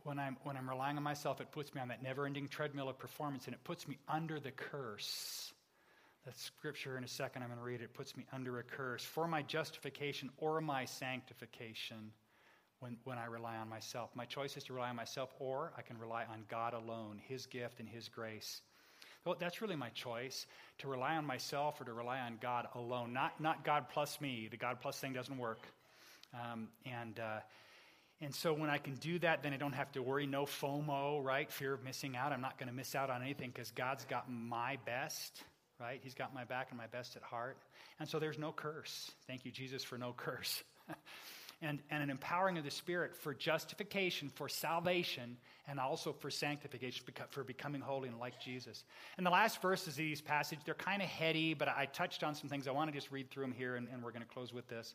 When 0.05 0.19
I'm, 0.19 0.37
when 0.43 0.57
I'm 0.57 0.69
relying 0.69 0.97
on 0.97 1.03
myself, 1.03 1.41
it 1.41 1.51
puts 1.53 1.75
me 1.75 1.81
on 1.81 1.89
that 1.89 2.03
never 2.03 2.27
ending 2.27 2.49
treadmill 2.49 2.89
of 2.89 2.99
performance 2.99 3.47
and 3.47 3.55
it 3.55 3.63
puts 3.65 3.87
me 3.87 3.99
under 4.09 4.41
the 4.41 4.51
curse. 4.51 5.53
That 6.25 6.39
scripture 6.39 6.97
in 6.97 7.05
a 7.05 7.09
second, 7.09 7.43
I'm 7.43 7.49
going 7.49 7.59
to 7.59 7.65
read 7.65 7.81
it. 7.81 7.95
puts 7.95 8.17
me 8.17 8.25
under 8.33 8.59
a 8.59 8.63
curse 8.63 9.05
for 9.05 9.27
my 9.27 9.43
justification 9.43 10.31
or 10.37 10.61
my 10.61 10.85
sanctification 10.85 12.13
when, 12.79 12.97
when 13.05 13.19
I 13.19 13.25
rely 13.25 13.57
on 13.57 13.69
myself. 13.69 14.11
My 14.15 14.25
choice 14.25 14.57
is 14.57 14.65
to 14.65 14.73
rely 14.73 14.91
on 14.91 14.97
myself, 14.97 15.33
or 15.41 15.73
I 15.77 15.83
can 15.83 15.99
rely 15.99 16.25
on 16.25 16.45
God 16.49 16.75
alone, 16.75 17.21
His 17.27 17.47
gift 17.47 17.81
and 17.81 17.89
His 17.89 18.09
grace. 18.09 18.61
Well, 19.25 19.37
that's 19.39 19.61
really 19.61 19.77
my 19.77 19.89
choice 19.91 20.47
to 20.79 20.89
rely 20.89 21.15
on 21.17 21.25
myself 21.25 21.81
or 21.81 21.85
to 21.85 21.93
rely 21.93 22.21
on 22.21 22.39
God 22.41 22.67
alone, 22.75 23.13
not, 23.13 23.41
not 23.41 23.65
God 23.65 23.87
plus 23.89 24.21
me. 24.21 24.49
The 24.51 24.57
God 24.57 24.79
plus 24.81 24.99
thing 24.99 25.13
doesn't 25.13 25.39
work. 25.39 25.67
Um, 26.35 26.69
and, 26.85 27.19
uh, 27.19 27.41
and 28.23 28.33
so 28.33 28.53
when 28.53 28.71
I 28.71 28.79
can 28.79 28.95
do 28.95 29.19
that, 29.19 29.43
then 29.43 29.53
I 29.53 29.57
don't 29.57 29.73
have 29.73 29.91
to 29.93 30.03
worry. 30.03 30.27
No 30.27 30.47
FOMO, 30.47 31.23
right? 31.25 31.51
Fear 31.51 31.75
of 31.75 31.83
missing 31.83 32.17
out. 32.17 32.33
I'm 32.33 32.41
not 32.41 32.57
going 32.57 32.69
to 32.69 32.75
miss 32.75 32.95
out 32.95 33.11
on 33.11 33.21
anything 33.21 33.51
because 33.53 33.73
God's 33.73 34.05
got 34.05 34.31
my 34.31 34.79
best, 34.87 35.43
right? 35.81 35.99
He's 36.01 36.15
got 36.15 36.33
my 36.33 36.45
back 36.45 36.69
and 36.71 36.79
my 36.79 36.87
best 36.87 37.17
at 37.17 37.23
heart. 37.23 37.59
And 37.99 38.09
so 38.09 38.21
there's 38.21 38.39
no 38.39 38.53
curse. 38.53 39.11
Thank 39.27 39.45
you, 39.45 39.51
Jesus, 39.51 39.83
for 39.83 39.99
no 39.99 40.15
curse. 40.17 40.63
and, 41.63 41.81
and 41.91 42.01
an 42.01 42.11
empowering 42.11 42.59
of 42.59 42.65
the 42.65 42.71
Spirit 42.71 43.17
for 43.17 43.35
justification, 43.35 44.31
for 44.33 44.49
salvation, 44.49 45.37
and 45.67 45.81
also 45.81 46.13
for 46.13 46.31
sanctification, 46.31 47.05
for 47.31 47.43
becoming 47.43 47.81
holy 47.81 48.09
and 48.09 48.21
like 48.21 48.41
Jesus. 48.41 48.85
And 49.17 49.27
the 49.27 49.31
last 49.31 49.61
verses 49.61 49.89
of 49.89 49.97
these 49.97 50.21
passages, 50.21 50.63
they're 50.65 50.75
kind 50.75 51.03
of 51.03 51.09
heady, 51.09 51.55
but 51.55 51.67
I 51.67 51.87
touched 51.87 52.23
on 52.23 52.37
some 52.37 52.49
things. 52.49 52.69
I 52.69 52.71
want 52.71 52.89
to 52.89 52.97
just 52.97 53.11
read 53.11 53.33
through 53.33 53.47
them 53.47 53.53
here, 53.53 53.75
and, 53.75 53.89
and 53.93 54.01
we're 54.01 54.13
going 54.13 54.23
to 54.23 54.29
close 54.29 54.53
with 54.53 54.69
this. 54.69 54.95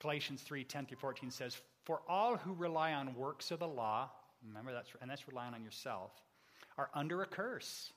Galatians 0.00 0.40
3 0.40 0.64
10 0.64 0.86
through 0.86 0.96
14 0.96 1.30
says, 1.30 1.60
For 1.84 2.00
all 2.08 2.36
who 2.36 2.54
rely 2.54 2.92
on 2.92 3.14
works 3.14 3.50
of 3.50 3.58
the 3.58 3.68
law, 3.68 4.10
remember 4.46 4.72
that's, 4.72 4.90
and 5.00 5.10
that's 5.10 5.26
relying 5.28 5.54
on 5.54 5.64
yourself, 5.64 6.12
are 6.78 6.90
under 6.94 7.22
a 7.22 7.26
curse. 7.26 7.92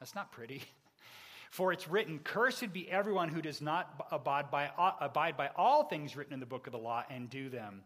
That's 0.00 0.14
not 0.14 0.32
pretty. 0.32 0.62
For 1.50 1.72
it's 1.72 1.88
written, 1.88 2.18
Cursed 2.18 2.72
be 2.72 2.90
everyone 2.90 3.30
who 3.30 3.40
does 3.40 3.62
not 3.62 4.06
abide 4.12 4.50
by, 4.50 4.70
abide 5.00 5.36
by 5.36 5.50
all 5.56 5.84
things 5.84 6.14
written 6.14 6.34
in 6.34 6.40
the 6.40 6.46
book 6.46 6.66
of 6.66 6.72
the 6.72 6.78
law 6.78 7.04
and 7.08 7.30
do 7.30 7.48
them. 7.48 7.82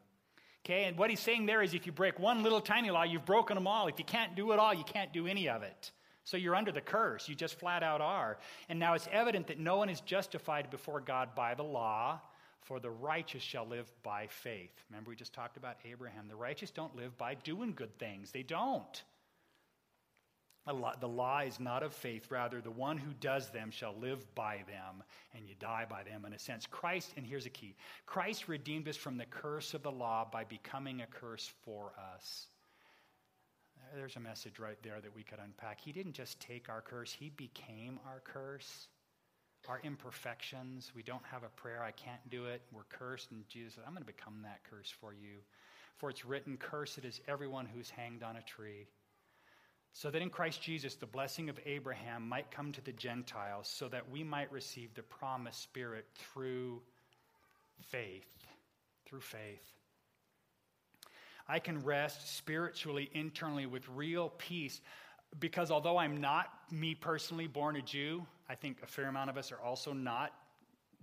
Okay, 0.64 0.84
and 0.84 0.96
what 0.96 1.10
he's 1.10 1.20
saying 1.20 1.46
there 1.46 1.62
is 1.62 1.74
if 1.74 1.86
you 1.86 1.92
break 1.92 2.18
one 2.18 2.42
little 2.42 2.60
tiny 2.60 2.90
law, 2.90 3.02
you've 3.02 3.24
broken 3.24 3.56
them 3.56 3.66
all. 3.66 3.88
If 3.88 3.98
you 3.98 4.04
can't 4.04 4.34
do 4.36 4.52
it 4.52 4.58
all, 4.58 4.72
you 4.72 4.84
can't 4.84 5.12
do 5.12 5.26
any 5.26 5.48
of 5.48 5.62
it. 5.62 5.90
So 6.24 6.36
you're 6.36 6.54
under 6.54 6.70
the 6.70 6.80
curse. 6.80 7.28
You 7.28 7.34
just 7.34 7.58
flat 7.58 7.82
out 7.82 8.00
are. 8.00 8.38
And 8.68 8.78
now 8.78 8.94
it's 8.94 9.08
evident 9.10 9.48
that 9.48 9.58
no 9.58 9.76
one 9.76 9.88
is 9.88 10.00
justified 10.00 10.70
before 10.70 11.00
God 11.00 11.34
by 11.34 11.54
the 11.54 11.64
law, 11.64 12.20
for 12.62 12.80
the 12.80 12.90
righteous 12.90 13.42
shall 13.42 13.66
live 13.66 13.90
by 14.02 14.26
faith. 14.28 14.72
Remember, 14.90 15.10
we 15.10 15.16
just 15.16 15.32
talked 15.32 15.56
about 15.56 15.76
Abraham. 15.84 16.28
The 16.28 16.36
righteous 16.36 16.70
don't 16.70 16.96
live 16.96 17.16
by 17.18 17.34
doing 17.34 17.72
good 17.74 17.98
things, 17.98 18.30
they 18.30 18.42
don't. 18.42 19.02
The 20.64 21.08
law 21.08 21.40
is 21.40 21.58
not 21.58 21.82
of 21.82 21.92
faith, 21.92 22.30
rather, 22.30 22.60
the 22.60 22.70
one 22.70 22.96
who 22.96 23.12
does 23.14 23.50
them 23.50 23.72
shall 23.72 23.96
live 24.00 24.32
by 24.36 24.62
them, 24.68 25.02
and 25.34 25.44
you 25.44 25.56
die 25.58 25.86
by 25.90 26.04
them. 26.04 26.24
In 26.24 26.32
a 26.32 26.38
sense, 26.38 26.66
Christ, 26.70 27.14
and 27.16 27.26
here's 27.26 27.46
a 27.46 27.50
key 27.50 27.74
Christ 28.06 28.46
redeemed 28.46 28.88
us 28.88 28.96
from 28.96 29.16
the 29.16 29.26
curse 29.26 29.74
of 29.74 29.82
the 29.82 29.90
law 29.90 30.28
by 30.30 30.44
becoming 30.44 31.00
a 31.00 31.06
curse 31.06 31.50
for 31.64 31.92
us. 32.14 32.46
There's 33.94 34.14
a 34.14 34.20
message 34.20 34.60
right 34.60 34.78
there 34.82 35.00
that 35.00 35.14
we 35.14 35.24
could 35.24 35.40
unpack. 35.42 35.80
He 35.80 35.90
didn't 35.90 36.12
just 36.12 36.38
take 36.38 36.68
our 36.68 36.80
curse, 36.80 37.12
He 37.12 37.30
became 37.30 37.98
our 38.06 38.20
curse. 38.20 38.86
Our 39.68 39.80
imperfections, 39.84 40.92
we 40.94 41.02
don't 41.02 41.24
have 41.30 41.44
a 41.44 41.48
prayer, 41.48 41.82
I 41.82 41.92
can't 41.92 42.28
do 42.30 42.46
it, 42.46 42.62
we're 42.72 42.82
cursed, 42.88 43.30
and 43.30 43.48
Jesus 43.48 43.74
said, 43.74 43.84
I'm 43.86 43.94
going 43.94 44.04
to 44.04 44.12
become 44.12 44.40
that 44.42 44.60
curse 44.68 44.92
for 45.00 45.12
you. 45.12 45.38
For 45.98 46.10
it's 46.10 46.24
written, 46.24 46.56
Cursed 46.56 47.04
is 47.04 47.20
everyone 47.28 47.66
who's 47.66 47.88
hanged 47.88 48.22
on 48.22 48.36
a 48.36 48.42
tree 48.42 48.88
so 49.92 50.10
that 50.10 50.22
in 50.22 50.30
Christ 50.30 50.62
Jesus 50.62 50.94
the 50.94 51.06
blessing 51.06 51.48
of 51.48 51.60
Abraham 51.66 52.28
might 52.28 52.50
come 52.50 52.72
to 52.72 52.80
the 52.80 52.92
Gentiles, 52.92 53.68
so 53.68 53.88
that 53.88 54.10
we 54.10 54.24
might 54.24 54.50
receive 54.50 54.94
the 54.94 55.02
promised 55.02 55.62
Spirit 55.62 56.06
through 56.14 56.80
faith. 57.90 58.26
Through 59.06 59.20
faith. 59.20 59.62
I 61.48 61.58
can 61.58 61.80
rest 61.80 62.36
spiritually, 62.36 63.10
internally, 63.12 63.66
with 63.66 63.86
real 63.88 64.30
peace, 64.38 64.80
because 65.38 65.70
although 65.70 65.96
I'm 65.96 66.20
not, 66.20 66.48
me 66.70 66.94
personally, 66.94 67.46
born 67.46 67.76
a 67.76 67.82
Jew, 67.82 68.26
I 68.48 68.54
think 68.54 68.78
a 68.82 68.86
fair 68.86 69.06
amount 69.06 69.30
of 69.30 69.36
us 69.36 69.52
are 69.52 69.60
also 69.60 69.92
not 69.92 70.32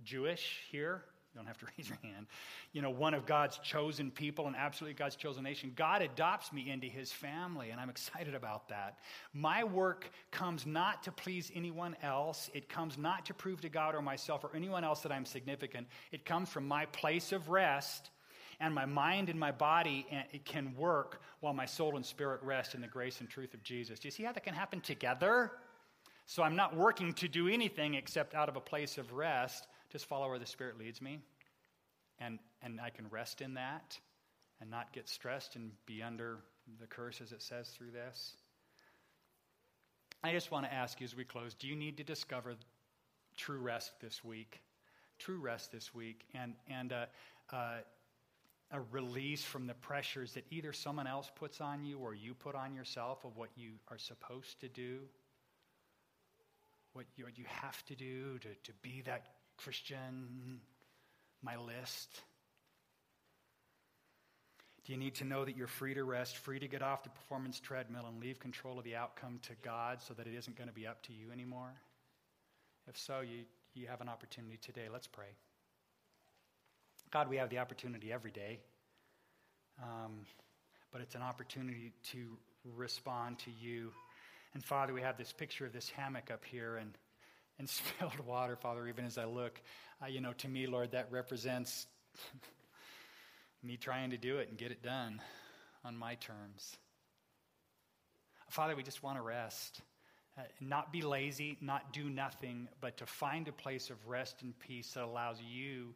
Jewish 0.04 0.62
here. 0.70 1.02
You 1.32 1.38
don't 1.38 1.46
have 1.46 1.58
to 1.58 1.66
raise 1.78 1.88
your 1.88 1.98
hand. 2.02 2.26
You 2.72 2.82
know, 2.82 2.90
one 2.90 3.14
of 3.14 3.26
God's 3.26 3.58
chosen 3.58 4.10
people 4.10 4.46
and 4.46 4.56
absolutely 4.56 4.94
God's 4.94 5.16
chosen 5.16 5.44
nation. 5.44 5.72
God 5.76 6.02
adopts 6.02 6.52
me 6.52 6.70
into 6.70 6.86
his 6.86 7.12
family, 7.12 7.70
and 7.70 7.80
I'm 7.80 7.90
excited 7.90 8.34
about 8.34 8.68
that. 8.68 8.98
My 9.32 9.64
work 9.64 10.10
comes 10.30 10.66
not 10.66 11.04
to 11.04 11.12
please 11.12 11.50
anyone 11.54 11.96
else. 12.02 12.50
It 12.54 12.68
comes 12.68 12.98
not 12.98 13.26
to 13.26 13.34
prove 13.34 13.60
to 13.62 13.68
God 13.68 13.94
or 13.94 14.02
myself 14.02 14.44
or 14.44 14.50
anyone 14.54 14.84
else 14.84 15.00
that 15.00 15.12
I'm 15.12 15.24
significant. 15.24 15.86
It 16.10 16.24
comes 16.24 16.48
from 16.48 16.66
my 16.66 16.86
place 16.86 17.32
of 17.32 17.48
rest, 17.48 18.10
and 18.60 18.74
my 18.74 18.84
mind 18.86 19.28
and 19.28 19.40
my 19.40 19.50
body 19.50 20.06
it 20.32 20.44
can 20.44 20.74
work 20.76 21.22
while 21.40 21.54
my 21.54 21.66
soul 21.66 21.96
and 21.96 22.04
spirit 22.04 22.42
rest 22.42 22.74
in 22.74 22.80
the 22.80 22.86
grace 22.86 23.20
and 23.20 23.28
truth 23.28 23.54
of 23.54 23.62
Jesus. 23.62 23.98
Do 23.98 24.08
you 24.08 24.12
see 24.12 24.22
how 24.22 24.32
that 24.32 24.44
can 24.44 24.54
happen 24.54 24.80
together? 24.80 25.52
So 26.26 26.42
I'm 26.42 26.56
not 26.56 26.76
working 26.76 27.12
to 27.14 27.28
do 27.28 27.48
anything 27.48 27.94
except 27.94 28.34
out 28.34 28.48
of 28.48 28.56
a 28.56 28.60
place 28.60 28.98
of 28.98 29.12
rest 29.12 29.66
just 29.90 30.06
follow 30.06 30.28
where 30.28 30.38
the 30.38 30.46
Spirit 30.46 30.78
leads 30.78 31.02
me. 31.02 31.18
And, 32.20 32.38
and 32.62 32.80
I 32.80 32.90
can 32.90 33.06
rest 33.10 33.40
in 33.40 33.54
that 33.54 33.98
and 34.60 34.70
not 34.70 34.92
get 34.92 35.08
stressed 35.08 35.56
and 35.56 35.72
be 35.86 36.02
under 36.02 36.38
the 36.78 36.86
curse, 36.86 37.20
as 37.20 37.32
it 37.32 37.42
says 37.42 37.68
through 37.70 37.90
this. 37.90 38.34
I 40.22 40.32
just 40.32 40.50
want 40.50 40.66
to 40.66 40.72
ask 40.72 41.00
you 41.00 41.06
as 41.06 41.16
we 41.16 41.24
close 41.24 41.54
do 41.54 41.66
you 41.66 41.74
need 41.74 41.96
to 41.96 42.04
discover 42.04 42.54
true 43.36 43.58
rest 43.58 43.92
this 44.00 44.22
week? 44.22 44.60
True 45.18 45.38
rest 45.38 45.72
this 45.72 45.94
week 45.94 46.24
and, 46.34 46.54
and 46.68 46.92
a, 46.92 47.08
a, 47.50 47.78
a 48.72 48.80
release 48.92 49.42
from 49.42 49.66
the 49.66 49.74
pressures 49.74 50.34
that 50.34 50.44
either 50.50 50.72
someone 50.72 51.06
else 51.06 51.30
puts 51.34 51.60
on 51.60 51.84
you 51.84 51.98
or 51.98 52.14
you 52.14 52.34
put 52.34 52.54
on 52.54 52.74
yourself 52.74 53.24
of 53.24 53.36
what 53.36 53.48
you 53.56 53.72
are 53.88 53.98
supposed 53.98 54.60
to 54.60 54.68
do, 54.68 55.00
what 56.92 57.06
you, 57.16 57.24
what 57.24 57.36
you 57.36 57.44
have 57.48 57.84
to 57.86 57.96
do 57.96 58.38
to, 58.38 58.48
to 58.64 58.72
be 58.82 59.02
that 59.06 59.24
Christian, 59.56 60.60
my 61.42 61.56
list? 61.56 62.22
Do 64.84 64.92
you 64.92 64.98
need 64.98 65.16
to 65.16 65.24
know 65.24 65.44
that 65.44 65.56
you're 65.56 65.66
free 65.66 65.94
to 65.94 66.04
rest, 66.04 66.36
free 66.36 66.58
to 66.58 66.68
get 66.68 66.82
off 66.82 67.02
the 67.02 67.10
performance 67.10 67.60
treadmill 67.60 68.06
and 68.08 68.20
leave 68.20 68.38
control 68.38 68.78
of 68.78 68.84
the 68.84 68.96
outcome 68.96 69.40
to 69.42 69.52
God 69.62 70.00
so 70.00 70.14
that 70.14 70.26
it 70.26 70.34
isn't 70.34 70.56
going 70.56 70.68
to 70.68 70.74
be 70.74 70.86
up 70.86 71.02
to 71.04 71.12
you 71.12 71.30
anymore? 71.32 71.72
If 72.88 72.96
so, 72.96 73.20
you, 73.20 73.44
you 73.74 73.88
have 73.88 74.00
an 74.00 74.08
opportunity 74.08 74.58
today. 74.60 74.86
Let's 74.90 75.06
pray. 75.06 75.26
God, 77.10 77.28
we 77.28 77.36
have 77.38 77.50
the 77.50 77.58
opportunity 77.58 78.12
every 78.12 78.30
day, 78.30 78.60
um, 79.82 80.20
but 80.92 81.00
it's 81.00 81.16
an 81.16 81.22
opportunity 81.22 81.92
to 82.12 82.36
respond 82.76 83.38
to 83.40 83.50
you. 83.60 83.90
And 84.54 84.64
Father, 84.64 84.92
we 84.92 85.00
have 85.00 85.18
this 85.18 85.32
picture 85.32 85.66
of 85.66 85.72
this 85.72 85.90
hammock 85.90 86.30
up 86.30 86.44
here, 86.44 86.76
and 86.76 86.96
and 87.58 87.68
spilled 87.68 88.20
water, 88.26 88.56
Father, 88.56 88.86
even 88.86 89.04
as 89.04 89.18
I 89.18 89.24
look. 89.24 89.60
Uh, 90.02 90.06
you 90.06 90.20
know, 90.20 90.32
to 90.34 90.48
me, 90.48 90.66
Lord, 90.66 90.92
that 90.92 91.08
represents 91.10 91.86
me 93.62 93.76
trying 93.76 94.10
to 94.10 94.16
do 94.16 94.38
it 94.38 94.48
and 94.48 94.56
get 94.56 94.70
it 94.70 94.82
done 94.82 95.20
on 95.84 95.96
my 95.96 96.14
terms. 96.14 96.76
Father, 98.48 98.76
we 98.76 98.82
just 98.82 99.02
want 99.02 99.18
to 99.18 99.22
rest. 99.22 99.82
Uh, 100.38 100.42
not 100.60 100.92
be 100.92 101.02
lazy, 101.02 101.58
not 101.60 101.92
do 101.92 102.08
nothing, 102.08 102.68
but 102.80 102.96
to 102.98 103.06
find 103.06 103.48
a 103.48 103.52
place 103.52 103.90
of 103.90 103.96
rest 104.06 104.42
and 104.42 104.56
peace 104.60 104.92
that 104.92 105.02
allows 105.02 105.38
you 105.40 105.94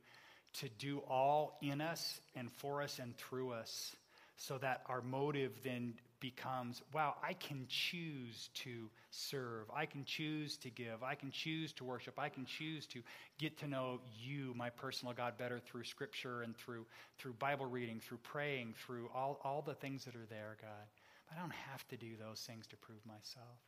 to 0.61 0.69
do 0.79 0.99
all 1.09 1.59
in 1.63 1.81
us 1.81 2.21
and 2.35 2.51
for 2.53 2.83
us 2.83 2.99
and 2.99 3.17
through 3.17 3.53
us 3.53 3.95
so 4.37 4.59
that 4.59 4.83
our 4.87 5.01
motive 5.01 5.53
then 5.63 5.95
becomes 6.21 6.81
wow, 6.93 7.15
I 7.23 7.35
can 7.35 7.67
choose 7.69 8.49
to 8.55 8.89
serve. 9.11 9.67
I 9.75 9.85
can 9.87 10.05
choose 10.05 10.57
to 10.59 10.71
give. 10.71 11.03
I 11.03 11.15
can 11.15 11.31
choose 11.31 11.73
to 11.75 11.85
worship. 11.85 12.19
I 12.19 12.31
can 12.31 12.47
choose 12.47 12.87
to 12.89 13.03
get 13.39 13.59
to 13.59 13.69
know 13.69 14.01
you, 14.19 14.55
my 14.57 14.71
personal 14.71 15.13
God, 15.13 15.37
better 15.37 15.61
through 15.61 15.85
scripture 15.85 16.43
and 16.43 16.57
through, 16.57 16.87
through 17.19 17.35
Bible 17.35 17.67
reading, 17.67 18.01
through 18.01 18.19
praying, 18.23 18.75
through 18.87 19.11
all, 19.15 19.39
all 19.45 19.63
the 19.63 19.75
things 19.75 20.05
that 20.07 20.15
are 20.15 20.27
there, 20.31 20.57
God. 20.63 20.87
But 21.29 21.37
I 21.37 21.41
don't 21.41 21.53
have 21.53 21.87
to 21.89 21.97
do 21.97 22.17
those 22.19 22.41
things 22.41 22.67
to 22.69 22.77
prove 22.77 23.05
myself. 23.07 23.59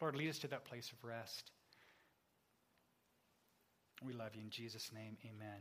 Lord, 0.00 0.16
lead 0.16 0.30
us 0.30 0.40
to 0.40 0.48
that 0.48 0.64
place 0.64 0.90
of 0.90 1.08
rest. 1.08 1.52
We 4.04 4.12
love 4.12 4.34
you 4.34 4.42
in 4.42 4.50
Jesus' 4.50 4.90
name. 4.92 5.16
Amen. 5.24 5.60